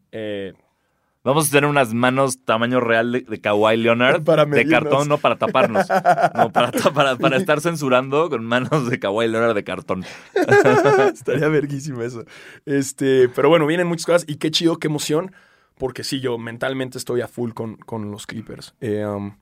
Vamos 1.28 1.50
a 1.50 1.52
tener 1.52 1.70
unas 1.70 1.94
manos 1.94 2.40
tamaño 2.46 2.80
real 2.80 3.12
de, 3.12 3.20
de 3.20 3.42
Kawhi 3.42 3.76
Leonard. 3.76 4.24
Para 4.24 4.46
de 4.46 4.66
cartón, 4.66 5.10
no 5.10 5.18
para 5.18 5.36
taparnos. 5.38 5.86
No, 5.90 6.54
para, 6.54 6.72
para, 6.94 7.18
para 7.18 7.36
estar 7.36 7.60
censurando 7.60 8.30
con 8.30 8.46
manos 8.46 8.90
de 8.90 8.98
Kawhi 8.98 9.28
Leonard 9.28 9.54
de 9.54 9.66
cartón. 9.66 10.06
Estaría 11.14 11.50
verguísimo 11.50 12.02
eso. 12.02 12.24
Este, 12.66 13.28
pero 13.28 13.50
bueno, 13.50 13.68
vienen 13.68 13.88
muchas 13.88 14.06
cosas 14.06 14.24
y 14.26 14.36
qué 14.38 14.52
chido, 14.52 14.78
qué 14.78 14.88
emoción, 14.88 15.34
porque 15.78 16.06
sí, 16.06 16.22
yo 16.22 16.38
mentalmente 16.38 16.98
estoy 16.98 17.20
a 17.20 17.28
full 17.28 17.52
con, 17.52 17.76
con 17.76 18.10
los 18.10 18.26
Clippers. 18.26 18.74
Eh, 18.80 19.06
um, 19.06 19.36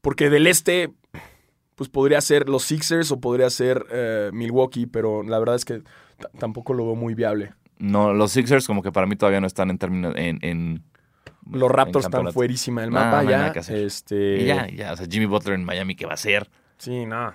porque 0.00 0.30
del 0.30 0.46
este, 0.46 0.90
pues 1.74 1.90
podría 1.90 2.22
ser 2.22 2.48
los 2.48 2.62
Sixers 2.62 3.12
o 3.12 3.20
podría 3.20 3.50
ser 3.50 3.84
eh, 3.90 4.30
Milwaukee, 4.32 4.86
pero 4.86 5.22
la 5.22 5.38
verdad 5.38 5.56
es 5.56 5.66
que 5.66 5.82
tampoco 6.38 6.72
lo 6.72 6.86
veo 6.86 6.94
muy 6.94 7.14
viable. 7.14 7.52
No, 7.78 8.14
los 8.14 8.32
Sixers 8.32 8.66
como 8.66 8.82
que 8.82 8.90
para 8.90 9.06
mí 9.06 9.16
todavía 9.16 9.42
no 9.42 9.46
están 9.46 9.68
en 9.68 9.76
términos 9.76 10.14
en, 10.16 10.38
en- 10.40 10.82
Los 11.50 11.70
Raptors 11.70 12.06
están 12.06 12.32
fuerísima 12.32 12.80
del 12.80 12.90
mapa 12.90 13.22
no 13.22 13.30
ya. 13.30 13.38
nada. 13.38 13.60
Este, 13.68 14.38
Y 14.40 14.46
ya, 14.46 14.68
ya, 14.68 14.92
o 14.92 14.96
sea, 14.96 15.06
Jimmy 15.08 15.26
Butler 15.26 15.54
en 15.54 15.64
Miami, 15.64 15.94
¿qué 15.94 16.06
va 16.06 16.12
a 16.12 16.14
hacer? 16.14 16.50
Sí, 16.78 17.06
no. 17.06 17.34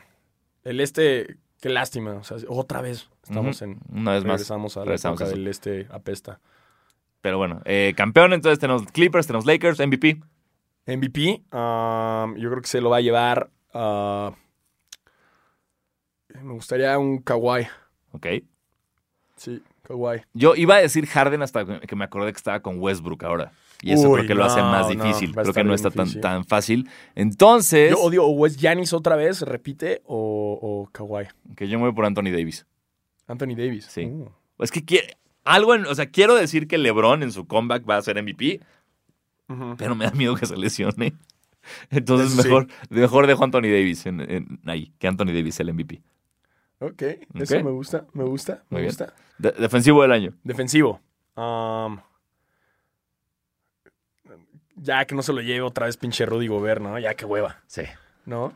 El 0.63 0.79
este, 0.79 1.37
qué 1.61 1.69
lástima. 1.69 2.13
O 2.13 2.23
sea, 2.23 2.37
otra 2.47 2.81
vez 2.81 3.09
estamos 3.23 3.61
en. 3.61 3.79
Una 3.91 4.13
vez 4.13 4.23
más. 4.23 4.33
Regresamos 4.33 4.77
a 4.77 4.81
la 4.81 4.85
regresamos 4.85 5.21
época 5.21 5.31
a 5.31 5.35
del 5.35 5.47
este 5.47 5.87
apesta. 5.91 6.39
Pero 7.21 7.37
bueno, 7.37 7.61
eh, 7.65 7.93
campeón, 7.97 8.33
entonces 8.33 8.59
tenemos 8.59 8.83
Clippers, 8.91 9.27
tenemos 9.27 9.45
Lakers, 9.45 9.79
MVP. 9.79 10.21
MVP, 10.87 11.43
um, 11.51 12.35
yo 12.35 12.49
creo 12.49 12.61
que 12.61 12.67
se 12.67 12.81
lo 12.81 12.89
va 12.89 12.97
a 12.97 13.01
llevar. 13.01 13.49
ah, 13.73 14.33
me 16.41 16.53
gustaría 16.53 16.97
un 16.97 17.19
Kawhi. 17.19 17.67
Ok. 18.11 18.27
Sí, 19.35 19.61
Kawhi. 19.83 20.21
Yo 20.33 20.55
iba 20.55 20.75
a 20.75 20.81
decir 20.81 21.05
Harden 21.05 21.41
hasta 21.41 21.79
que 21.79 21.95
me 21.95 22.05
acordé 22.05 22.31
que 22.31 22.37
estaba 22.37 22.61
con 22.61 22.79
Westbrook 22.79 23.23
ahora. 23.23 23.51
Y 23.81 23.93
eso 23.93 24.09
Uy, 24.09 24.17
creo 24.17 24.27
que 24.27 24.35
lo 24.35 24.43
hace 24.43 24.59
no, 24.59 24.71
más 24.71 24.89
difícil. 24.89 25.33
creo 25.33 25.53
que 25.53 25.63
no 25.63 25.73
está 25.73 25.89
tan, 25.89 26.19
tan 26.19 26.43
fácil. 26.45 26.89
Entonces, 27.15 27.91
Yo 27.91 27.99
odio 27.99 28.25
o 28.25 28.45
es 28.45 28.57
Giannis 28.57 28.91
otra 28.93 29.15
vez, 29.15 29.41
repite, 29.41 30.01
o, 30.05 30.59
o 30.61 30.89
Kawhi. 30.91 31.27
que 31.55 31.67
yo 31.69 31.77
me 31.79 31.85
voy 31.85 31.93
por 31.93 32.05
Anthony 32.05 32.31
Davis. 32.31 32.65
Anthony 33.27 33.55
Davis. 33.55 33.85
Sí. 33.85 34.05
Uh. 34.05 34.29
Es 34.59 34.71
que 34.71 34.83
quiere, 34.83 35.17
algo 35.45 35.73
en, 35.75 35.85
o 35.85 35.95
sea, 35.95 36.07
quiero 36.07 36.35
decir 36.35 36.67
que 36.67 36.77
LeBron 36.77 37.23
en 37.23 37.31
su 37.31 37.47
comeback 37.47 37.89
va 37.89 37.95
a 37.97 38.01
ser 38.01 38.21
MVP, 38.21 38.59
pero 39.77 39.95
me 39.95 40.05
da 40.05 40.11
miedo 40.11 40.35
que 40.35 40.45
se 40.45 40.57
lesione. 40.57 41.13
Entonces 41.89 42.33
Eso 42.33 42.41
sí. 42.41 42.47
mejor, 42.49 42.67
mejor 42.89 43.27
dejo 43.27 43.43
a 43.43 43.45
Anthony 43.45 43.61
Davis 43.63 44.05
en, 44.05 44.19
en- 44.21 44.59
ahí, 44.65 44.91
que 44.99 45.07
Anthony 45.07 45.27
Davis 45.33 45.59
el 45.59 45.73
MVP. 45.73 46.01
Ok, 46.81 47.01
eso 47.35 47.63
me 47.63 47.71
gusta, 47.71 48.05
me 48.13 48.23
gusta, 48.23 48.63
me 48.69 48.75
Muy 48.75 48.81
bien. 48.81 48.89
gusta. 48.89 49.13
De- 49.37 49.51
defensivo 49.51 50.01
del 50.01 50.11
año. 50.13 50.33
Defensivo. 50.43 50.99
Um, 51.35 51.97
ya 54.81 55.05
que 55.05 55.15
no 55.15 55.21
se 55.21 55.33
lo 55.33 55.41
lleve 55.41 55.61
otra 55.61 55.85
vez 55.85 55.97
pinche 55.97 56.25
Rudy 56.25 56.47
Gobert, 56.47 56.81
¿no? 56.81 56.97
Ya 56.99 57.13
que 57.15 57.25
hueva, 57.25 57.61
Sí. 57.67 57.83
¿no? 58.25 58.53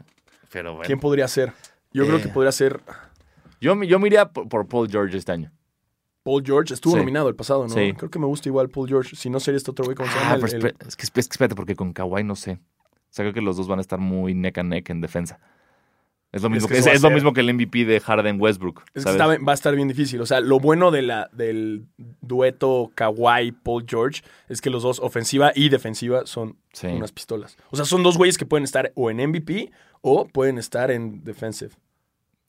Pero 0.52 0.72
bueno. 0.74 0.86
¿Quién 0.86 1.00
podría 1.00 1.28
ser? 1.28 1.54
Yo 1.92 2.06
creo 2.06 2.18
Eh. 2.18 2.22
que 2.22 2.30
podría 2.30 2.52
ser 2.52 2.82
Yo, 3.62 3.76
me- 3.76 3.88
yo 3.88 3.98
me 3.98 4.08
iría 4.08 4.26
por, 4.30 4.50
por 4.50 4.68
Paul 4.68 4.90
George 4.90 5.16
este 5.18 5.32
año. 5.32 5.52
Paul 6.24 6.44
George. 6.46 6.74
Estuvo 6.74 6.94
Sí. 6.94 7.00
nominado 7.00 7.30
el 7.30 7.36
pasado, 7.36 7.64
¿no? 7.68 7.74
Sí. 7.74 7.94
Creo 7.94 8.10
que 8.10 8.20
me 8.20 8.26
gusta 8.26 8.50
igual 8.50 8.70
Paul 8.70 8.88
George. 8.90 9.16
Si 9.16 9.30
no 9.30 9.40
sería 9.40 9.58
este 9.58 9.72
otro 9.72 9.86
güey, 9.86 9.96
¿cómo 9.96 10.10
se 10.12 10.18
Ah, 10.18 10.22
llama? 10.22 10.36
El- 10.36 10.42
pero 10.42 10.68
el- 10.68 10.76
es, 10.88 10.96
que, 10.98 11.04
es 11.04 11.12
que 11.12 11.20
espérate, 11.20 11.56
porque 11.56 11.76
con 11.76 11.94
Kawhi 11.94 12.24
no 12.24 12.36
sé. 12.36 12.54
O 12.54 12.90
sea, 13.10 13.24
creo 13.24 13.34
que 13.34 13.42
los 13.42 13.56
dos 13.58 13.68
van 13.68 13.80
a 13.80 13.82
estar 13.82 14.00
muy 14.00 14.34
neck 14.34 14.58
and 14.58 14.70
neck 14.70 14.90
en 14.90 15.00
defensa. 15.02 15.40
Es 16.34 16.42
lo 16.42 16.50
mismo, 16.50 16.68
que 16.68 16.74
que, 16.74 16.80
es, 16.80 16.88
es 16.88 17.02
lo 17.04 17.12
mismo 17.12 17.32
que 17.32 17.42
el 17.42 17.54
MVP 17.54 17.86
de 17.86 18.00
Harden 18.00 18.42
Westbrook. 18.42 18.82
Es 18.96 19.06
que 19.06 19.12
va 19.16 19.52
a 19.52 19.54
estar 19.54 19.76
bien 19.76 19.88
difícil. 19.88 20.20
O 20.20 20.26
sea, 20.26 20.40
lo 20.42 20.60
bueno 20.60 20.90
de 20.90 21.04
la, 21.04 21.30
del 21.32 21.86
dueto 22.22 22.92
Kawhi-Paul 22.96 23.86
George 23.88 24.24
es 24.50 24.60
que 24.60 24.72
los 24.72 24.82
dos, 24.82 25.00
ofensiva 25.00 25.52
y 25.56 25.70
defensiva, 25.70 26.26
son 26.26 26.58
Sí. 26.74 26.88
unas 26.88 27.12
pistolas. 27.12 27.56
O 27.70 27.76
sea, 27.76 27.86
son 27.86 28.02
dos 28.02 28.18
güeyes 28.18 28.40
que 28.40 28.48
pueden 28.48 28.64
estar 28.64 28.92
o 28.96 29.12
en 29.12 29.18
MVP 29.30 29.72
o 30.02 30.26
pueden 30.28 30.58
estar 30.58 30.90
en 30.90 31.24
defensive. 31.24 31.72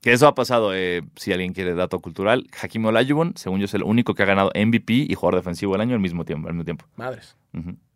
Que 0.01 0.13
eso 0.13 0.27
ha 0.27 0.33
pasado, 0.35 0.73
eh, 0.75 1.03
si 1.15 1.31
alguien 1.31 1.53
quiere 1.53 1.73
dato 1.75 1.99
cultural. 1.99 2.47
Hakim 2.59 2.85
Olajuwon, 2.85 3.33
según 3.37 3.59
yo, 3.59 3.65
es 3.65 3.73
el 3.75 3.83
único 3.83 4.13
que 4.15 4.23
ha 4.23 4.25
ganado 4.25 4.51
MVP 4.55 4.93
y 4.93 5.13
jugador 5.13 5.35
defensivo 5.39 5.73
del 5.73 5.81
año 5.81 5.93
al 5.93 6.01
mismo 6.01 6.25
tiempo. 6.25 6.47
Al 6.47 6.53
mismo 6.55 6.65
tiempo. 6.65 6.85
Madres. 6.95 7.35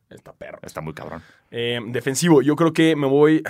Está 0.10 0.34
perro. 0.34 0.60
Está 0.64 0.82
muy 0.82 0.94
cabrón. 0.94 1.22
Eh, 1.52 1.80
defensivo, 1.88 2.42
yo 2.42 2.56
creo 2.56 2.74
que 2.74 2.96
me 2.96 3.06
voy. 3.08 3.44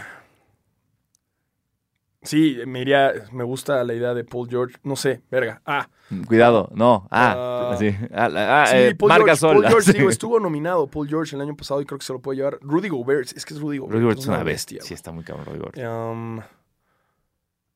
Sí, 2.30 2.60
me 2.68 2.82
iría. 2.82 3.12
Me 3.32 3.44
gusta 3.44 3.84
la 3.84 3.94
idea 3.96 4.14
de 4.14 4.24
Paul 4.24 4.48
George. 4.48 4.76
No 4.84 4.96
sé, 4.96 5.24
verga. 5.32 5.62
Ah, 5.66 5.90
Cuidado, 6.28 6.70
no. 6.76 7.08
Ah, 7.10 7.72
Ah. 7.74 7.76
sí. 7.80 7.96
Ah, 8.14 8.30
ah, 8.36 8.66
sí, 8.68 8.78
eh, 8.78 8.96
Paul 8.96 9.10
marca 9.10 9.26
George. 9.36 9.40
sol. 9.40 9.54
Paul 9.56 9.68
George, 9.68 9.92
Sí. 9.94 9.98
digo, 9.98 10.10
estuvo 10.12 10.40
nominado 10.40 10.86
Paul 10.88 11.08
George 11.08 11.36
el 11.36 11.42
año 11.42 11.56
pasado 11.56 11.82
y 11.82 11.86
creo 11.86 11.98
que 11.98 12.06
se 12.06 12.14
lo 12.14 12.20
puede 12.22 12.38
llevar. 12.38 12.60
Rudy 12.62 12.90
Gobert, 12.90 13.32
es 13.36 13.44
que 13.46 13.54
es 13.56 13.60
Rudy 13.60 13.80
Gobert. 13.80 13.94
Rudy 13.94 14.04
Gobert 14.04 14.20
es 14.20 14.28
una 14.28 14.44
bestia. 14.44 14.82
Sí, 14.84 14.94
está 14.94 15.12
muy 15.12 15.24
cabrón, 15.24 15.46
Rudy 15.48 15.58
Gobert. 15.60 15.78
Um, 15.80 16.40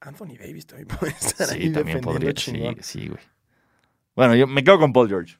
Anthony 0.02 0.36
Davis 0.39 0.68
también 0.68 0.88
puede 1.00 1.13
estar 1.13 1.50
ahí 1.50 1.63
Sí, 1.68 1.72
también 1.74 2.02
podría. 2.02 2.34
chingón. 2.34 2.76
Sí, 2.82 3.00
sí, 3.02 3.08
güey. 3.08 3.22
Bueno, 4.16 4.36
yo 4.36 4.46
me 4.46 4.63
quedo 4.63 4.78
con 4.78 4.94
Paul 4.94 5.08
George. 5.10 5.38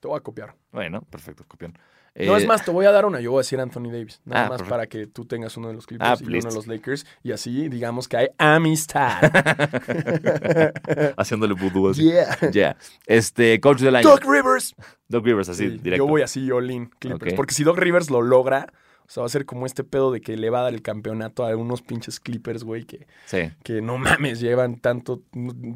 Te 0.00 0.08
voy 0.08 0.18
a 0.18 0.20
copiar. 0.20 0.54
Bueno, 0.72 1.00
perfecto, 1.02 1.44
copión. 1.48 1.78
No, 2.14 2.36
Eh, 2.36 2.40
es 2.42 2.46
más, 2.46 2.62
te 2.62 2.70
voy 2.70 2.84
a 2.84 2.90
dar 2.92 3.06
una. 3.06 3.20
Yo 3.20 3.30
voy 3.30 3.38
a 3.38 3.40
decir 3.40 3.58
Anthony 3.58 3.90
Davis. 3.90 4.20
Nada 4.26 4.40
Ah, 4.44 4.48
más 4.50 4.58
perfecto. 4.58 4.70
para 4.70 4.86
que 4.86 5.06
tú 5.06 5.24
tengas 5.24 5.56
uno 5.56 5.68
de 5.68 5.74
los 5.74 5.86
Clippers 5.86 6.10
Ah, 6.10 6.16
y 6.20 6.24
uno 6.26 6.48
de 6.50 6.54
los 6.54 6.66
Lakers. 6.66 7.06
Y 7.22 7.32
así 7.32 7.68
digamos 7.70 8.06
que 8.06 8.16
hay 8.18 8.28
amistad. 8.36 9.18
Haciéndole 11.16 11.54
vudú 11.54 11.88
así. 11.88 12.02
yeah. 12.04 12.38
Ya. 12.50 12.76
Este, 13.06 13.58
coach 13.60 13.80
del 13.80 13.96
año. 13.96 14.08
Doc 14.08 14.24
Rivers. 14.24 14.74
Doc 15.08 15.24
Rivers, 15.24 15.48
así, 15.48 15.70
Sí, 15.70 15.78
directo. 15.78 16.04
Yo 16.04 16.06
voy 16.06 16.22
así, 16.22 16.50
all-in 16.50 16.86
Clippers. 16.98 17.32
Ok. 17.32 17.36
Porque 17.36 17.54
si 17.54 17.64
Doc 17.64 17.78
Rivers 17.78 18.10
lo 18.10 18.22
logra, 18.22 18.72
o 19.06 19.08
sea, 19.10 19.22
va 19.22 19.26
a 19.26 19.30
ser 19.30 19.44
como 19.46 19.66
este 19.66 19.84
pedo 19.84 20.10
de 20.12 20.20
que 20.20 20.36
le 20.36 20.50
va 20.50 20.60
a 20.60 20.62
dar 20.64 20.74
el 20.74 20.82
campeonato 20.82 21.44
a 21.46 21.56
unos 21.56 21.82
pinches 21.82 22.20
Clippers, 22.20 22.64
güey, 22.64 22.84
que, 22.84 23.06
Sí, 23.26 23.50
que 23.62 23.82
no 23.82 23.98
mames, 23.98 24.40
llevan 24.40 24.76
tanto 24.80 25.22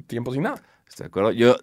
tiempo 0.07 0.33
sin 0.33 0.43
nada. 0.43 0.63
estoy 0.89 1.05
de 1.05 1.09
acuerdo. 1.09 1.33
Yo 1.33 1.57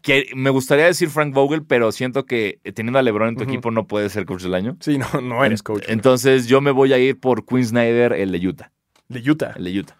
que 0.00 0.26
me 0.34 0.50
gustaría 0.50 0.86
decir 0.86 1.10
Frank 1.10 1.34
Vogel, 1.34 1.64
pero 1.64 1.92
siento 1.92 2.24
que 2.24 2.60
eh, 2.64 2.72
teniendo 2.72 2.98
a 2.98 3.02
LeBron 3.02 3.28
en 3.30 3.36
tu 3.36 3.44
equipo 3.44 3.70
no 3.70 3.86
puedes 3.86 4.12
ser 4.12 4.24
coach 4.26 4.42
del 4.42 4.54
año. 4.54 4.76
Sí, 4.80 4.98
no, 4.98 5.20
no 5.20 5.44
eres 5.44 5.62
coach. 5.62 5.84
Entonces 5.88 6.46
yo 6.46 6.60
me 6.60 6.70
voy 6.70 6.92
a 6.92 6.98
ir 6.98 7.20
por 7.20 7.44
Quinn 7.44 7.64
Snyder, 7.66 8.12
el 8.12 8.32
de 8.32 8.46
Utah. 8.48 8.72
de 9.08 9.30
Utah. 9.30 9.52
El 9.56 9.64
de 9.64 9.78
Utah. 9.80 9.96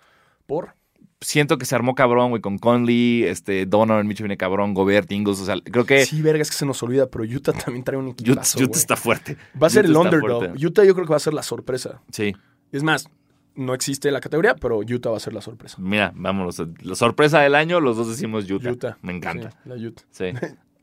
¿Por? 0.47 0.75
siento 1.21 1.57
que 1.57 1.65
se 1.65 1.75
armó 1.77 1.95
cabrón, 1.95 2.31
güey, 2.31 2.43
con 2.43 2.59
Conley, 2.59 3.23
este, 3.23 3.65
Donovan 3.67 4.07
Mitchell 4.07 4.25
viene 4.25 4.37
cabrón, 4.37 4.75
Gobert, 4.75 5.11
Ingles, 5.13 5.41
o 5.41 5.45
sea, 5.45 5.55
creo 5.63 5.87
que 5.87 6.05
Sí, 6.05 6.21
verga, 6.21 6.43
es 6.43 6.51
que 6.51 6.57
se 6.57 6.67
nos 6.67 6.83
olvida, 6.83 7.07
pero 7.09 7.25
Utah 7.25 7.53
también 7.53 7.85
trae 7.85 7.97
un 7.97 8.09
Utah, 8.09 8.23
equipazo, 8.23 8.59
Utah 8.59 8.67
güey. 8.67 8.79
está 8.81 8.97
fuerte. 8.97 9.37
Va 9.61 9.69
a 9.69 9.71
ser 9.71 9.85
el 9.85 9.93
Utah 9.93 10.01
underdog. 10.01 10.39
fuerte. 10.47 10.67
Utah 10.67 10.85
yo 10.85 10.95
creo 10.95 11.07
que 11.07 11.11
va 11.13 11.17
a 11.19 11.21
ser 11.21 11.35
la 11.35 11.43
sorpresa. 11.45 12.03
Sí, 12.11 12.35
Es 12.73 12.83
más, 12.83 13.09
no 13.55 13.75
existe 13.75 14.11
la 14.11 14.21
categoría, 14.21 14.55
pero 14.55 14.79
Utah 14.79 15.11
va 15.11 15.17
a 15.17 15.21
ser 15.21 15.33
la 15.33 15.41
sorpresa. 15.41 15.77
mira, 15.81 16.13
vámonos. 16.15 16.63
La 16.83 16.95
sorpresa 16.95 17.41
del 17.41 17.55
año, 17.55 17.81
los 17.81 17.97
dos 17.97 18.09
decimos 18.09 18.51
Utah. 18.51 18.71
Utah. 18.71 18.99
Me 19.03 19.13
encanta. 19.13 19.51
Sí, 19.51 19.57
la 19.67 19.75
Utah. 19.77 20.03
Sí, 20.11 20.25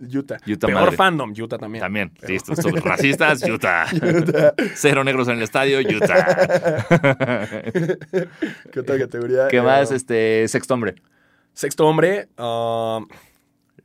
Utah. 0.18 0.38
Utah 0.48 0.68
Peor 0.68 0.82
madre. 0.82 0.96
fandom, 0.96 1.34
Utah 1.38 1.58
también. 1.58 1.82
también. 1.82 2.12
Pero- 2.20 2.32
Listo, 2.34 2.54
racistas, 2.84 3.44
Utah. 3.44 3.86
Cero 4.76 5.04
negros 5.04 5.28
en 5.28 5.38
el 5.38 5.44
estadio, 5.44 5.80
Utah. 5.80 6.26
¿Qué 8.72 8.80
otra 8.80 8.98
categoría? 8.98 9.48
¿Qué 9.50 9.58
Eh, 9.58 9.62
más? 9.62 9.92
Este, 9.92 10.48
sexto 10.48 10.74
hombre. 10.74 10.96
Sexto 11.54 11.86
hombre. 11.88 12.30
ah, 12.38 13.00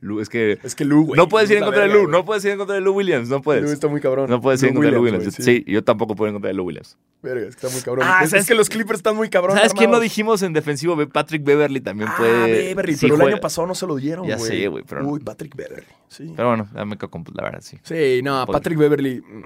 Lu- 0.01 0.19
es 0.21 0.29
que 0.29 0.59
es 0.63 0.75
que 0.75 0.85
Lou, 0.85 1.05
güey. 1.05 1.17
no 1.17 1.27
puedes 1.27 1.49
ir 1.51 1.57
en 1.57 1.63
contra 1.63 1.83
de 1.87 1.89
güey. 1.93 2.07
no 2.07 2.25
puedes 2.25 2.43
ir 2.45 2.51
en 2.51 2.57
contra 2.57 2.75
de 2.75 2.81
Lou 2.81 2.93
Williams, 2.95 3.29
no 3.29 3.35
Lou 3.35 3.43
puedes. 3.43 3.71
está 3.71 3.87
muy 3.87 4.01
cabrón. 4.01 4.29
No 4.29 4.41
puedes 4.41 4.61
ir 4.63 4.69
en 4.69 4.75
Lou 4.75 4.81
contra 4.83 4.91
de 4.91 4.95
Lou 4.97 5.03
Williams, 5.05 5.37
güey, 5.37 5.57
sí. 5.59 5.63
yo 5.67 5.83
tampoco 5.83 6.15
puedo 6.15 6.27
ir 6.27 6.29
en 6.29 6.35
contra 6.35 6.47
de 6.49 6.53
Lou 6.53 6.65
Williams. 6.65 6.97
Verga, 7.21 7.47
es 7.47 7.55
que 7.55 7.65
está 7.65 7.69
muy 7.75 7.83
cabrón. 7.83 8.05
Ah, 8.07 8.21
es, 8.23 8.29
¿sabes 8.29 8.43
es 8.43 8.47
que 8.47 8.55
los 8.55 8.69
Clippers 8.69 8.99
están 8.99 9.15
muy 9.15 9.29
cabrón. 9.29 9.55
¿Sabes 9.57 9.73
quién 9.73 9.85
no 9.89 9.95
armados. 9.97 10.03
dijimos 10.03 10.41
en 10.43 10.53
defensivo? 10.53 10.95
Patrick 11.07 11.43
Beverly 11.43 11.81
también 11.81 12.09
Ah, 12.11 12.15
puede. 12.17 12.47
Beverly, 12.73 12.93
sí 12.95 13.07
pero 13.09 13.15
el 13.15 13.33
año 13.33 13.41
pasado 13.41 13.65
no 13.67 13.73
se 13.75 13.87
lo 13.87 13.95
dieron, 13.95 14.27
Ya 14.27 14.37
güey. 14.37 14.49
sé, 14.49 14.67
güey, 14.67 14.83
pero. 14.87 15.07
Uy, 15.07 15.19
Patrick 15.21 15.55
Beverly. 15.55 15.87
Sí. 16.07 16.31
Pero 16.35 16.49
bueno, 16.49 16.67
ya 16.75 16.85
me 16.85 16.97
quedo 16.97 17.09
con 17.09 17.23
la 17.33 17.43
verdad, 17.43 17.61
sí. 17.61 17.77
Sí, 17.83 18.21
no, 18.23 18.45
Patrick 18.45 18.77
Beverly. 18.77 19.21
mm, 19.21 19.43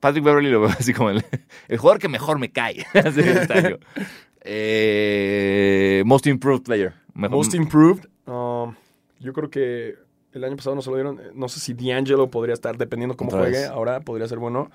Patrick 0.00 0.24
Beverly 0.24 0.50
lo 0.50 0.60
veo 0.60 0.68
así 0.70 0.92
como 0.92 1.08
el, 1.10 1.24
el 1.68 1.78
jugador 1.78 1.98
que 2.00 2.08
mejor 2.08 2.38
me 2.38 2.50
cae. 2.52 2.84
Así. 2.94 3.22
Eh, 4.48 6.02
most 6.06 6.26
Improved 6.26 6.62
Player. 6.64 6.94
Mejor- 7.14 7.36
Most 7.36 7.54
improved. 7.54 8.04
um, 8.26 8.74
yo 9.26 9.32
creo 9.32 9.50
que 9.50 9.96
el 10.32 10.44
año 10.44 10.56
pasado 10.56 10.74
no 10.76 10.82
se 10.82 10.90
lo 10.90 10.96
dieron. 10.96 11.18
Eh, 11.20 11.30
No 11.34 11.48
sé 11.48 11.60
si 11.60 11.74
D'Angelo 11.74 12.28
podría 12.30 12.54
estar, 12.54 12.76
dependiendo 12.76 13.16
cómo 13.16 13.30
juegue. 13.30 13.64
Ahora 13.66 14.00
podría 14.00 14.28
ser 14.28 14.38
bueno. 14.38 14.70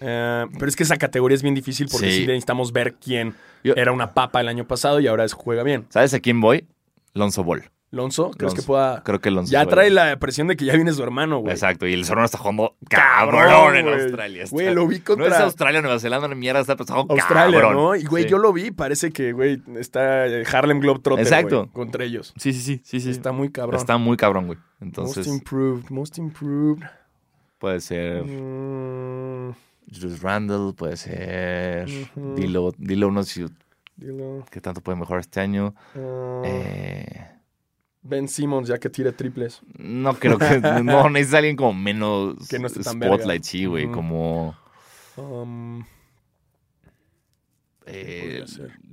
Eh, 0.00 0.46
pero 0.54 0.66
es 0.66 0.76
que 0.76 0.84
esa 0.84 0.96
categoría 0.96 1.34
es 1.34 1.42
bien 1.42 1.54
difícil 1.54 1.88
porque 1.90 2.10
Sí. 2.10 2.16
sí, 2.18 2.26
necesitamos 2.26 2.72
ver 2.72 2.94
quién 2.94 3.34
Yo- 3.64 3.74
era 3.76 3.90
una 3.92 4.14
papa 4.14 4.40
el 4.40 4.48
año 4.48 4.66
pasado 4.66 5.00
y 5.00 5.06
ahora 5.08 5.24
es, 5.24 5.32
juega 5.32 5.62
bien. 5.64 5.86
¿Sabes 5.88 6.14
a 6.14 6.20
quién 6.20 6.40
voy? 6.40 6.66
Lonzo 7.14 7.42
Ball. 7.42 7.64
Lonzo, 7.90 8.30
¿crees 8.32 8.52
Lonzo. 8.52 8.56
que 8.56 8.62
pueda...? 8.66 9.02
Creo 9.02 9.18
que 9.20 9.30
Lonzo. 9.30 9.50
Ya 9.50 9.64
trae 9.64 9.88
la 9.88 10.18
presión 10.18 10.46
de 10.48 10.56
que 10.56 10.66
ya 10.66 10.74
viene 10.74 10.92
su 10.92 11.02
hermano, 11.02 11.38
güey. 11.38 11.52
Exacto, 11.54 11.86
y 11.86 11.94
el 11.94 12.04
Sorno 12.04 12.24
está 12.24 12.36
jugando 12.36 12.76
Cabrón, 12.90 13.44
cabrón, 13.46 13.76
en 13.76 13.86
güey. 13.86 14.00
Australia. 14.02 14.42
Está- 14.44 14.54
Güey, 14.54 14.74
lo 14.74 14.86
vi 14.86 14.98
No 14.98 15.04
contra- 15.04 15.26
es 15.28 15.34
Australia, 15.40 15.80
Nueva 15.80 15.98
Zelanda, 15.98 16.28
ni 16.28 16.34
mierda, 16.34 16.60
está 16.60 16.76
pasando 16.76 17.06
Australia, 17.08 17.60
cabrón. 17.60 17.76
¿no? 17.82 17.96
Y, 17.96 18.04
güey, 18.04 18.24
Sí. 18.24 18.28
yo 18.30 18.36
lo 18.38 18.52
vi. 18.52 18.70
Parece 18.70 19.10
que, 19.10 19.32
güey, 19.32 19.62
está 19.78 20.24
Harlem 20.52 20.80
Globetrotter, 20.80 21.24
Exacto. 21.24 21.60
güey, 21.60 21.68
contra 21.72 22.04
ellos. 22.04 22.34
Sí, 22.36 22.52
sí, 22.52 22.60
sí, 22.60 22.80
sí, 22.84 23.00
sí. 23.00 23.10
Está 23.10 23.32
muy 23.32 23.50
cabrón. 23.50 23.80
Está 23.80 23.96
muy 23.96 24.16
cabrón, 24.18 24.46
güey. 24.46 24.58
most 24.80 25.26
improved, 25.26 25.88
most 25.90 26.18
improved. 26.18 26.82
puede 27.58 27.80
ser 27.80 28.22
Mm, 28.24 29.52
Julius 29.92 30.20
Randle, 30.22 30.72
puede 30.74 30.96
ser. 30.96 31.88
Dilo, 32.36 32.72
Dilo, 32.76 33.10
no 33.10 33.22
sé 33.22 33.46
si- 33.46 33.54
dilo. 33.96 34.44
qué 34.50 34.60
tanto 34.60 34.80
puede 34.82 34.98
mejorar 34.98 35.20
este 35.20 35.40
año. 35.40 35.74
Ah, 35.96 36.42
Eh, 36.44 37.26
ben 38.08 38.26
Simmons, 38.28 38.68
ya 38.68 38.78
que 38.78 38.88
tira 38.90 39.12
triples. 39.12 39.60
no 39.78 40.14
creo 40.14 40.38
que. 40.38 40.60
no, 40.84 41.08
necesitas 41.10 41.38
alguien 41.38 41.56
como 41.56 41.74
menos 41.74 42.48
Que 42.48 42.58
no 42.58 42.66
esté 42.66 42.82
tan 42.82 42.94
spotlight, 42.94 43.26
verga. 43.26 43.44
sí, 43.44 43.64
güey. 43.66 43.90
Como 43.90 44.56
Um, 45.16 45.82
eh? 47.86 48.44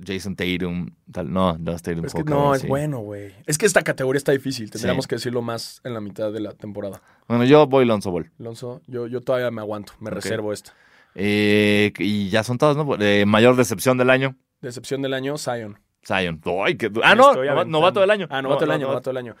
Jason 0.04 0.34
Tatum. 0.36 0.90
Tal. 1.12 1.32
No, 1.32 1.56
no, 1.58 1.76
Tatum 1.78 2.04
es 2.06 2.12
que 2.14 2.20
jugó 2.22 2.30
no, 2.30 2.36
cabrón, 2.36 2.54
es 2.56 2.60
sí. 2.62 2.66
bueno, 2.68 2.98
güey. 3.00 3.32
Es 3.46 3.58
que 3.58 3.66
esta 3.66 3.82
categoría 3.82 4.18
está 4.18 4.32
difícil. 4.32 4.70
Tendríamos 4.70 5.04
Sí. 5.04 5.08
que 5.08 5.14
decirlo 5.16 5.42
más 5.42 5.80
en 5.84 5.94
la 5.94 6.00
mitad 6.00 6.32
de 6.32 6.40
la 6.40 6.52
temporada. 6.52 7.02
Bueno, 7.28 7.44
yo 7.44 7.66
voy 7.66 7.84
Lonzo 7.84 8.10
Ball. 8.10 8.30
Alonso, 8.40 8.80
yo, 8.86 9.06
yo 9.06 9.20
todavía 9.20 9.50
me 9.50 9.60
aguanto. 9.60 9.92
Me 10.00 10.10
reservo 10.10 10.52
esta. 10.52 10.72
Eh, 11.14 11.92
y 11.98 12.28
ya 12.28 12.42
son 12.42 12.58
todas, 12.58 12.76
¿no? 12.76 12.96
Eh, 13.00 13.24
mayor 13.26 13.56
decepción 13.56 13.96
del 13.98 14.10
año. 14.10 14.36
Decepción 14.60 15.02
del 15.02 15.14
año, 15.14 15.36
Zion. 15.38 15.78
Zion. 16.06 16.40
Ay, 16.64 16.74
du- 16.74 17.00
ah, 17.02 17.14
no, 17.14 17.34
novato 17.64 18.00
del 18.00 18.10
año. 18.10 18.26
Ah, 18.30 18.40
novato 18.42 18.60
del 18.60 18.68
No, 18.68 18.74
año, 18.74 18.82
no, 18.86 18.88
novato 18.92 19.10
del 19.10 19.16
año. 19.16 19.34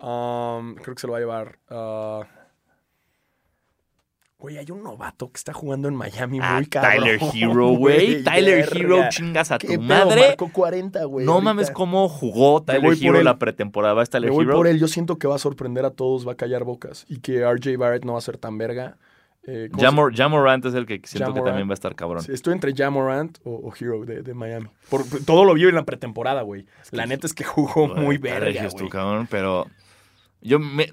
Um, 0.00 0.74
creo 0.76 0.94
que 0.94 1.00
se 1.00 1.06
lo 1.06 1.12
va 1.12 1.18
a 1.18 1.20
llevar. 1.20 1.58
ah, 1.70 2.22
Güey, 4.38 4.58
hay 4.58 4.68
un 4.72 4.82
novato 4.82 5.28
que 5.30 5.36
está 5.36 5.52
jugando 5.52 5.86
en 5.86 5.94
Miami 5.94 6.40
Ah, 6.42 6.54
muy 6.56 6.66
cabrón. 6.66 6.92
Tyler 7.04 7.20
Hero, 7.32 7.68
güey. 7.76 8.24
Tyler 8.24 8.56
verga. 8.68 8.76
Hero, 8.76 9.04
chingas 9.08 9.52
a 9.52 9.58
¿Qué 9.58 9.68
tu 9.68 9.74
pedo? 9.74 9.82
madre. 9.82 10.26
Marcó 10.28 10.50
40, 10.52 11.04
güey. 11.04 11.24
No 11.24 11.34
ahorita. 11.34 11.44
mames 11.44 11.70
cómo 11.70 12.08
jugó 12.08 12.60
Tyler 12.64 12.96
Hero 13.00 13.18
él. 13.20 13.24
la 13.24 13.38
pretemporada. 13.38 13.94
¿Va 13.94 14.00
Me 14.02 14.06
Tyler 14.08 14.30
voy 14.32 14.44
Hero? 14.44 14.56
por 14.56 14.66
él. 14.66 14.80
Yo 14.80 14.88
siento 14.88 15.16
que 15.16 15.28
va 15.28 15.36
a 15.36 15.38
sorprender 15.38 15.84
a 15.84 15.90
todos, 15.90 16.26
va 16.26 16.32
a 16.32 16.36
callar 16.36 16.64
bocas. 16.64 17.04
Y 17.08 17.20
que 17.20 17.44
RJ 17.48 17.76
Barrett 17.76 18.04
no 18.04 18.14
va 18.14 18.18
a 18.18 18.22
ser 18.22 18.36
tan 18.36 18.58
verga. 18.58 18.96
Eh, 19.44 19.68
¿cómo 19.72 19.80
se- 19.80 19.86
Jamor- 19.88 20.16
Jamorant 20.16 20.64
es 20.66 20.74
el 20.74 20.86
que 20.86 21.00
siento 21.04 21.34
que 21.34 21.40
también 21.40 21.66
va 21.68 21.72
a 21.72 21.74
estar 21.74 21.94
cabrón. 21.96 22.22
Sí, 22.22 22.32
Estoy 22.32 22.52
entre 22.54 22.72
Jamorant 22.74 23.38
o, 23.44 23.50
o 23.54 23.72
Hero 23.74 24.04
de, 24.04 24.22
de 24.22 24.34
Miami. 24.34 24.68
Por, 24.88 25.02
todo 25.26 25.44
lo 25.44 25.54
vi 25.54 25.64
en 25.66 25.74
la 25.74 25.84
pretemporada, 25.84 26.42
güey. 26.42 26.66
La 26.92 27.06
neta 27.06 27.26
es 27.26 27.34
que 27.34 27.42
jugó 27.44 27.88
muy 27.88 28.18
verga, 28.18 28.68
güey. 28.72 28.88
cabrón, 28.88 29.26
pero 29.30 29.66
yo 30.40 30.58
me... 30.58 30.92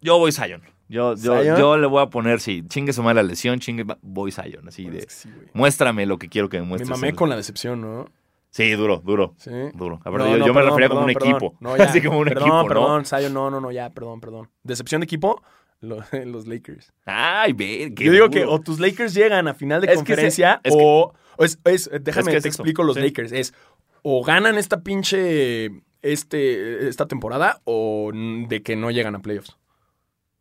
Yo 0.00 0.18
voy 0.18 0.32
Zion. 0.32 0.62
Yo, 0.88 1.14
yo, 1.16 1.76
le 1.78 1.86
voy 1.86 2.02
a 2.02 2.06
poner, 2.10 2.40
sí, 2.40 2.62
chingue 2.68 2.92
su 2.92 3.02
madre 3.02 3.16
la 3.16 3.22
lesión, 3.22 3.58
chingue, 3.58 3.84
voy 4.02 4.30
Zion. 4.30 4.68
Así 4.68 4.82
Bueno, 4.82 4.96
de, 4.96 4.98
es 5.00 5.06
que 5.06 5.12
sí, 5.14 5.30
güey. 5.34 5.48
muéstrame 5.54 6.04
lo 6.06 6.18
que 6.18 6.28
quiero 6.28 6.48
que 6.50 6.58
me 6.58 6.62
Me 6.64 6.68
muestres. 6.68 6.90
mamé 6.90 7.14
con 7.14 7.28
la 7.30 7.36
decepción, 7.36 7.80
¿no? 7.80 8.06
Sí, 8.50 8.70
duro, 8.72 8.98
duro. 9.04 9.34
Sí. 9.38 9.50
Duro. 9.74 10.00
A 10.04 10.10
ver, 10.10 10.20
No, 10.20 10.26
yo, 10.28 10.36
no, 10.38 10.46
yo 10.46 10.52
me 10.54 10.60
perdón, 10.60 10.68
refería 10.70 10.88
como 10.90 11.00
un 11.00 11.06
perdón, 11.12 11.28
equipo. 11.28 11.58
perdón. 11.58 11.58
No, 11.60 11.76
ya. 11.78 11.84
Así 11.84 12.02
como 12.02 12.18
un 12.18 12.24
perdón, 12.26 12.42
equipo, 12.42 12.62
¿no? 12.62 12.68
Perdón, 12.68 13.04
Zion, 13.06 13.32
no, 13.34 13.50
no, 13.50 13.60
no, 13.60 13.72
ya, 13.72 13.90
perdón, 13.90 14.20
perdón. 14.20 14.50
¿Decepción 14.62 15.00
de 15.00 15.06
equipo? 15.06 15.42
Lo- 15.88 16.04
los 16.26 16.46
Lakers. 16.46 16.92
Ay, 17.04 17.52
ve, 17.52 17.92
qué 17.96 18.04
Yo 18.04 18.12
digo 18.12 18.28
duro. 18.28 18.30
que 18.40 18.44
o 18.46 18.60
tus 18.60 18.80
Lakers 18.80 19.14
llegan 19.14 19.48
a 19.48 19.54
final 19.54 19.80
de 19.80 19.86
Es 19.86 19.92
que 19.92 19.96
conferencia 19.96 20.60
se- 20.62 20.68
es 20.70 20.76
que- 20.76 20.82
o, 20.82 21.12
o 21.36 21.44
es, 21.44 21.58
es- 21.64 21.90
déjame 22.02 22.22
Es 22.30 22.32
que 22.32 22.36
es 22.38 22.42
te 22.42 22.48
eso, 22.48 22.62
explico 22.62 22.82
los 22.82 22.96
sí. 22.96 23.02
Lakers. 23.02 23.32
Es 23.32 23.54
o 24.02 24.22
ganan 24.24 24.56
esta 24.58 24.82
pinche 24.82 25.70
este, 26.02 26.88
esta 26.88 27.06
temporada 27.06 27.60
o 27.64 28.10
de 28.12 28.62
que 28.62 28.76
no 28.76 28.90
llegan 28.90 29.14
a 29.14 29.22
playoffs. 29.22 29.56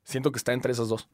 Siento 0.03 0.31
que 0.31 0.37
está 0.37 0.51
entre 0.53 0.71
esas 0.73 0.89
dos. 0.89 1.07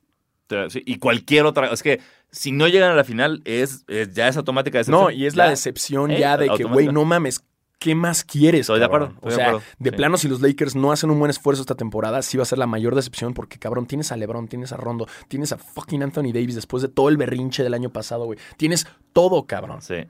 Sí, 0.69 0.81
y 0.83 0.97
cualquier 0.97 1.45
otra. 1.45 1.71
Es 1.71 1.83
que 1.83 2.01
si 2.31 2.51
no 2.51 2.67
llegan 2.67 2.89
a 2.89 2.95
la 2.95 3.03
final, 3.03 3.43
es, 3.45 3.83
es- 3.87 4.11
ya 4.15 4.27
es 4.27 4.35
automática 4.35 4.79
decepción. 4.79 5.03
No, 5.03 5.11
y 5.11 5.27
es 5.27 5.35
la 5.35 5.47
decepción 5.47 6.09
Eh, 6.09 6.19
ya 6.19 6.37
de 6.37 6.49
que, 6.49 6.63
güey, 6.63 6.87
no 6.87 7.05
mames, 7.05 7.45
¿qué 7.79 7.95
más 7.95 8.23
quieres? 8.23 8.61
Estoy 8.61 8.79
de 8.79 8.85
acuerdo, 8.85 9.13
O 9.21 9.29
de 9.29 9.35
sea, 9.35 9.47
acuerdo, 9.47 9.65
de 9.79 9.89
sí. 9.89 9.95
plano, 9.95 10.17
si 10.17 10.27
los 10.27 10.41
Lakers 10.41 10.75
no 10.75 10.91
hacen 10.91 11.09
un 11.09 11.17
buen 11.17 11.29
esfuerzo 11.31 11.61
esta 11.61 11.75
temporada, 11.75 12.21
sí 12.21 12.37
va 12.37 12.43
a 12.43 12.45
ser 12.45 12.59
la 12.59 12.67
mayor 12.67 12.93
decepción 12.93 13.33
porque, 13.33 13.57
cabrón, 13.57 13.87
tienes 13.87 14.11
a 14.11 14.17
LeBron, 14.17 14.47
tienes 14.47 14.71
a 14.73 14.77
Rondo, 14.77 15.07
tienes 15.27 15.51
a 15.53 15.57
fucking 15.57 16.03
Anthony 16.03 16.31
Davis 16.33 16.55
después 16.55 16.83
de 16.83 16.89
todo 16.89 17.09
el 17.09 17.17
berrinche 17.17 17.63
del 17.63 17.73
año 17.73 17.89
pasado, 17.89 18.25
güey. 18.25 18.37
Tienes 18.57 18.85
todo, 19.13 19.47
cabrón. 19.47 19.81
Sí. 19.81 20.05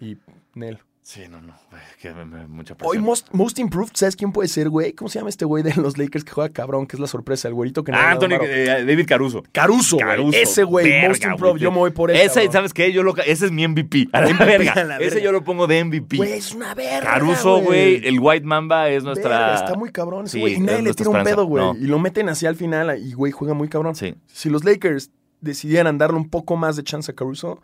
Y, 0.00 0.16
Nel. 0.54 0.78
Sí, 1.08 1.20
no, 1.30 1.40
no. 1.40 1.54
güey, 1.70 1.82
que 2.02 2.12
me- 2.12 2.24
me- 2.24 2.48
mucha 2.48 2.74
Hoy 2.74 2.78
presión. 2.96 3.04
most, 3.04 3.28
most 3.32 3.60
Improved, 3.60 3.92
¿sabes 3.94 4.16
quién 4.16 4.32
puede 4.32 4.48
ser, 4.48 4.68
güey? 4.68 4.92
¿Cómo 4.92 5.08
se 5.08 5.20
llama 5.20 5.28
este 5.28 5.44
güey 5.44 5.62
de 5.62 5.72
los 5.76 5.96
Lakers 5.98 6.24
que 6.24 6.32
juega 6.32 6.52
cabrón? 6.52 6.84
Que 6.88 6.96
es 6.96 7.00
la 7.00 7.06
sorpresa, 7.06 7.46
el 7.46 7.54
güerito 7.54 7.84
que 7.84 7.92
no 7.92 7.98
Ah, 7.98 8.10
Anthony, 8.10 8.32
eh, 8.42 8.84
David 8.84 9.06
Caruso. 9.06 9.44
Caruso, 9.52 9.98
güey. 9.98 10.08
Caruso, 10.08 10.36
Ese 10.36 10.64
güey, 10.64 10.88
verga, 10.90 11.08
Most 11.10 11.22
Improved, 11.24 11.50
güey. 11.52 11.62
yo 11.62 11.70
me 11.70 11.78
voy 11.78 11.90
por 11.92 12.10
él. 12.10 12.16
Ese. 12.16 12.50
¿sabes 12.50 12.74
qué? 12.74 12.92
Yo 12.92 13.04
lo, 13.04 13.16
ese 13.18 13.46
es 13.46 13.52
mi 13.52 13.62
MVP. 13.68 14.08
A 14.12 14.20
la 14.22 14.26
MVP, 14.34 14.44
verga. 14.46 14.72
a 14.72 14.82
la 14.84 14.96
Ese 14.98 15.22
yo 15.22 15.30
lo 15.30 15.44
pongo 15.44 15.68
de 15.68 15.84
MVP. 15.84 16.16
Güey, 16.16 16.32
es 16.32 16.52
una 16.52 16.74
verga. 16.74 17.08
Caruso, 17.08 17.60
güey. 17.62 18.04
El 18.04 18.18
White 18.18 18.44
Mamba 18.44 18.88
es 18.88 19.04
nuestra. 19.04 19.30
Verga, 19.30 19.54
está 19.54 19.74
muy 19.76 19.92
cabrón 19.92 20.24
ese 20.24 20.32
Sí, 20.32 20.40
güey. 20.40 20.54
y 20.54 20.56
es 20.56 20.60
nadie 20.62 20.82
le 20.82 20.92
tira 20.92 21.08
un 21.10 21.18
esperanza. 21.18 21.36
pedo, 21.36 21.46
güey. 21.46 21.64
No. 21.64 21.76
Y 21.76 21.86
lo 21.86 22.00
meten 22.00 22.28
así 22.30 22.46
al 22.46 22.56
final 22.56 22.98
y, 22.98 23.12
güey, 23.12 23.30
juega 23.30 23.54
muy 23.54 23.68
cabrón. 23.68 23.94
Sí, 23.94 24.16
Si 24.26 24.50
los 24.50 24.64
Lakers 24.64 25.12
decidieran 25.40 25.98
darle 25.98 26.16
un 26.16 26.28
poco 26.30 26.56
más 26.56 26.74
de 26.74 26.82
chance 26.82 27.12
a 27.12 27.14
Caruso, 27.14 27.60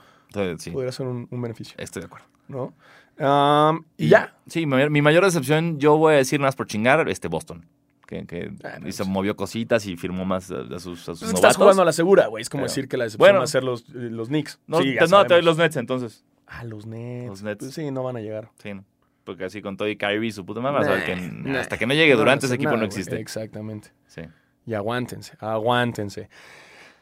sí. 0.58 0.70
podría 0.70 0.92
ser 0.92 1.08
un, 1.08 1.26
un 1.28 1.42
beneficio, 1.42 1.74
Estoy 1.78 2.02
de 2.02 2.06
acuerdo. 2.06 2.26
¿no? 2.46 2.72
Um, 3.18 3.84
y, 3.96 4.08
ya. 4.08 4.34
Sí, 4.46 4.60
mi 4.60 4.66
mayor, 4.66 4.90
mi 4.90 5.02
mayor 5.02 5.24
decepción, 5.24 5.78
yo 5.78 5.96
voy 5.96 6.14
a 6.14 6.16
decir 6.16 6.40
más 6.40 6.56
por 6.56 6.66
chingar, 6.66 7.08
este 7.08 7.28
Boston. 7.28 7.66
Que, 8.06 8.26
que 8.26 8.52
Ah, 8.64 8.78
no, 8.80 8.92
se 8.92 9.04
movió 9.04 9.36
cositas 9.36 9.86
y 9.86 9.96
firmó 9.96 10.24
más 10.26 10.50
a, 10.50 10.60
a 10.74 10.78
sus, 10.78 11.00
a 11.08 11.14
sus 11.14 11.22
estás 11.22 11.32
novatos. 11.34 11.56
jugando 11.56 11.82
a 11.82 11.84
la 11.86 11.92
segura, 11.92 12.26
güey. 12.26 12.42
Es 12.42 12.50
como 12.50 12.62
Pero- 12.62 12.70
decir 12.70 12.88
que 12.88 12.96
la 12.96 13.04
decepción 13.04 13.26
Bueno. 13.26 13.38
va 13.38 13.44
a 13.44 13.48
ser 13.48 13.64
los, 13.64 13.82
eh, 13.90 14.10
los 14.10 14.28
Knicks. 14.28 14.60
No, 14.66 14.82
sí, 14.82 14.96
te, 14.98 15.06
no, 15.06 15.24
te 15.24 15.34
doy 15.34 15.42
los 15.42 15.56
Nets 15.56 15.76
entonces. 15.76 16.24
Ah, 16.46 16.64
los 16.64 16.84
Nets. 16.86 17.28
Los 17.28 17.42
Nets. 17.42 17.58
Pues 17.64 17.74
sí, 17.74 17.90
no 17.90 18.02
van 18.02 18.16
a 18.16 18.20
llegar. 18.20 18.50
Sí, 18.62 18.74
no. 18.74 18.84
Porque 19.24 19.44
así 19.44 19.62
con 19.62 19.76
todo 19.76 19.88
y 19.88 19.96
Kyrie 19.96 20.26
y 20.28 20.32
su 20.32 20.44
puta 20.44 20.60
que 20.60 21.16
Nah, 21.16 21.60
hasta 21.60 21.78
que 21.78 21.86
no 21.86 21.94
llegue 21.94 22.14
durante 22.14 22.46
ese 22.46 22.56
equipo 22.56 22.70
nada, 22.70 22.80
no 22.80 22.86
existe. 22.86 23.18
Exactamente. 23.20 23.92
Sí. 24.08 24.22
Y 24.66 24.74
aguántense, 24.74 25.34
aguántense. 25.38 26.28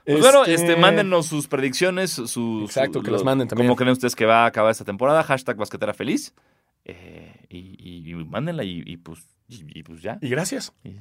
Pues 0.06 0.20
bueno, 0.20 0.44
este, 0.44 0.76
mándennos 0.76 1.26
sus 1.26 1.46
predicciones, 1.46 2.10
sus... 2.10 2.64
Exacto, 2.64 3.00
que 3.00 3.06
su- 3.06 3.12
las 3.12 3.24
manden 3.24 3.48
también. 3.48 3.68
¿Cómo 3.68 3.76
creen 3.76 3.92
ustedes 3.92 4.16
que 4.16 4.26
va 4.26 4.44
a 4.44 4.46
acabar 4.46 4.70
esta 4.70 4.84
temporada? 4.84 5.22
Hashtag 5.22 5.56
basquetera 5.56 5.92
feliz. 5.94 6.34
Eh, 6.84 7.34
y, 7.48 7.58
y- 7.78 8.10
y 8.10 8.14
mándenla 8.24 8.64
y, 8.64 8.82
y 8.86 8.96
pues, 8.96 9.20
y, 9.48 9.82
pues 9.82 10.00
ya. 10.02 10.18
Y 10.20 10.28
gracias. 10.28 10.72
Sí. 10.82 10.96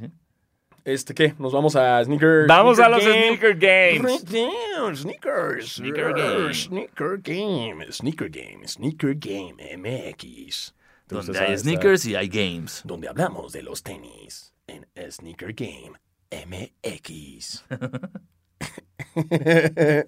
Este, 0.86 1.14
¿qué? 1.14 1.34
Nos 1.38 1.54
vamos 1.54 1.76
a 1.76 2.04
Sneaker. 2.04 2.46
Vamos 2.48 2.78
Sneaker 2.78 2.94
a 2.94 2.98
los 2.98 3.06
Game. 3.06 3.28
Sneaker 3.38 3.58
Games. 3.58 4.26
Damn, 4.26 4.96
Sneakers. 4.96 5.74
Sneaker 5.76 6.14
Game. 6.14 6.54
Sneaker 6.54 7.18
Game. 7.22 7.92
Sneaker 7.92 8.30
Game. 8.30 8.68
Sneaker 8.68 9.16
Game 9.16 9.56
MX. 9.78 10.74
¿Te 11.08 11.16
gusta 11.16 11.32
Donde 11.32 11.40
hay 11.48 11.58
sneakers 11.58 12.06
y 12.06 12.16
hay 12.16 12.28
games. 12.28 12.82
Donde 12.86 13.08
hablamos 13.10 13.52
de 13.52 13.64
los 13.64 13.82
tenis 13.84 14.54
en 14.68 14.86
Sneaker 15.12 15.54
Game 15.54 15.94
MX. 16.32 17.66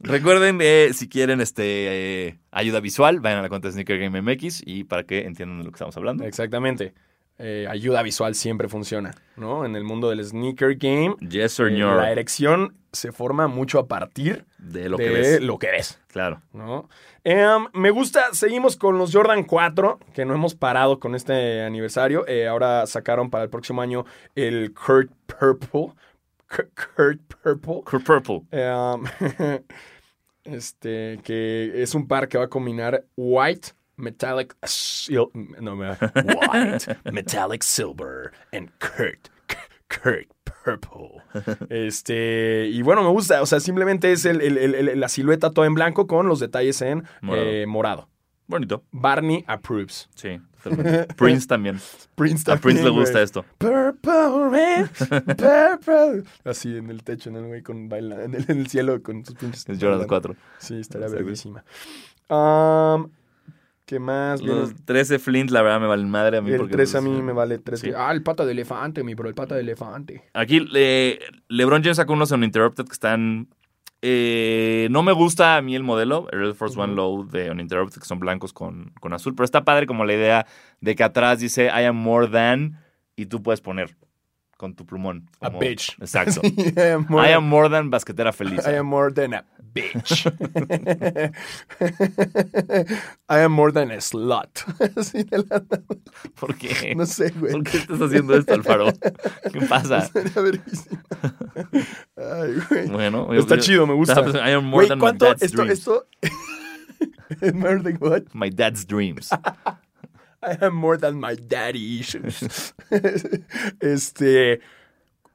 Recuerden, 0.00 0.58
eh, 0.62 0.90
si 0.92 1.08
quieren 1.08 1.40
este 1.40 2.26
eh, 2.28 2.38
ayuda 2.50 2.80
visual, 2.80 3.20
vayan 3.20 3.38
a 3.38 3.42
la 3.42 3.48
cuenta 3.48 3.68
de 3.68 3.72
Sneaker 3.72 3.98
Game 3.98 4.20
MX 4.22 4.62
y 4.64 4.84
para 4.84 5.04
que 5.04 5.24
entiendan 5.24 5.58
de 5.58 5.64
lo 5.64 5.70
que 5.70 5.76
estamos 5.76 5.96
hablando. 5.96 6.24
Exactamente. 6.24 6.94
Eh, 7.38 7.66
ayuda 7.68 8.02
visual 8.02 8.34
siempre 8.34 8.66
funciona, 8.66 9.14
¿no? 9.36 9.66
En 9.66 9.76
el 9.76 9.84
mundo 9.84 10.08
del 10.08 10.24
sneaker 10.24 10.76
game, 10.76 11.16
Yes, 11.20 11.52
señor. 11.52 11.96
la 11.98 12.10
erección 12.10 12.74
se 12.92 13.12
forma 13.12 13.46
mucho 13.46 13.78
a 13.78 13.86
partir 13.86 14.46
de 14.56 14.88
lo 14.88 14.96
que 14.96 15.10
ves. 15.10 15.42
lo 15.42 15.58
que 15.58 15.70
ves. 15.70 16.00
Claro. 16.06 16.40
¿no? 16.54 16.88
Em, 17.24 17.66
me 17.74 17.90
gusta, 17.90 18.32
seguimos 18.32 18.76
con 18.76 18.96
los 18.96 19.12
Jordan 19.12 19.44
4, 19.44 19.98
que 20.14 20.24
no 20.24 20.32
hemos 20.34 20.54
parado 20.54 20.98
con 20.98 21.14
este 21.14 21.62
aniversario. 21.62 22.26
Eh, 22.26 22.48
ahora 22.48 22.86
sacaron 22.86 23.28
para 23.28 23.44
el 23.44 23.50
próximo 23.50 23.82
año 23.82 24.06
el 24.34 24.72
Kurt 24.72 25.10
Purple. 25.26 25.92
Kurt, 26.48 27.20
Purple. 27.42 27.82
Kurt 27.84 28.04
Purple. 28.04 28.42
Este, 30.44 31.18
que 31.24 31.82
es 31.82 31.94
un 31.96 32.06
par 32.06 32.28
que 32.28 32.38
va 32.38 32.44
a 32.44 32.48
combinar 32.48 33.04
white, 33.16 33.70
metallic, 33.96 34.54
no, 35.60 35.74
me- 35.74 35.90
white, 35.90 36.96
metallic 37.12 37.64
silver, 37.64 38.30
and 38.52 38.70
Kurt, 38.78 39.28
Kurt 39.88 40.28
Purple. 40.44 41.20
Este, 41.68 42.68
y 42.70 42.80
bueno, 42.82 43.02
me 43.02 43.08
gusta, 43.10 43.42
o 43.42 43.46
sea, 43.46 43.58
simplemente 43.58 44.12
es 44.12 44.24
el- 44.24 44.40
el- 44.40 44.56
el- 44.58 44.74
el- 44.88 45.00
la 45.00 45.08
silueta 45.08 45.50
toda 45.50 45.66
en 45.66 45.74
blanco 45.74 46.06
con 46.06 46.28
los 46.28 46.38
detalles 46.38 46.80
en 46.80 47.02
Morado. 47.22 47.46
eh, 47.50 47.66
morado. 47.66 48.08
Bonito. 48.46 48.84
Barney 48.92 49.44
approves. 49.48 50.08
Sí, 50.14 50.40
totalmente. 50.70 51.14
Prince 51.14 51.46
también. 51.46 51.78
Prince 52.14 52.50
A 52.50 52.56
Prince 52.56 52.82
le 52.82 52.88
también, 52.88 53.00
gusta 53.00 53.12
güey. 53.12 53.24
esto. 53.24 53.44
Purple 53.58 54.50
rain, 54.50 54.88
purple. 55.36 56.22
Así 56.44 56.76
en 56.76 56.90
el 56.90 57.02
techo, 57.02 57.30
en 57.30 57.36
el 57.36 57.46
güey 57.46 57.62
con 57.62 57.88
baila, 57.88 58.24
en 58.24 58.34
el, 58.34 58.44
en 58.48 58.58
el 58.60 58.66
cielo 58.68 59.02
con 59.02 59.24
sus 59.24 59.34
pinches. 59.34 59.60
Es 59.68 59.78
Jordan 59.78 60.06
bailando. 60.06 60.06
4. 60.08 60.36
Sí, 60.58 60.78
estaría 60.80 61.08
verguísima. 61.08 61.64
Um, 62.28 63.10
¿Qué 63.84 64.00
más? 64.00 64.42
Los 64.42 64.74
13 64.84 65.20
Flint, 65.20 65.50
la 65.50 65.62
verdad, 65.62 65.80
me 65.80 65.86
valen 65.86 66.10
madre 66.10 66.38
a 66.38 66.42
mí. 66.42 66.50
el 66.50 66.56
porque 66.58 66.72
3 66.72 66.96
a 66.96 67.00
mí 67.00 67.22
me 67.22 67.32
vale 67.32 67.58
3. 67.58 67.78
sí. 67.78 67.92
Ah, 67.96 68.10
el 68.10 68.20
pata 68.24 68.44
de 68.44 68.50
elefante, 68.50 69.04
mi 69.04 69.14
bro, 69.14 69.28
el 69.28 69.36
pata 69.36 69.54
de 69.54 69.60
elefante. 69.60 70.24
Aquí 70.34 70.66
eh, 70.74 71.20
LeBron 71.48 71.82
James 71.84 71.96
sacó 71.96 72.14
unos 72.14 72.32
Uninterrupted 72.32 72.84
que 72.84 72.92
están. 72.92 73.46
Eh, 74.02 74.88
no 74.90 75.02
me 75.02 75.12
gusta 75.12 75.56
a 75.56 75.62
mí 75.62 75.74
el 75.74 75.82
modelo, 75.82 76.28
el 76.32 76.44
Air 76.44 76.54
Force 76.54 76.78
One. 76.78 76.94
Low 76.94 77.26
de 77.26 77.50
Uninterrupted, 77.50 78.00
que 78.00 78.06
son 78.06 78.18
blancos 78.18 78.52
con, 78.52 78.92
con 79.00 79.12
azul, 79.12 79.34
pero 79.34 79.44
está 79.44 79.64
padre 79.64 79.86
como 79.86 80.04
la 80.04 80.14
idea 80.14 80.46
de 80.80 80.94
que 80.94 81.02
atrás 81.02 81.40
dice 81.40 81.66
I 81.66 81.84
am 81.84 81.96
more 81.96 82.28
than 82.28 82.78
y 83.16 83.26
tú 83.26 83.42
puedes 83.42 83.60
poner 83.60 83.96
con 84.56 84.74
tu 84.74 84.86
plumón. 84.86 85.28
A 85.40 85.46
como- 85.50 85.58
bitch. 85.60 85.96
Exacto. 86.00 86.40
I 86.76 86.92
am 86.92 87.06
more, 87.08 87.28
I 87.28 87.32
am 87.34 87.44
more 87.48 87.68
than 87.68 87.90
basquetera 87.90 88.32
feliz. 88.32 88.66
I 88.66 88.76
am 88.78 88.86
more 88.86 89.12
than 89.12 89.34
a 89.34 89.44
bitch. 89.74 90.26
I 93.28 93.38
am 93.40 93.52
more 93.52 93.72
than 93.72 93.90
a 93.90 94.00
slut. 94.00 94.62
Así 94.96 95.24
de 95.24 95.38
la- 95.38 95.62
¿Por 96.40 96.54
qué? 96.56 96.94
no 96.94 97.06
sé, 97.06 97.30
güey. 97.30 97.52
¿Por 97.52 97.64
qué 97.64 97.78
estás 97.78 98.00
haciendo 98.00 98.36
esto, 98.36 98.54
Alfaro? 98.54 98.86
¿Qué 99.52 99.60
pasa? 99.68 100.08
Ay, 102.16 102.54
güey. 102.68 102.88
Bueno, 102.88 103.32
Está 103.34 103.56
yo- 103.56 103.62
chido, 103.62 103.86
me 103.86 103.94
gusta. 103.94 104.20
I 104.20 104.52
am 104.52 104.64
more 104.64 104.86
Güey, 104.86 104.88
than 104.88 104.98
¿cuánto? 105.00 105.24
my 105.26 105.30
dad's 105.30 105.42
Esto, 105.42 105.62
dreams. 105.62 105.78
esto. 105.78 106.06
¿Es 107.40 107.54
more 107.54 107.82
than 107.82 107.96
what? 108.00 108.22
My 108.32 108.50
dad's 108.50 108.86
dreams. 108.86 109.30
I 110.46 110.56
am 110.64 110.74
more 110.74 110.96
than 110.98 111.18
my 111.18 111.34
daddy 111.36 111.98
issues. 112.00 112.74
este. 113.80 114.60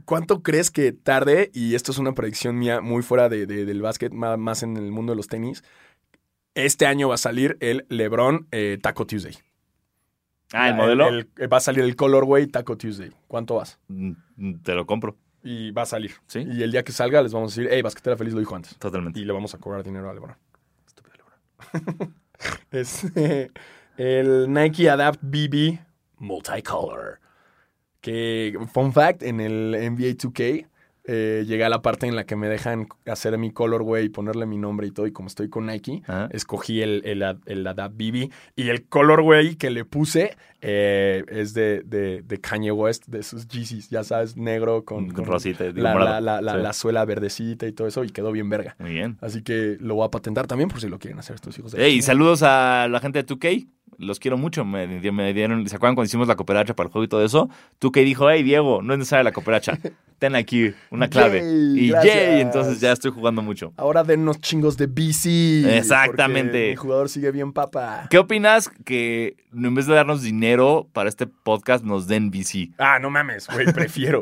¿Cuánto 0.05 0.41
crees 0.41 0.71
que 0.71 0.91
tarde? 0.93 1.51
Y 1.53 1.75
esto 1.75 1.91
es 1.91 1.97
una 1.99 2.13
predicción 2.13 2.57
mía 2.57 2.81
muy 2.81 3.03
fuera 3.03 3.29
de- 3.29 3.45
de- 3.45 3.65
del 3.65 3.81
básquet, 3.81 4.11
más 4.11 4.63
en 4.63 4.75
el 4.75 4.91
mundo 4.91 5.11
de 5.13 5.15
los 5.17 5.27
tenis. 5.27 5.63
Este 6.55 6.85
año 6.87 7.09
va 7.09 7.15
a 7.15 7.19
salir 7.19 7.55
el 7.61 7.85
LeBron 7.89 8.47
eh, 8.51 8.77
Taco 8.81 9.05
Tuesday. 9.05 9.35
Ah, 10.53 10.69
el 10.69 10.75
modelo. 10.75 11.07
el- 11.07 11.29
va 11.51 11.57
a 11.57 11.61
salir 11.61 11.83
el 11.83 11.95
Colorway 11.95 12.47
Taco 12.47 12.77
Tuesday. 12.77 13.11
¿Cuánto 13.27 13.55
vas? 13.55 13.79
Mm, 13.87 14.13
Te 14.63 14.73
lo 14.73 14.85
compro. 14.85 15.15
Y 15.43 15.71
va 15.71 15.83
a 15.83 15.85
salir. 15.85 16.11
Sí. 16.27 16.39
Y 16.51 16.61
el 16.63 16.71
día 16.71 16.83
que 16.83 16.91
salga 16.91 17.21
les 17.21 17.31
vamos 17.31 17.53
a 17.53 17.61
decir, 17.61 17.71
hey, 17.73 17.81
basquetera 17.81 18.17
feliz 18.17 18.33
lo 18.33 18.39
dijo 18.39 18.55
antes. 18.55 18.75
Totalmente. 18.77 19.19
Y 19.19 19.23
le 19.25 19.31
vamos 19.33 19.53
a 19.53 19.59
cobrar 19.59 19.83
dinero 19.83 20.09
a 20.09 20.13
LeBron. 20.13 20.35
Estúpido 20.85 21.15
LeBron. 21.73 22.15
es 22.71 23.03
eh, 23.15 23.49
el 23.97 24.51
Nike 24.51 24.89
Adapt 24.89 25.19
BB 25.21 25.79
Multicolor. 26.17 27.19
Que, 28.01 28.57
fun 28.73 28.93
fact, 28.93 29.21
en 29.23 29.39
el 29.39 29.71
NBA 29.71 30.15
2K 30.17 30.67
eh, 31.03 31.43
llega 31.47 31.67
la 31.67 31.81
parte 31.81 32.05
en 32.07 32.15
la 32.15 32.25
que 32.25 32.35
me 32.35 32.47
dejan 32.47 32.87
hacer 33.07 33.35
mi 33.39 33.51
colorway 33.51 34.05
y 34.05 34.09
ponerle 34.09 34.45
mi 34.45 34.57
nombre 34.57 34.87
y 34.87 34.91
todo. 34.91 35.05
Y 35.07 35.11
como 35.11 35.27
estoy 35.27 35.49
con 35.49 35.65
Nike, 35.67 36.01
Ajá. 36.07 36.27
escogí 36.31 36.81
el, 36.81 37.01
el, 37.05 37.23
el 37.45 37.67
Adapt 37.67 37.95
BB. 37.95 38.29
Y 38.55 38.69
el 38.69 38.85
colorway 38.87 39.55
que 39.55 39.69
le 39.71 39.83
puse 39.85 40.35
eh, 40.61 41.23
es 41.27 41.53
de, 41.53 41.81
de, 41.85 42.21
de 42.23 42.39
Kanye 42.39 42.71
West, 42.71 43.07
de 43.07 43.21
sus 43.23 43.47
Yeezys, 43.47 43.89
ya 43.89 44.03
sabes, 44.03 44.35
negro 44.37 44.83
con, 44.85 45.09
Con 45.11 45.25
rosita, 45.25 45.63
la, 45.73 45.93
la, 45.95 46.21
la, 46.21 46.41
la- 46.41 46.53
Sí. 46.53 46.59
la 46.61 46.73
suela 46.73 47.05
verdecita 47.05 47.67
y 47.67 47.71
todo 47.71 47.87
eso. 47.87 48.03
Y 48.03 48.09
quedó 48.09 48.31
bien 48.31 48.49
verga. 48.49 48.75
Muy 48.79 48.91
bien. 48.93 49.17
Así 49.21 49.43
que 49.43 49.77
lo 49.79 49.93
voy 49.95 50.05
a 50.05 50.09
patentar 50.11 50.47
también 50.47 50.69
por 50.69 50.81
si 50.81 50.87
lo 50.87 50.97
quieren 50.97 51.19
hacer 51.19 51.35
estos 51.35 51.57
hijos 51.59 51.71
de... 51.71 51.79
chingada. 51.87 52.01
saludos 52.03 52.41
a 52.43 52.87
la 52.89 52.99
gente 52.99 53.21
de 53.21 53.27
2K. 53.27 53.67
Los 54.01 54.19
quiero 54.19 54.37
mucho. 54.37 54.65
Me, 54.65 54.87
me 54.87 55.33
dieron, 55.33 55.67
¿Se 55.67 55.75
acuerdan 55.75 55.95
cuando 55.95 56.07
hicimos 56.07 56.27
la 56.27 56.35
cooperacha 56.35 56.75
para 56.75 56.87
el 56.87 56.91
juego 56.91 57.05
y 57.05 57.07
todo 57.07 57.23
eso? 57.23 57.49
2K 57.79 58.03
dijo, 58.03 58.29
hey, 58.29 58.43
Diego, 58.43 58.81
no 58.81 58.93
es 58.93 58.99
necesaria 58.99 59.23
la 59.23 59.31
cooperacha. 59.31 59.77
Ten 60.21 60.35
aquí 60.35 60.71
una 60.91 61.07
clave. 61.07 61.39
Yay, 61.39 61.79
y 61.79 61.89
gracias. 61.89 62.15
yay, 62.15 62.41
entonces 62.41 62.79
ya 62.79 62.91
estoy 62.91 63.09
jugando 63.09 63.41
mucho. 63.41 63.73
Ahora 63.75 64.03
dennos 64.03 64.39
chingos 64.39 64.77
de 64.77 64.85
BC. 64.85 65.77
Exactamente. 65.77 66.69
Mi 66.69 66.75
jugador 66.75 67.09
sigue 67.09 67.31
bien 67.31 67.53
papa. 67.53 68.05
¿Qué 68.07 68.19
opinas 68.19 68.69
que 68.85 69.35
en 69.51 69.73
vez 69.73 69.87
de 69.87 69.95
darnos 69.95 70.21
dinero 70.21 70.87
para 70.93 71.09
este 71.09 71.25
podcast 71.25 71.83
nos 71.83 72.07
den 72.07 72.29
VC? 72.29 72.69
Ah, 72.77 72.99
no 72.99 73.09
mames, 73.09 73.47
güey, 73.47 73.73
prefiero. 73.73 74.21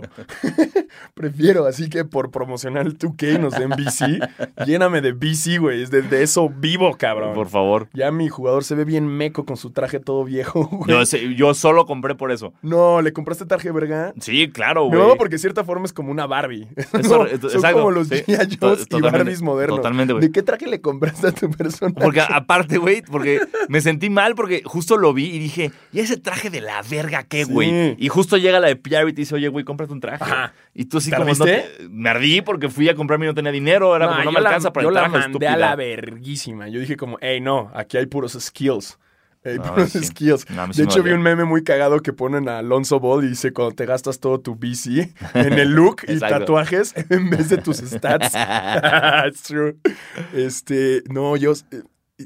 prefiero, 1.15 1.65
así 1.65 1.89
que 1.89 2.05
por 2.05 2.31
promocionar 2.31 2.85
el 2.85 2.97
2K 2.97 3.37
nos 3.37 3.53
den 3.55 3.71
BC. 3.71 4.65
lléname 4.65 5.01
de 5.01 5.11
BC, 5.11 5.59
güey. 5.59 5.81
Es 5.81 5.91
de, 5.91 6.01
de 6.01 6.23
eso 6.23 6.47
vivo, 6.47 6.95
cabrón. 6.97 7.33
Por 7.33 7.49
favor. 7.49 7.89
Ya 7.93 8.09
mi 8.09 8.29
jugador 8.29 8.63
se 8.63 8.75
ve 8.75 8.85
bien 8.85 9.05
meco 9.05 9.45
con 9.45 9.57
su 9.57 9.68
traje 9.69 9.99
todo 9.99 10.23
viejo, 10.23 10.65
güey. 10.71 11.35
Yo, 11.35 11.53
solo 11.53 11.85
compré 11.85 12.15
por 12.15 12.31
eso. 12.31 12.53
No, 12.61 13.01
¿le 13.01 13.13
compraste 13.13 13.45
traje 13.45 13.71
verga? 13.71 14.13
Sí, 14.19 14.49
claro, 14.49 14.83
Me 14.89 14.95
güey. 14.97 15.01
mamo 15.01 15.15
porque 15.17 15.35
de 15.35 15.39
cierta 15.39 15.63
forma 15.63 15.85
es 15.85 15.93
como 15.93 16.11
una 16.11 16.27
Barbie. 16.27 16.67
Eso- 16.75 16.97
No, 16.99 17.27
son 17.27 17.27
exacto, 17.27 17.77
como 17.77 17.91
los 17.91 18.07
sí. 18.07 18.15
G.I. 18.27 18.57
To- 18.57 18.67
Joes 18.69 18.81
y 18.81 18.85
totalmente, 18.85 19.17
Barbies 19.17 19.41
modernos. 19.41 19.77
totalmente, 19.77 20.13
güey. 20.13 20.25
¿De 20.27 20.31
qué 20.31 20.43
traje 20.43 20.67
le 20.67 20.81
compraste 20.81 21.27
a 21.27 21.31
tu 21.31 21.49
persona? 21.51 21.93
Porque 21.93 22.21
aparte, 22.29 22.77
güey, 22.77 23.01
porque 23.01 23.39
me 23.67 23.81
sentí 23.81 24.09
mal 24.09 24.35
porque 24.35 24.61
justo 24.65 24.97
lo 24.97 25.13
vi 25.13 25.25
y 25.25 25.39
dije, 25.39 25.71
¿y 25.91 25.99
ese 25.99 26.17
traje 26.17 26.49
de 26.49 26.61
la 26.61 26.81
verga 26.83 27.23
qué, 27.23 27.45
Sí. 27.45 27.51
güey? 27.51 27.95
Y 27.97 28.07
justo 28.09 28.37
llega 28.37 28.59
la 28.59 28.67
de 28.67 28.75
PR 28.75 29.07
y 29.09 29.13
te 29.13 29.21
dice, 29.21 29.35
oye, 29.35 29.47
güey, 29.47 29.65
cómprate 29.65 29.93
un 29.93 29.99
traje. 29.99 30.23
Ajá. 30.23 30.53
Y 30.73 30.85
tú 30.85 30.97
así 30.99 31.09
¿Te 31.09 31.15
como, 31.17 31.33
no 31.33 31.43
ardiste? 31.43 31.67
te- 31.77 31.89
me 31.89 32.09
ardí 32.09 32.41
porque 32.41 32.69
fui 32.69 32.87
a 32.89 32.95
comprarme 32.95 33.25
y 33.25 33.29
no 33.29 33.33
tenía 33.35 33.51
dinero, 33.51 33.95
era 33.95 34.07
como, 34.07 34.23
no 34.23 34.31
me 34.31 34.41
la- 34.41 34.49
alcanza 34.49 34.71
para 34.73 34.83
yo 34.83 34.89
el 34.89 34.95
la 34.95 35.01
traje, 35.01 35.11
mandé 35.13 35.27
a 35.47 35.49
estúpida. 35.51 35.57
la 35.57 35.75
verguísima. 35.75 36.67
Yo 36.69 36.79
dije 36.79 36.95
como, 36.97 37.17
hey, 37.21 37.41
no, 37.41 37.71
aquí 37.73 37.97
hay 37.97 38.05
puros 38.05 38.37
skills. 38.39 38.97
Hay 39.45 39.57
No, 39.57 39.63
puros 39.63 39.91
sí. 39.91 40.03
skills. 40.03 40.49
No, 40.49 40.63
a 40.63 40.67
mí 40.67 40.73
sí 40.73 40.81
de 40.81 40.85
hecho, 40.85 41.01
vi 41.01 41.11
un 41.11 41.21
meme 41.21 41.45
muy 41.45 41.63
cagado 41.63 42.01
que 42.01 42.11
ponen 42.13 42.49
a 42.49 42.59
Alonso 42.59 42.99
Ball 42.99 43.23
y 43.23 43.29
dice 43.29 43.53
cuando 43.53 43.73
te 43.75 43.85
gastas 43.85 44.19
todo 44.19 44.39
tu 44.41 44.55
BC 44.55 45.13
en 45.33 45.53
el 45.53 45.69
look 45.71 46.01
y 46.07 46.19
tatuajes 46.19 46.93
en 47.09 47.29
vez 47.29 47.49
de 47.49 47.57
tus 47.57 47.77
stats. 47.77 48.33
It's 49.27 49.43
true. 49.43 49.77
Este, 50.33 51.03
no, 51.09 51.35
yo... 51.37 51.53
eh, 51.71 51.83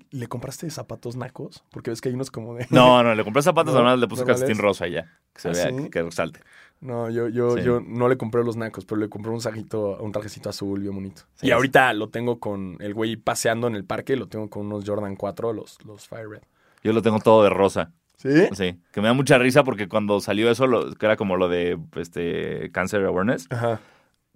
¿Le 0.09 0.26
compraste 0.28 0.68
zapatos 0.72 1.16
nacos? 1.16 1.64
Porque 1.70 1.91
ves 1.91 2.01
que 2.01 2.09
hay 2.09 2.16
unos 2.16 2.32
como 2.32 2.55
de... 2.55 2.66
No, 2.72 3.03
no, 3.03 3.14
le 3.14 3.24
compré 3.24 3.43
zapatos 3.43 3.74
No, 3.74 3.80
normales, 3.82 3.99
le 4.01 4.07
puse 4.07 4.26
calcetín 4.26 4.57
rosa 4.57 4.88
ya. 4.88 5.03
Que 5.34 5.41
se 5.41 5.49
¿Ah, 5.49 5.51
vea, 5.51 5.70
sí? 5.70 5.89
que, 5.91 6.01
resalte. 6.01 6.39
No, 6.82 7.11
yo, 7.11 7.28
yo, 7.30 7.59
yo 7.59 7.80
no 7.80 8.09
le 8.09 8.18
compré 8.18 8.43
los 8.43 8.57
nacos, 8.57 8.86
pero 8.86 8.99
le 8.99 9.07
compré 9.07 9.32
un 9.32 9.39
sajito, 9.39 9.97
un 10.01 10.11
trajecito 10.11 10.49
azul 10.49 10.80
bien 10.80 10.95
bonito. 10.95 11.22
Y 11.43 11.51
ahorita 11.51 11.93
lo 11.93 12.09
tengo 12.09 12.39
con 12.39 12.78
el 12.80 12.95
güey 12.95 13.18
paseando 13.18 13.68
en 13.68 13.76
el 13.76 13.86
parque, 13.86 14.16
lo 14.18 14.28
tengo 14.28 14.49
con 14.49 14.66
unos 14.66 14.84
Jordan 14.84 15.16
4, 15.16 15.53
los, 15.53 15.78
los 15.86 16.07
Fire 16.07 16.28
Red. 16.28 16.41
Yo 16.84 16.94
lo 16.94 17.02
tengo 17.02 17.20
todo 17.20 17.44
de 17.44 17.50
rosa. 17.50 17.92
¿Sí? 18.18 18.30
Sí, 18.54 18.80
que 18.94 19.02
me 19.02 19.08
da 19.08 19.14
mucha 19.14 19.38
risa 19.38 19.64
porque 19.64 19.88
cuando 19.90 20.22
salió 20.22 20.50
eso, 20.50 20.66
lo- 20.68 20.94
que 20.96 21.06
era 21.06 21.18
como 21.18 21.36
lo 21.36 21.50
de 21.50 21.78
este 21.96 22.70
Cancer 22.72 23.04
Awareness, 23.04 23.48
Ajá. 23.50 23.82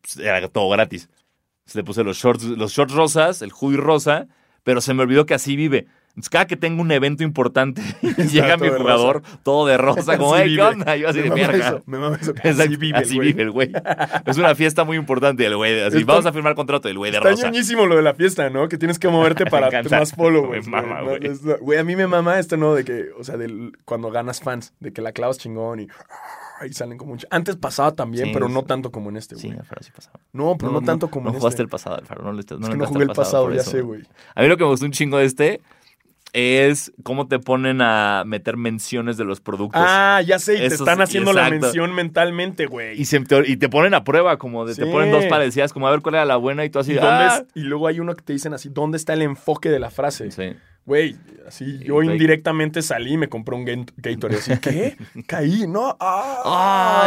pues, 0.01 0.17
era 0.17 0.45
todo 0.49 0.69
gratis. 0.69 1.09
Le 1.73 1.83
puse 1.83 2.03
los 2.03 2.17
shorts, 2.17 2.43
los 2.43 2.71
shorts 2.73 2.93
rosas, 2.93 3.41
el 3.41 3.51
hoodie 3.51 3.77
rosa, 3.77 4.27
pero 4.63 4.81
se 4.81 4.93
me 4.93 5.03
olvidó 5.03 5.25
que 5.25 5.33
así 5.35 5.55
vive. 5.55 5.87
Entonces, 6.17 6.29
cada 6.31 6.47
que 6.47 6.57
tengo 6.57 6.81
un 6.81 6.91
evento 6.91 7.21
importante 7.21 7.79
y 8.01 8.23
llega 8.23 8.57
mi 8.57 8.69
jugador 8.69 9.21
todo 9.43 9.67
de 9.67 9.77
rosa, 9.77 10.17
como, 10.17 10.33
Así 10.33 10.49
"Ey, 10.49 10.55
¿qué 10.55 10.61
onda? 10.63 10.95
Yo 10.97 11.09
así 11.09 11.19
Me 11.19 11.29
de 11.29 11.57
eso, 11.59 11.83
me 11.85 11.99
mama 11.99 12.17
eso. 12.19 12.31
Exacto, 12.43 12.63
Así 12.63 12.75
vive, 12.75 12.97
así 12.97 13.15
güey. 13.17 13.27
vive 13.27 13.43
el 13.43 13.51
güey. 13.51 13.71
Es 14.25 14.35
una 14.39 14.55
fiesta 14.55 14.83
muy 14.83 14.97
importante 14.97 15.45
el 15.45 15.55
güey. 15.55 15.79
Así, 15.79 15.97
Está- 15.99 16.13
vamos 16.13 16.25
a 16.25 16.33
firmar 16.33 16.55
contrato 16.55 16.87
del 16.87 16.97
güey 16.97 17.11
de 17.11 17.17
Está 17.19 17.29
rosa. 17.29 17.45
ñoñísimo 17.47 17.85
lo 17.85 17.95
de 17.97 18.01
la 18.01 18.15
fiesta, 18.15 18.49
¿no? 18.49 18.67
Que 18.67 18.79
tienes 18.79 18.97
que 18.97 19.07
moverte 19.09 19.45
para 19.51 19.69
más 19.83 20.11
followers. 20.13 20.67
Me 20.67 20.81
mama, 20.81 21.01
güey. 21.03 21.19
güey. 21.19 21.57
Güey, 21.61 21.77
a 21.79 21.83
mí 21.83 21.95
me 21.95 22.07
mama 22.07 22.39
esto, 22.39 22.57
¿no? 22.57 22.73
De 22.73 22.83
que, 22.83 23.09
o 23.15 23.23
sea, 23.23 23.37
del, 23.37 23.73
cuando 23.85 24.09
ganas 24.09 24.41
fans, 24.41 24.73
de 24.79 24.91
que 24.91 25.03
la 25.03 25.11
clavas 25.11 25.37
chingón 25.37 25.81
y, 25.81 25.87
y 26.67 26.73
salen 26.73 26.97
como 26.97 27.11
mucho. 27.11 27.27
Antes 27.29 27.57
pasaba 27.57 27.91
también, 27.91 28.25
Sí, 28.25 28.31
pero 28.33 28.49
no 28.49 28.63
tanto 28.63 28.91
como 28.91 29.11
en 29.11 29.17
este, 29.17 29.35
güey. 29.35 29.51
Sí, 29.51 29.55
Alfaro, 29.55 29.83
sí 29.83 29.91
pasaba. 29.95 30.19
No, 30.33 30.55
pero 30.57 30.71
no, 30.71 30.81
tanto 30.81 31.09
como 31.11 31.25
no 31.25 31.33
en 31.35 31.39
jugaste 31.39 31.57
este. 31.57 31.63
el 31.63 31.69
pasado, 31.69 31.97
Alfaro. 31.97 32.23
No 32.23 32.33
le 32.33 32.39
estás- 32.39 32.57
no 32.59 32.65
es 32.65 32.71
que 32.71 32.77
no 32.77 32.85
jugué 32.87 33.03
el 33.03 33.09
pasado, 33.11 33.51
ya 33.53 33.61
eso, 33.61 33.69
sé, 33.69 33.81
güey. 33.81 34.01
A 34.33 34.41
mí 34.41 34.47
lo 34.47 34.57
que 34.57 34.63
me 34.63 34.69
gustó 34.71 34.85
un 34.87 34.91
chingo 34.91 35.19
de 35.19 35.25
este 35.25 35.61
es 36.33 36.91
cómo 37.03 37.27
te 37.27 37.39
ponen 37.39 37.81
a 37.81 38.23
meter 38.25 38.57
menciones 38.57 39.17
de 39.17 39.25
los 39.25 39.41
productos. 39.41 39.81
Ah, 39.83 40.21
ya 40.25 40.39
sé, 40.39 40.55
y 40.55 40.67
te 40.67 40.75
están 40.75 41.01
haciendo 41.01 41.33
la 41.33 41.49
mención 41.49 41.93
mentalmente, 41.93 42.65
güey. 42.65 42.99
Y, 42.99 43.05
se, 43.05 43.19
te, 43.21 43.49
y 43.49 43.57
te 43.57 43.69
ponen 43.69 43.93
a 43.93 44.03
prueba, 44.03 44.37
como 44.37 44.65
de, 44.65 44.75
te 44.75 44.85
ponen 44.85 45.11
dos 45.11 45.25
parecidas, 45.25 45.73
como 45.73 45.87
a 45.87 45.91
ver 45.91 46.01
cuál 46.01 46.15
era 46.15 46.25
la 46.25 46.37
buena 46.37 46.65
y 46.65 46.69
tú 46.69 46.79
así. 46.79 46.91
¿Y, 46.91 46.95
dónde 46.95 47.09
ah. 47.09 47.43
es- 47.43 47.45
y 47.55 47.61
luego 47.61 47.87
hay 47.87 47.99
uno 47.99 48.15
que 48.15 48.21
te 48.23 48.33
dicen 48.33 48.53
así, 48.53 48.69
¿dónde 48.69 48.97
está 48.97 49.13
el 49.13 49.21
enfoque 49.21 49.69
de 49.69 49.79
la 49.79 49.89
frase? 49.89 50.31
Sí. 50.31 50.53
Güey, 50.87 51.15
así 51.47 51.79
yo 51.83 52.01
indirectamente 52.01 52.81
salí 52.81 53.13
y 53.13 53.17
me 53.17 53.27
compré 53.29 53.55
un 53.55 53.65
Gatorade. 53.97 54.39
Así, 54.39 54.51
¿qué? 54.61 54.97
Caí, 55.27 55.67
¿no? 55.67 55.95
¡Ah! 55.99 56.41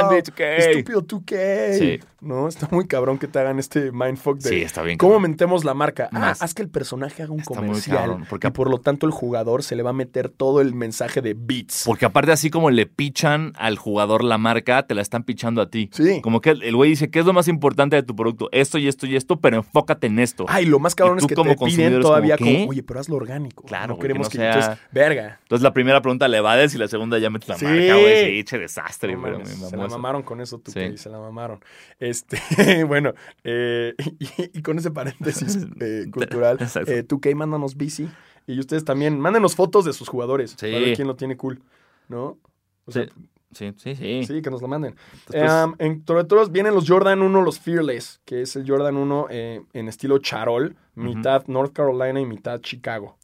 Ah, 0.05 0.09
de 0.13 0.23
2K. 0.23 0.45
Estúpido 0.59 1.03
2K. 1.03 1.79
Sí. 1.79 2.01
No, 2.21 2.49
está 2.49 2.69
muy 2.71 2.87
cabrón 2.87 3.17
que 3.19 3.27
te 3.27 3.39
hagan 3.39 3.59
este 3.59 3.91
mindfuck 3.93 4.39
de 4.41 4.51
Sí, 4.51 4.57
está 4.61 4.83
bien. 4.83 4.99
cómo 4.99 5.13
cabrón. 5.13 5.23
mentemos 5.31 5.65
la 5.65 5.73
marca. 5.73 6.11
Ah, 6.13 6.19
Más. 6.19 6.43
haz 6.43 6.53
que 6.53 6.61
el 6.61 6.69
personaje 6.69 7.23
haga 7.23 7.33
un 7.33 7.41
Está 7.41 7.55
muy 7.55 7.69
comercial. 7.69 7.97
cabrón, 7.97 8.27
porque- 8.29 8.49
y 8.49 8.51
por 8.51 8.69
lo 8.69 8.77
tanto 8.79 9.07
el 9.07 9.13
jugador 9.13 9.63
se 9.63 9.75
le 9.75 9.83
va 9.83 9.91
a 9.91 9.95
meter 9.95 10.29
todo 10.29 10.61
el 10.61 10.75
mensaje 10.75 11.23
de 11.23 11.33
beats. 11.35 11.85
Porque 11.87 12.05
aparte, 12.05 12.31
así 12.33 12.51
como 12.51 12.69
le 12.71 12.85
pichan 12.85 13.55
al 13.57 13.79
jugador 13.79 14.23
la 14.23 14.37
marca, 14.37 14.83
te 14.87 14.95
la 14.95 15.01
están 15.01 15.23
pichando 15.25 15.63
a 15.63 15.71
ti. 15.71 15.89
Sí. 15.95 16.21
Como 16.21 16.43
que 16.43 16.51
el 16.51 16.77
güey 16.77 16.91
dice, 16.91 17.11
¿qué 17.11 17.21
es 17.21 17.25
lo 17.25 17.33
más 17.33 17.49
importante 17.49 17.97
de 17.97 18.03
tu 18.03 18.15
producto? 18.15 18.51
Esto 18.53 18.77
y 18.77 18.87
esto 18.89 19.07
y 19.07 19.17
esto, 19.17 19.41
pero 19.41 19.57
enfócate 19.57 20.09
en 20.09 20.19
esto. 20.19 20.45
Ay, 20.47 20.67
lo 20.67 20.79
más 20.79 20.95
cabrón 20.95 21.21
es 21.21 21.27
que 21.27 21.35
como 21.35 21.57
te 21.57 21.65
piden 21.65 21.93
como, 21.93 22.03
todavía 22.03 22.37
¿qué? 22.37 22.45
como, 22.59 22.69
oye, 22.69 22.83
pero 22.83 23.01
hazlo 23.01 23.17
orgánico. 23.17 23.65
Claro, 23.71 23.87
no 23.89 23.95
güey, 23.95 24.01
que 24.01 24.09
queremos 24.09 24.27
no 24.27 24.31
que, 24.31 24.37
sea- 24.39 24.53
entonces, 24.55 24.85
verga. 24.93 25.39
Entonces 25.43 25.63
la 25.63 25.73
primera 25.73 26.03
pregunta 26.03 26.29
le 26.29 26.37
evades 26.37 26.75
y 26.75 26.79
la 26.79 26.89
segunda 26.89 27.19
ya 27.19 27.31
metes 27.31 27.49
la 27.49 27.57
Sí. 27.57 27.65
marca, 27.65 27.95
güey. 27.97 28.27
Sí, 28.39 28.45
che 28.45 28.59
desastre, 28.59 29.15
No 29.17 29.23
pero 29.23 29.47
se 29.47 29.77
la 29.77 29.87
mamaron 29.89 30.23
con 30.23 30.41
eso, 30.41 30.59
tú, 30.59 30.71
Sí. 30.73 30.81
que 30.81 30.99
se 30.99 31.09
la 31.09 31.19
mamaron. 31.19 31.61
Este, 31.99 32.39
bueno, 32.87 33.15
eh, 33.45 33.95
y, 34.19 34.59
y 34.59 34.63
con 34.63 34.77
ese 34.79 34.91
paréntesis 34.91 35.57
eh, 35.81 36.07
cultural, 36.13 36.59
Exacto. 36.61 36.91
eh, 36.93 37.03
2K, 37.07 37.35
mándanos 37.35 37.77
bici. 37.77 38.09
Y 38.47 38.59
ustedes 38.59 38.85
también, 38.85 39.19
mándenos 39.21 39.55
fotos 39.55 39.85
de 39.85 39.93
sus 39.93 40.09
jugadores. 40.09 40.53
Sí. 40.59 40.67
Para 40.73 40.79
ver 40.85 40.97
quién 40.97 41.07
lo 41.09 41.15
tiene 41.17 41.37
cool, 41.37 41.63
¿no? 42.09 42.37
O 42.85 42.93
sea, 42.93 43.07
Sí, 43.53 43.73
sí, 43.79 43.97
sí. 43.97 44.25
sí. 44.25 44.43
que 44.43 44.51
nos 44.51 44.63
lo 44.63 44.69
manden. 44.69 44.95
Después- 45.29 45.53
Em, 45.53 45.75
en 45.79 46.05
vienen 46.53 46.73
los 46.73 46.89
Jordan 46.89 47.21
1, 47.21 47.43
los 47.43 47.59
Fearless, 47.59 48.21
que 48.25 48.43
es 48.43 48.55
el 48.55 48.65
Jordan 48.69 48.97
1 48.97 49.27
eh, 49.29 49.63
en 49.73 49.89
estilo 49.89 50.19
charol, 50.19 50.77
mitad 50.95 51.45
North 51.49 51.73
Carolina 51.73 52.21
y 52.21 52.27
mitad 52.27 52.61
Chicago. 52.61 53.19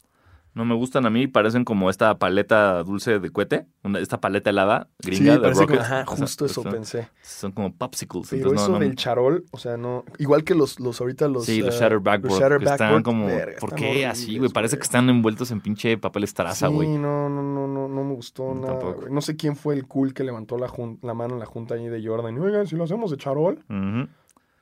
No 0.57 0.65
me 0.65 0.75
gustan 0.75 1.05
a 1.05 1.11
mí, 1.11 1.27
parecen 1.27 1.65
como 1.67 1.91
esta 1.91 2.19
paleta 2.19 2.83
dulce 2.83 3.19
de 3.21 3.31
cohete, 3.31 3.67
una- 3.85 3.99
esta 3.99 4.21
paleta 4.23 4.49
helada 4.49 4.89
Sí, 5.01 5.11
gringa 5.11 5.35
de 5.35 5.41
parece 5.41 5.61
Rocket. 5.61 5.77
como, 5.77 5.85
ajá, 5.87 6.03
O 6.09 6.17
sea, 6.17 6.17
justo 6.27 6.47
eso 6.47 6.63
son, 6.63 6.73
pensé. 6.73 7.09
son 7.23 7.53
como 7.53 7.75
popsicles. 7.75 8.29
Pero 8.31 8.39
entonces 8.43 8.63
eso 8.63 8.73
no, 8.73 8.79
no- 8.79 8.85
del 8.87 8.97
charol, 8.97 9.45
o 9.51 9.59
sea, 9.59 9.77
no. 9.77 10.05
Igual 10.19 10.45
que 10.45 10.55
los, 10.55 10.81
los 10.81 10.99
ahorita 11.01 11.29
los. 11.29 11.45
sí, 11.45 11.61
los 11.61 11.75
eh, 11.77 11.79
Shatter 11.79 11.99
Backboard, 12.01 12.31
los 12.33 12.41
Shatter 12.41 12.59
que 12.59 12.65
están 12.65 13.03
como... 13.03 13.27
verga, 13.27 13.59
¿Por 13.61 13.75
están 13.75 13.79
qué 13.93 14.07
así, 14.07 14.39
güey? 14.39 14.51
Parece 14.51 14.77
que 14.79 14.83
están 14.83 15.11
envueltos 15.11 15.51
en 15.51 15.61
pinche 15.61 15.99
papel 15.99 16.25
estraza, 16.25 16.69
Sí, 16.69 16.75
güey. 16.75 16.89
no, 16.89 17.29
no, 17.29 17.43
no, 17.43 17.69
no, 17.69 17.87
no 17.89 18.05
me 18.05 18.15
gustó 18.15 18.55
No, 18.55 18.63
nada. 18.63 18.79
tampoco. 18.79 19.09
No 19.11 19.21
sé 19.21 19.37
quién 19.37 19.57
fue 19.57 19.75
el 19.75 19.87
cool 19.87 20.15
que 20.15 20.25
levantó 20.25 20.57
la, 20.57 20.69
jun- 20.69 20.99
la 21.03 21.13
mano 21.13 21.35
en 21.35 21.41
la 21.41 21.47
junta 21.47 21.75
ahí 21.75 21.87
de 21.89 22.03
Jordan. 22.03 22.39
Oigan, 22.39 22.67
si 22.67 22.77
lo 22.77 22.85
hacemos 22.85 23.11
de 23.11 23.19
charol. 23.19 23.63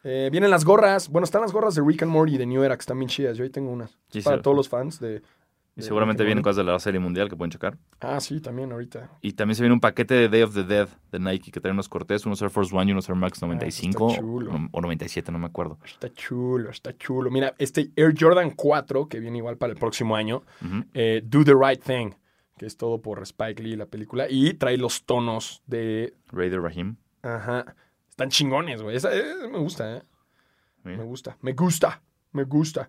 Eh, 0.06 0.28
vienen 0.30 0.50
las 0.50 0.64
gorras. 0.64 1.08
Bueno, 1.08 1.24
están 1.24 1.40
las 1.40 1.52
gorras 1.52 1.74
de 1.74 1.82
Rick 1.82 2.02
and 2.02 2.10
Morty 2.12 2.36
de 2.36 2.46
New 2.46 2.62
Era, 2.62 2.76
que 2.76 2.80
están 2.80 2.98
bien 2.98 3.08
chidas. 3.08 3.36
Yo 3.38 3.44
ahí 3.44 3.50
tengo 3.50 3.70
unas. 3.70 3.96
Sí, 4.10 4.20
para 4.20 4.36
sí. 4.36 4.42
todos 4.42 4.56
los 4.56 4.68
fans 4.68 5.00
de. 5.00 5.22
Y 5.76 5.82
seguramente 5.82 6.22
vienen 6.22 6.42
cosas 6.42 6.58
de 6.64 6.64
la 6.70 6.78
serie 6.78 7.00
mundial 7.00 7.28
que 7.28 7.34
pueden 7.36 7.50
checar. 7.50 7.76
Ah, 8.00 8.20
sí, 8.20 8.40
también 8.40 8.70
ahorita. 8.70 9.10
Y 9.22 9.32
también 9.32 9.56
se 9.56 9.62
viene 9.62 9.72
un 9.74 9.80
paquete 9.80 10.14
de 10.14 10.28
Day 10.28 10.42
of 10.42 10.54
the 10.54 10.62
Dead 10.62 10.88
de 11.10 11.18
Nike 11.18 11.50
que 11.50 11.60
trae 11.60 11.72
unos 11.72 11.88
cortes, 11.88 12.24
unos 12.26 12.40
Air 12.42 12.50
Force 12.50 12.74
One 12.76 12.88
y 12.90 12.92
unos 12.92 13.08
Air 13.08 13.16
Max 13.16 13.42
95 13.42 14.06
Ah, 14.06 14.10
está 14.12 14.20
chulo. 14.22 14.52
o, 14.52 14.78
o 14.78 14.80
97, 14.80 15.32
no 15.32 15.38
me 15.40 15.46
acuerdo. 15.46 15.78
Está 15.84 16.12
chulo, 16.12 16.70
está 16.70 16.96
chulo. 16.96 17.28
Mira, 17.30 17.54
este 17.58 17.90
Air 17.96 18.14
Jordan 18.16 18.50
4, 18.52 19.08
que 19.08 19.18
viene 19.18 19.38
igual 19.38 19.56
para 19.56 19.72
el 19.72 19.78
próximo 19.78 20.14
año, 20.14 20.44
eh, 20.92 21.22
Do 21.24 21.42
the 21.44 21.54
Right 21.54 21.82
Thing, 21.82 22.10
que 22.56 22.66
es 22.66 22.76
todo 22.76 23.02
por 23.02 23.20
Spike 23.22 23.60
Lee, 23.60 23.74
la 23.74 23.86
película, 23.86 24.26
y 24.30 24.54
trae 24.54 24.76
los 24.78 25.04
tonos 25.04 25.60
de... 25.66 26.14
Raider 26.30 26.60
Rahim. 26.62 26.94
Ajá. 27.22 27.74
Están 28.10 28.28
chingones, 28.28 28.80
güey. 28.80 28.94
Esa- 28.96 29.12
eh, 29.12 29.24
me 29.50 29.58
gusta, 29.58 29.96
¿eh? 29.96 30.02
Mira. 30.84 30.98
Me 30.98 31.04
gusta, 31.04 31.36
me 31.40 31.52
gusta, 31.52 32.00
me 32.30 32.44
gusta. 32.44 32.88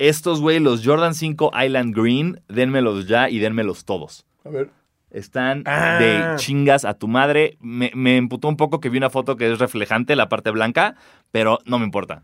Estos, 0.00 0.40
güey, 0.40 0.60
los 0.60 0.82
Jordan 0.84 1.14
5 1.14 1.50
Island 1.62 1.94
Green, 1.94 2.40
dénmelos 2.48 3.06
ya 3.06 3.28
y 3.28 3.38
dénmelos 3.38 3.84
todos. 3.84 4.24
A 4.44 4.48
ver. 4.48 4.70
Están 5.10 5.62
Ah. 5.66 5.98
de 6.00 6.36
chingas 6.36 6.84
a 6.86 6.94
tu 6.94 7.06
madre. 7.06 7.58
Me, 7.60 7.90
me 7.94 8.16
emputó 8.16 8.48
un 8.48 8.56
poco 8.56 8.80
que 8.80 8.88
vi 8.88 8.96
una 8.96 9.10
foto 9.10 9.36
que 9.36 9.52
es 9.52 9.58
reflejante, 9.58 10.16
la 10.16 10.28
parte 10.30 10.50
blanca, 10.52 10.96
pero 11.32 11.58
no 11.66 11.78
me 11.78 11.84
importa. 11.84 12.22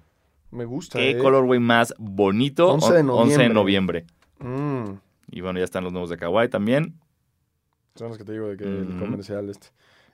Me 0.51 0.65
gusta, 0.65 0.99
Qué 0.99 1.11
¿eh? 1.11 1.19
colorway 1.19 1.59
más 1.61 1.93
bonito. 1.99 2.69
11 2.73 2.95
de 2.95 3.01
On- 3.01 3.11
11 3.11 3.43
de 3.43 3.49
noviembre. 3.51 4.05
noviembre. 4.41 4.85
Mm, 4.85 4.99
Y 5.33 5.41
bueno, 5.43 5.59
ya 5.59 5.65
están 5.65 5.85
los 5.85 5.93
nuevos 5.93 6.09
de 6.09 6.17
Kawaii 6.17 6.49
también. 6.49 6.95
son 7.97 8.09
los 8.09 8.17
que 8.19 8.25
te 8.25 8.33
digo 8.33 8.47
de 8.49 8.57
que 8.57 8.65
el 8.65 8.97
comercial 8.99 9.51
este. 9.51 9.69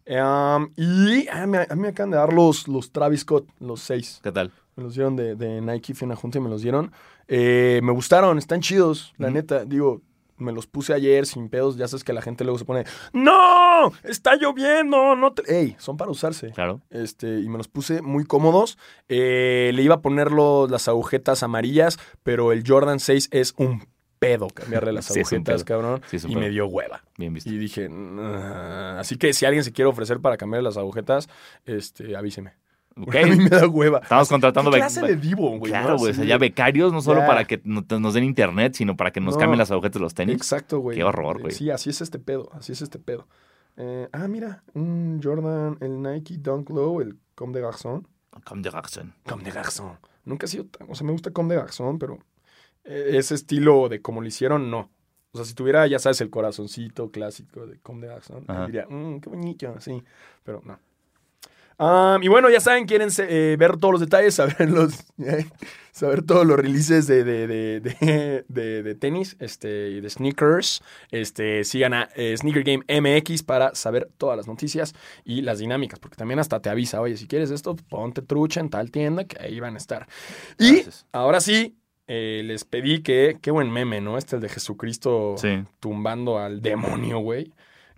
Um, 0.08 0.70
y 0.76 1.28
ah, 1.28 1.46
me- 1.46 1.58
a 1.68 1.74
mí 1.76 1.82
me 1.82 1.88
acaban 1.88 2.10
de 2.10 2.16
dar 2.16 2.32
los, 2.32 2.66
los 2.66 2.90
Travis 2.90 3.20
Scott, 3.20 3.46
los 3.60 3.80
seis. 3.80 4.20
¿Qué 4.22 4.32
tal? 4.32 4.50
Me 4.74 4.84
los 4.84 4.94
dieron 4.94 5.14
de, 5.16 5.34
de 5.36 5.60
Nike, 5.60 5.92
fui 5.94 6.06
a 6.06 6.06
una 6.06 6.16
junta 6.16 6.38
y 6.38 6.40
me 6.40 6.48
los 6.48 6.62
dieron. 6.62 6.90
Eh, 7.28 7.80
me 7.82 7.92
gustaron, 7.92 8.38
están 8.38 8.60
chidos, 8.60 9.12
la 9.18 9.30
neta. 9.30 9.64
Digo, 9.64 10.02
me 10.36 10.52
los 10.52 10.66
puse 10.66 10.92
ayer 10.92 11.24
sin 11.26 11.48
pedos. 11.48 11.76
Ya 11.76 11.86
sabes 11.88 12.02
que 12.04 12.12
la 12.12 12.22
gente 12.22 12.42
luego 12.44 12.58
se 12.58 12.64
pone, 12.64 12.84
¡No! 13.12 13.92
¡Está 14.02 14.34
lloviendo! 14.36 15.14
¡No 15.16 15.32
te-". 15.32 15.60
¡Ey! 15.60 15.76
Son 15.78 15.96
para 15.96 16.10
usarse. 16.10 16.50
Claro. 16.50 16.80
Este, 16.90 17.38
y 17.40 17.48
me 17.48 17.58
los 17.58 17.68
puse 17.68 18.02
muy 18.02 18.24
cómodos. 18.24 18.76
Eh, 19.08 19.70
le 19.74 19.82
iba 19.82 19.96
a 19.96 20.00
poner 20.02 20.32
los- 20.32 20.70
las 20.70 20.88
agujetas 20.88 21.42
amarillas, 21.42 21.98
pero 22.22 22.52
el 22.52 22.64
Jordan 22.66 22.98
6 23.00 23.28
es 23.30 23.54
un 23.56 23.86
pedo 24.18 24.48
cambiarle 24.48 24.92
las 24.92 25.06
Sí, 25.12 25.20
agujetas, 25.20 25.64
cabrón. 25.64 26.00
Sí, 26.10 26.18
y 26.28 26.36
me 26.36 26.48
dio 26.50 26.66
hueva. 26.66 27.02
Bien 27.18 27.32
visto. 27.34 27.50
Y 27.50 27.58
dije, 27.58 27.88
"Nah". 27.88 28.98
así 29.00 29.16
que 29.16 29.32
si 29.32 29.46
alguien 29.46 29.64
se 29.64 29.72
quiere 29.72 29.88
ofrecer 29.90 30.20
para 30.20 30.36
cambiarle 30.36 30.68
las 30.68 30.76
agujetas, 30.76 31.28
este, 31.64 32.16
avíseme. 32.16 32.54
A 32.96 33.26
mí 33.26 33.36
me 33.36 33.48
da 33.48 33.66
hueva. 33.68 33.98
Estamos 33.98 34.28
contratando 34.28 34.70
¿Qué 34.70 34.78
clase 34.78 35.00
de 35.02 35.16
divo, 35.16 35.58
güey? 35.58 35.70
Claro, 35.72 35.96
güey. 35.98 36.12
O 36.12 36.14
sea, 36.14 36.24
ya 36.24 36.38
becarios, 36.38 36.92
no 36.92 37.00
solo 37.00 37.20
para 37.26 37.44
que 37.46 37.60
no- 37.64 37.84
nos 37.98 38.14
den 38.14 38.24
internet, 38.24 38.74
sino 38.74 38.96
para 38.96 39.10
que 39.12 39.20
nos 39.20 39.34
No. 39.34 39.40
cambien 39.40 39.58
las 39.58 39.70
agujetas 39.70 39.94
de 39.94 40.00
los 40.00 40.14
tenis. 40.14 40.36
Exacto, 40.36 40.78
güey. 40.80 40.96
Qué 40.96 41.04
horror, 41.04 41.40
güey. 41.40 41.52
Sí, 41.52 41.70
así 41.70 41.90
es 41.90 42.00
este 42.00 42.18
pedo, 42.18 42.50
así 42.52 42.72
es 42.72 42.82
este 42.82 42.98
pedo. 42.98 43.26
Eh, 43.76 44.08
ah, 44.12 44.28
mira, 44.28 44.62
un 44.74 45.20
Jordan, 45.22 45.78
el 45.80 46.02
Nike 46.02 46.36
Dunk 46.38 46.68
Low, 46.70 47.00
el 47.00 47.16
Comme 47.34 47.54
de 47.54 47.62
Garçon. 47.62 48.06
Comme 48.44 48.62
de 48.62 48.70
Garçon. 48.70 49.12
Comme 49.26 49.42
de 49.44 49.50
Garçon. 49.50 49.96
Nunca 50.24 50.44
ha 50.44 50.48
sido 50.48 50.66
tan, 50.66 50.86
o 50.90 50.94
sea, 50.94 51.06
me 51.06 51.12
gusta 51.12 51.30
Comme 51.30 51.54
de 51.54 51.60
Garçon, 51.60 51.98
pero 51.98 52.18
eh, 52.84 53.12
ese 53.16 53.34
estilo 53.34 53.88
de 53.88 54.02
como 54.02 54.20
lo 54.20 54.26
hicieron, 54.26 54.70
no. 54.70 54.90
O 55.32 55.38
sea, 55.38 55.46
si 55.46 55.54
tuviera, 55.54 55.86
ya 55.86 55.98
sabes, 55.98 56.20
el 56.20 56.28
corazoncito 56.28 57.10
clásico 57.10 57.66
de 57.66 57.78
Comme 57.80 58.02
de 58.06 58.12
Garçon, 58.12 58.44
diría, 58.66 58.86
"Mm, 58.88 59.20
qué 59.20 59.30
bonito, 59.30 59.74
sí, 59.80 60.02
pero 60.44 60.60
no. 60.64 60.78
Ah, 61.78 62.18
y 62.22 62.28
bueno, 62.28 62.48
ya 62.50 62.60
saben, 62.60 62.86
quieren 62.86 63.08
eh, 63.18 63.56
ver 63.58 63.76
todos 63.76 63.92
los 63.92 64.00
detalles, 64.00 64.34
saber 64.36 64.70
los, 64.70 65.00
eh, 65.18 65.46
saber 65.90 66.22
todos 66.22 66.46
los 66.46 66.56
releases 66.58 67.06
de, 67.06 67.24
de, 67.24 67.46
de, 67.46 67.80
de- 67.80 68.44
de- 68.48 68.82
de 68.82 68.94
tenis 68.94 69.36
este, 69.40 69.90
y 69.90 70.00
de 70.00 70.08
sneakers. 70.10 70.82
Este, 71.10 71.64
sigan 71.64 71.94
a 71.94 72.08
eh, 72.14 72.36
Sneaker 72.36 72.62
Game 72.64 72.84
MX 72.88 73.42
para 73.42 73.74
saber 73.74 74.08
todas 74.18 74.36
las 74.36 74.46
noticias 74.46 74.94
y 75.24 75.42
las 75.42 75.58
dinámicas, 75.58 75.98
porque 75.98 76.16
también 76.16 76.38
hasta 76.38 76.60
te 76.60 76.70
avisa, 76.70 77.00
oye, 77.00 77.16
si 77.16 77.26
quieres 77.26 77.50
esto, 77.50 77.74
ponte 77.88 78.22
trucha 78.22 78.60
en 78.60 78.70
tal 78.70 78.90
tienda 78.90 79.24
que 79.24 79.40
ahí 79.42 79.58
van 79.60 79.74
a 79.74 79.78
estar. 79.78 80.06
Y 80.58 80.74
Gracias. 80.74 81.06
ahora 81.12 81.40
sí, 81.40 81.76
eh, 82.06 82.42
les 82.44 82.64
pedí 82.64 83.02
que, 83.02 83.38
qué 83.40 83.50
buen 83.50 83.70
meme, 83.70 84.00
¿no? 84.00 84.18
Este 84.18 84.36
el 84.36 84.42
de 84.42 84.48
Jesucristo 84.50 85.34
Sí. 85.38 85.64
tumbando 85.80 86.38
al 86.38 86.60
demonio, 86.62 87.18
güey. 87.20 87.52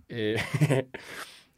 Eh, 0.09 0.37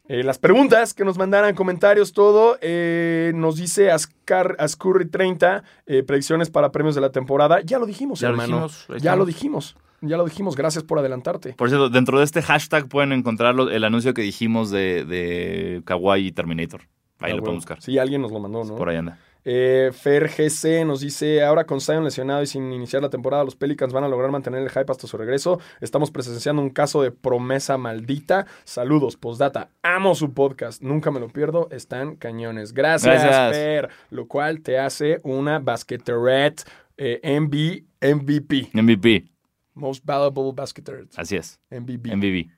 eh, 0.08 0.22
las 0.24 0.38
preguntas 0.38 0.94
que 0.94 1.04
nos 1.04 1.18
mandaran, 1.18 1.54
comentarios, 1.54 2.12
todo. 2.12 2.58
eh, 2.60 3.32
nos 3.34 3.56
dice 3.56 3.90
Ascar, 3.90 4.56
Ascurry30, 4.58 5.62
eh, 5.86 6.02
predicciones 6.02 6.50
para 6.50 6.72
premios 6.72 6.94
de 6.94 7.00
la 7.00 7.10
temporada. 7.12 7.60
Ya 7.62 7.78
lo 7.78 7.86
dijimos, 7.86 8.20
Ya 8.20 8.30
lo 8.30 8.36
dijimos, 8.42 8.86
ya 9.00 9.16
lo 9.16 9.24
dijimos. 9.26 9.76
Ya 10.00 10.16
lo 10.16 10.24
dijimos. 10.24 10.54
Gracias 10.56 10.84
por 10.84 10.98
adelantarte. 11.00 11.54
Por 11.54 11.68
cierto, 11.68 11.88
dentro 11.88 12.18
de 12.18 12.24
este 12.24 12.40
hashtag 12.40 12.88
pueden 12.88 13.12
encontrar 13.12 13.54
el 13.58 13.84
anuncio 13.84 14.14
que 14.14 14.22
dijimos 14.22 14.70
de, 14.70 15.04
de 15.04 15.82
Kawaii 15.84 16.28
y 16.28 16.32
Terminator. 16.32 16.82
Ahí 16.82 16.86
Ah, 17.20 17.28
lo 17.28 17.32
bueno. 17.34 17.42
pueden 17.42 17.56
buscar. 17.58 17.82
Sí, 17.82 17.98
alguien 17.98 18.22
nos 18.22 18.30
lo 18.30 18.38
mandó, 18.38 18.62
¿no? 18.64 18.76
Por 18.76 18.88
ahí 18.88 18.96
anda. 18.96 19.18
Eh, 19.50 19.92
Fer 19.94 20.28
GC 20.28 20.84
nos 20.84 21.00
dice, 21.00 21.42
ahora 21.42 21.64
con 21.64 21.80
Zion 21.80 22.04
lesionado 22.04 22.42
y 22.42 22.46
sin 22.46 22.70
iniciar 22.70 23.00
la 23.00 23.08
temporada, 23.08 23.44
los 23.44 23.56
Pelicans 23.56 23.94
van 23.94 24.04
a 24.04 24.08
lograr 24.08 24.30
mantener 24.30 24.60
el 24.60 24.68
hype 24.68 24.92
hasta 24.92 25.06
su 25.06 25.16
regreso. 25.16 25.58
Estamos 25.80 26.10
presenciando 26.10 26.60
un 26.60 26.68
caso 26.68 27.00
de 27.00 27.12
promesa 27.12 27.78
maldita. 27.78 28.44
Saludos, 28.64 29.16
postdata. 29.16 29.70
Amo 29.82 30.14
su 30.14 30.34
podcast, 30.34 30.82
nunca 30.82 31.10
me 31.10 31.18
lo 31.18 31.28
pierdo, 31.28 31.68
están 31.70 32.16
cañones. 32.16 32.74
Gracias, 32.74 33.22
Gracias. 33.22 33.56
Fer, 33.56 33.88
lo 34.10 34.28
cual 34.28 34.60
te 34.60 34.78
hace 34.78 35.18
una 35.22 35.60
basqueteret 35.60 36.68
eh, 36.98 37.40
MB, 37.40 38.16
MVP. 38.16 38.68
MVP. 38.74 39.24
Most 39.72 40.04
Valuable 40.04 40.52
Basketeret. 40.54 41.08
Así 41.16 41.36
es. 41.36 41.58
MVP. 41.70 42.14
MVP. 42.14 42.50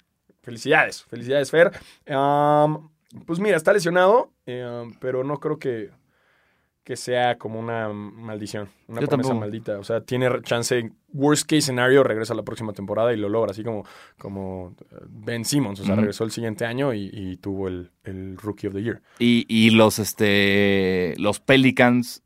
Felicidades, 0.42 1.04
felicidades, 1.04 1.52
Fer. 1.52 1.70
Um, 2.08 2.90
pues 3.26 3.38
mira, 3.38 3.56
está 3.56 3.72
lesionado, 3.72 4.32
eh, 4.46 4.90
pero 4.98 5.22
no 5.22 5.38
creo 5.38 5.60
que, 5.60 5.90
que 6.90 6.96
sea 6.96 7.38
como 7.38 7.60
una 7.60 7.88
maldición, 7.88 8.68
una 8.88 9.00
Yo 9.00 9.06
promesa 9.06 9.28
tampoco. 9.28 9.34
maldita. 9.38 9.78
O 9.78 9.84
sea, 9.84 10.00
tiene 10.00 10.28
chance, 10.42 10.90
worst 11.12 11.48
case 11.48 11.62
scenario, 11.62 12.02
regresa 12.02 12.34
la 12.34 12.42
próxima 12.42 12.72
temporada 12.72 13.12
y 13.12 13.16
lo 13.16 13.28
logra, 13.28 13.52
así 13.52 13.62
como, 13.62 13.86
como 14.18 14.74
eh, 14.90 14.96
Ben 15.08 15.44
Simmons. 15.44 15.78
O 15.78 15.84
sea, 15.84 15.94
regresó 15.94 16.24
el 16.24 16.32
siguiente 16.32 16.64
año 16.64 16.92
y, 16.92 17.08
y 17.12 17.36
tuvo 17.36 17.68
el, 17.68 17.92
el 18.02 18.36
Rookie 18.36 18.66
of 18.66 18.74
the 18.74 18.82
Year. 18.82 19.02
Y, 19.20 19.46
y 19.48 19.70
los, 19.70 20.00
este, 20.00 21.14
los 21.18 21.38
Pelicans, 21.38 22.24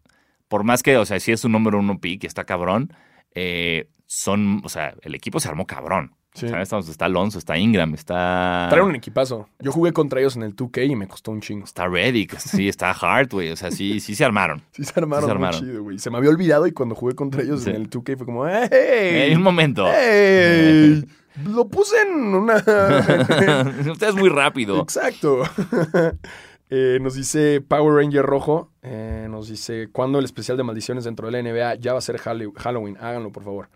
por 0.48 0.64
más 0.64 0.82
que, 0.82 0.96
o 0.96 1.04
sea, 1.04 1.20
si 1.20 1.32
es 1.32 1.44
un 1.44 1.52
número 1.52 1.78
uno 1.78 2.00
pick, 2.00 2.24
está 2.24 2.44
cabrón, 2.44 2.90
eh, 3.34 3.90
son, 4.06 4.62
o 4.64 4.70
sea, 4.70 4.94
el 5.02 5.14
equipo 5.14 5.40
se 5.40 5.48
armó 5.50 5.66
cabrón. 5.66 6.14
Sí. 6.34 6.48
¿Sabes? 6.48 6.64
Estamos- 6.64 6.88
Está 6.88 7.04
Alonso, 7.04 7.38
está 7.38 7.56
Ingram, 7.56 7.94
está... 7.94 8.66
Trae 8.68 8.82
un 8.82 8.94
equipazo. 8.96 9.48
Yo 9.60 9.70
jugué 9.72 9.92
contra 9.92 10.18
ellos 10.20 10.34
en 10.36 10.42
el 10.42 10.54
2K 10.56 10.84
y 10.90 10.96
me 10.96 11.06
costó 11.06 11.30
un 11.30 11.40
chingo. 11.40 11.64
Está 11.64 11.86
Reddick, 11.86 12.36
sí, 12.38 12.68
está 12.68 12.90
Hart, 12.90 13.32
güey. 13.32 13.50
O 13.52 13.56
sea, 13.56 13.70
sí, 13.70 14.00
sí 14.00 14.14
se 14.16 14.24
armaron. 14.24 14.60
Sí 14.72 14.82
se 14.84 14.98
armaron, 14.98 15.24
Sí 15.24 15.26
se 15.26 15.32
armaron. 15.32 15.60
muy 15.60 15.68
chido, 15.70 15.82
güey. 15.84 15.98
Se 16.00 16.10
me 16.10 16.16
había 16.18 16.30
olvidado 16.30 16.66
y 16.66 16.72
cuando 16.72 16.94
jugué 16.96 17.14
contra 17.14 17.42
ellos 17.42 17.62
Sí. 17.62 17.70
en 17.70 17.76
el 17.76 17.88
2K 17.88 18.16
fue 18.16 18.26
como, 18.26 18.46
¡Hey! 18.48 18.68
Eh, 18.72 19.32
un 19.36 19.42
momento. 19.42 19.86
¡Ey! 19.88 21.04
Lo 21.46 21.66
puse 21.68 22.00
en 22.02 22.12
una. 22.34 22.56
Usted 23.90 24.08
es 24.08 24.14
muy 24.14 24.28
rápido. 24.28 24.80
Exacto. 24.80 25.42
Eh, 26.70 26.98
nos 27.00 27.14
dice 27.14 27.60
Power 27.60 27.94
Ranger 28.02 28.24
Rojo. 28.24 28.70
eh, 28.82 29.28
nos 29.30 29.48
dice: 29.48 29.88
¿Cuándo 29.92 30.18
el 30.18 30.24
especial 30.24 30.56
de 30.56 30.64
maldiciones 30.64 31.04
dentro 31.04 31.30
de 31.30 31.32
la 31.32 31.42
NBA 31.48 31.74
ya 31.76 31.92
va 31.92 31.98
a 31.98 32.02
ser 32.02 32.16
Halloween? 32.18 32.96
Háganlo, 32.98 33.30
por 33.30 33.44
favor. 33.44 33.68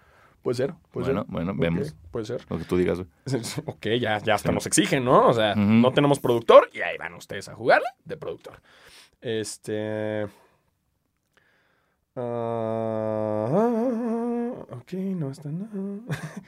Puede 0.42 0.54
ser. 0.56 0.74
Puede 0.92 1.06
Bueno, 1.06 1.22
ser. 1.22 1.30
bueno, 1.32 1.52
Ok, 1.52 1.58
vemos. 1.58 1.96
Puede 2.10 2.24
ser. 2.26 2.46
Lo 2.50 2.58
que 2.58 2.64
tú 2.64 2.76
digas. 2.76 3.00
Ok, 3.66 3.86
ya, 4.00 4.18
ya 4.18 4.34
hasta 4.34 4.48
Sí. 4.50 4.54
nos 4.54 4.66
exigen, 4.66 5.04
¿no? 5.04 5.28
O 5.28 5.32
sea, 5.34 5.54
no 5.54 5.92
tenemos 5.92 6.20
productor 6.20 6.70
y 6.72 6.80
ahí 6.80 6.96
van 6.96 7.14
ustedes 7.14 7.48
a 7.48 7.54
jugarle 7.54 7.88
de 8.04 8.16
productor. 8.16 8.60
Este. 9.20 10.26
ah, 13.28 14.52
ok, 14.70 14.92
no 14.94 15.30
está 15.30 15.50
nada. 15.50 16.00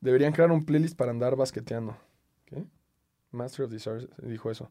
Deberían 0.00 0.32
crear 0.32 0.50
un 0.52 0.64
playlist 0.64 0.96
para 0.96 1.10
andar 1.10 1.36
basqueteando. 1.36 1.96
¿Qué? 2.44 2.64
Master 3.30 3.64
of 3.64 3.70
Desires 3.72 4.08
dijo 4.22 4.50
eso. 4.50 4.70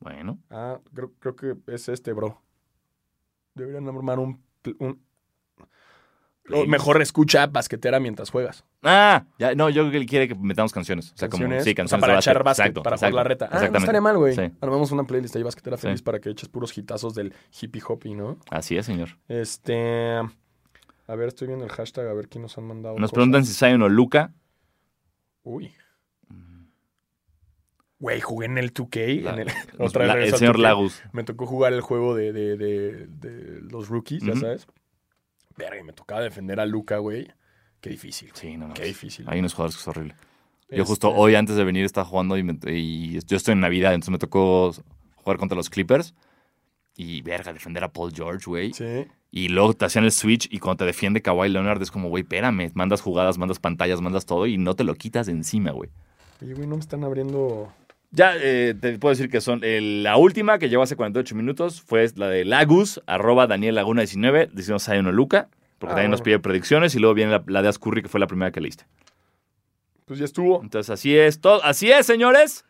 Bueno. 0.00 0.38
Ah, 0.50 0.78
creo, 0.94 1.12
creo 1.18 1.34
que 1.36 1.56
es 1.66 1.88
este, 1.88 2.12
bro. 2.12 2.40
Deberían 3.54 3.88
armar 3.88 4.18
un- 4.20 4.40
o 6.52 6.66
mejor 6.66 7.00
escucha 7.02 7.46
basquetera 7.46 8.00
mientras 8.00 8.30
juegas. 8.30 8.64
Ah, 8.82 9.24
ya, 9.38 9.54
no, 9.54 9.68
yo 9.70 9.82
creo 9.82 9.90
que 9.92 9.96
él 9.98 10.06
quiere 10.06 10.28
que 10.28 10.34
metamos 10.34 10.72
canciones. 10.72 11.12
O 11.12 11.16
sea, 11.16 11.28
como, 11.28 11.42
Canciones, 11.42 11.64
sí, 11.64 11.70
o 11.70 11.72
sea, 11.72 11.74
canciones 11.76 12.00
para 12.00 12.12
de 12.14 12.18
echar 12.20 12.42
básquet. 12.44 12.66
Exacto, 12.66 12.82
para 12.82 12.96
exacto, 12.96 13.12
jugar 13.12 13.24
la 13.24 13.28
reta. 13.28 13.48
Ah, 13.50 13.68
no 13.70 13.78
estaría 13.78 14.00
mal, 14.00 14.16
güey. 14.18 14.34
Sí. 14.34 14.42
Armamos 14.60 14.90
una 14.92 15.04
playlist 15.04 15.34
ahí, 15.36 15.42
basquetera 15.42 15.76
Sí. 15.76 15.82
feliz, 15.82 16.02
para 16.02 16.20
que 16.20 16.30
eches 16.30 16.48
puros 16.48 16.76
hitazos 16.76 17.14
del 17.14 17.34
hippie 17.60 17.82
hoppy, 17.86 18.14
¿no? 18.14 18.38
Así 18.50 18.76
es, 18.76 18.86
señor. 18.86 19.10
Este. 19.28 20.16
A 21.06 21.14
ver, 21.16 21.28
estoy 21.28 21.48
viendo 21.48 21.64
el 21.64 21.70
hashtag, 21.70 22.06
a 22.06 22.12
ver 22.12 22.28
quién 22.28 22.42
nos 22.42 22.56
han 22.58 22.64
mandado. 22.64 22.94
Nos 22.98 23.10
cosas. 23.10 23.14
preguntan 23.14 23.44
si 23.46 23.54
Zion 23.54 23.82
o 23.82 23.88
Luca. 23.88 24.32
Uy. 25.42 25.72
Güey, 28.00 28.20
jugué 28.20 28.46
en 28.46 28.58
el 28.58 28.72
2K. 28.72 29.22
La- 29.22 29.32
en 29.32 29.38
el, 29.40 29.46
nos- 29.78 29.88
otra 29.88 30.00
vez 30.02 30.08
la- 30.08 30.14
regreso 30.14 30.28
el 30.28 30.34
al 30.34 30.38
señor 30.38 30.56
2K. 30.56 30.62
Lagos. 30.62 31.02
Me 31.12 31.24
tocó 31.24 31.46
jugar 31.46 31.72
el 31.72 31.80
juego 31.80 32.14
de, 32.14 32.32
de- 32.32 32.56
de- 32.56 33.06
de 33.08 33.60
los 33.62 33.88
rookies, 33.88 34.22
ya 34.22 34.32
Ujú. 34.32 34.40
sabes. 34.40 34.66
Verga, 35.58 35.80
y 35.80 35.84
me 35.84 35.92
tocaba 35.92 36.20
defender 36.22 36.60
a 36.60 36.66
Luca, 36.66 36.98
güey. 36.98 37.28
Qué 37.80 37.90
difícil. 37.90 38.30
güey. 38.30 38.40
Sí, 38.40 38.56
no 38.56 38.72
Qué 38.74 38.84
difícil. 38.84 39.26
Hay 39.28 39.40
unos 39.40 39.52
jugadores 39.54 39.76
que 39.76 39.80
es 39.82 39.88
horrible. 39.88 40.14
Yo 40.70 40.76
Este, 40.82 40.84
justo 40.84 41.10
hoy 41.12 41.34
antes 41.34 41.56
de 41.56 41.64
venir 41.64 41.84
estaba 41.84 42.04
jugando 42.06 42.36
y, 42.36 42.42
me- 42.42 42.58
y 42.72 43.18
yo 43.26 43.36
estoy 43.36 43.52
en 43.52 43.60
Navidad, 43.60 43.92
entonces 43.94 44.12
me 44.12 44.18
tocó 44.18 44.72
jugar 45.16 45.36
contra 45.38 45.56
los 45.56 45.68
Clippers. 45.70 46.14
Y 46.96 47.22
verga, 47.22 47.52
defender 47.52 47.84
a 47.84 47.92
Paul 47.92 48.12
George, 48.14 48.44
güey. 48.46 48.72
Sí. 48.72 49.06
Y 49.30 49.48
luego 49.48 49.72
te 49.74 49.84
hacían 49.84 50.04
el 50.04 50.12
switch 50.12 50.48
y 50.50 50.58
cuando 50.58 50.78
te 50.78 50.84
defiende 50.86 51.22
Kawhi 51.22 51.48
Leonard 51.48 51.80
es 51.82 51.90
como, 51.90 52.08
güey, 52.08 52.22
espérame, 52.22 52.70
mandas 52.74 53.00
jugadas, 53.02 53.38
mandas 53.38 53.58
pantallas, 53.60 54.00
mandas 54.00 54.26
todo 54.26 54.46
y 54.46 54.58
no 54.58 54.74
te 54.74 54.84
lo 54.84 54.94
quitas 54.94 55.26
de 55.26 55.32
encima, 55.32 55.70
güey. 55.70 55.90
Oye, 56.42 56.54
güey, 56.54 56.66
no 56.66 56.76
me 56.76 56.80
están 56.80 57.04
abriendo. 57.04 57.72
Ya 58.10 58.34
eh, 58.36 58.74
te 58.80 58.98
puedo 58.98 59.10
decir 59.12 59.30
que 59.30 59.40
son 59.40 59.60
eh, 59.62 59.80
la 59.82 60.16
última 60.16 60.58
que 60.58 60.68
llegó 60.68 60.82
hace 60.82 60.96
48 60.96 61.34
minutos 61.34 61.82
fue 61.82 62.06
la 62.16 62.28
de 62.28 62.44
Lagus, 62.44 63.02
arroba 63.06 63.46
Daniel 63.46 63.74
Laguna 63.74 64.00
19, 64.00 64.48
diciendo 64.52 64.78
Zion 64.78 65.06
o 65.06 65.12
Luca, 65.12 65.48
porque 65.78 65.92
Ah, 65.92 65.96
también 65.96 66.10
nos 66.10 66.22
pide 66.22 66.38
predicciones 66.38 66.94
y 66.94 66.98
luego 66.98 67.14
viene 67.14 67.32
la, 67.32 67.44
la 67.46 67.60
de 67.62 67.68
Ascurry 67.68 68.02
que 68.02 68.08
fue 68.08 68.18
la 68.18 68.26
primera 68.26 68.50
que 68.50 68.60
leíste. 68.60 68.86
Pues 70.06 70.18
ya 70.18 70.24
estuvo. 70.24 70.62
Entonces 70.62 70.88
así 70.88 71.16
es, 71.16 71.40
todo, 71.40 71.62
así 71.62 71.90
es, 71.90 72.06
señores. 72.06 72.64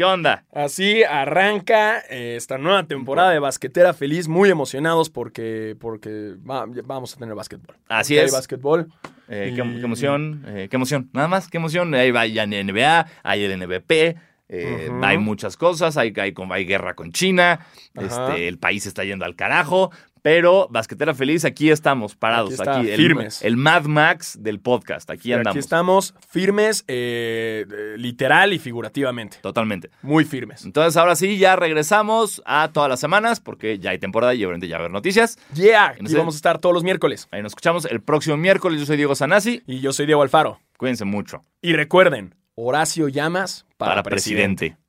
¿Qué 0.00 0.04
onda? 0.06 0.46
Así 0.50 1.04
arranca 1.04 1.98
eh, 2.08 2.34
esta 2.34 2.56
nueva 2.56 2.84
temporada 2.84 3.32
de 3.32 3.38
Basquetera 3.38 3.92
Feliz, 3.92 4.28
muy 4.28 4.48
emocionados 4.48 5.10
porque, 5.10 5.76
porque 5.78 6.36
va- 6.38 6.64
vamos 6.86 7.14
a 7.14 7.18
tener 7.18 7.34
básquetbol. 7.34 7.76
Así 7.86 8.14
Porque 8.14 8.24
es. 8.24 8.32
Hay 8.32 8.38
básquetbol. 8.38 8.86
Eh, 9.28 9.52
qué, 9.54 9.56
qué 9.62 9.84
emoción, 9.84 10.42
eh, 10.46 10.68
qué 10.70 10.76
emoción, 10.76 11.10
nada 11.12 11.28
más, 11.28 11.48
qué 11.48 11.58
emoción. 11.58 11.92
Ahí 11.92 12.12
va 12.12 12.24
ya 12.26 12.44
NBA, 12.46 13.08
hay 13.22 13.44
el 13.44 13.52
NBP, 13.60 14.16
eh, 14.48 14.88
Ujú. 14.88 15.04
hay 15.04 15.18
muchas 15.18 15.58
cosas, 15.58 15.98
hay, 15.98 16.14
hay, 16.16 16.32
hay 16.50 16.64
guerra 16.64 16.94
con 16.94 17.12
China, 17.12 17.66
Ajá. 17.94 18.06
este, 18.32 18.48
el 18.48 18.56
país 18.58 18.86
está 18.86 19.04
yendo 19.04 19.26
al 19.26 19.36
carajo, 19.36 19.90
pero 20.22 20.68
Basquetera 20.70 21.14
Feliz, 21.14 21.44
aquí 21.44 21.70
estamos 21.70 22.14
parados, 22.16 22.60
Aquí 22.60 22.86
está, 22.86 22.96
firmes. 22.96 23.42
el 23.42 23.56
Mad 23.56 23.84
Max 23.84 24.36
del 24.40 24.60
podcast, 24.60 25.10
aquí 25.10 25.32
andamos. 25.32 25.56
Aquí 25.56 25.58
estamos 25.58 26.14
firmes, 26.28 26.84
eh, 26.88 27.66
eh, 27.70 27.94
literal 27.96 28.52
y 28.52 28.58
figurativamente. 28.58 29.38
Totalmente. 29.42 29.90
Muy 30.02 30.24
firmes. 30.24 30.64
Entonces 30.64 30.96
ahora 30.96 31.16
sí, 31.16 31.38
ya 31.38 31.56
regresamos 31.56 32.42
a 32.44 32.70
todas 32.72 32.88
las 32.88 33.00
semanas, 33.00 33.40
porque 33.40 33.78
ya 33.78 33.90
hay 33.90 33.98
temporada 33.98 34.34
y 34.34 34.44
obviamente 34.44 34.68
ya 34.68 34.76
va 34.76 34.80
a 34.80 34.84
haber 34.84 34.92
noticias. 34.92 35.38
Yeah, 35.54 35.94
sé. 36.06 36.16
vamos 36.16 36.34
a 36.34 36.36
estar 36.36 36.58
todos 36.58 36.74
los 36.74 36.84
miércoles. 36.84 37.28
Ahí 37.30 37.42
nos 37.42 37.50
escuchamos 37.52 37.84
el 37.86 38.00
próximo 38.02 38.36
miércoles, 38.36 38.80
yo 38.80 38.86
soy 38.86 38.96
Diego 38.96 39.14
Sanasi, 39.14 39.62
Y 39.66 39.80
yo 39.80 39.92
soy 39.92 40.06
Diego 40.06 40.22
Alfaro. 40.22 40.60
cuídense 40.76 41.04
mucho. 41.04 41.44
Y 41.62 41.72
recuerden, 41.74 42.34
Horacio 42.54 43.08
Llamas 43.08 43.66
para, 43.76 43.92
Para 43.92 44.02
presidente. 44.02 44.66
presidente. 44.70 44.80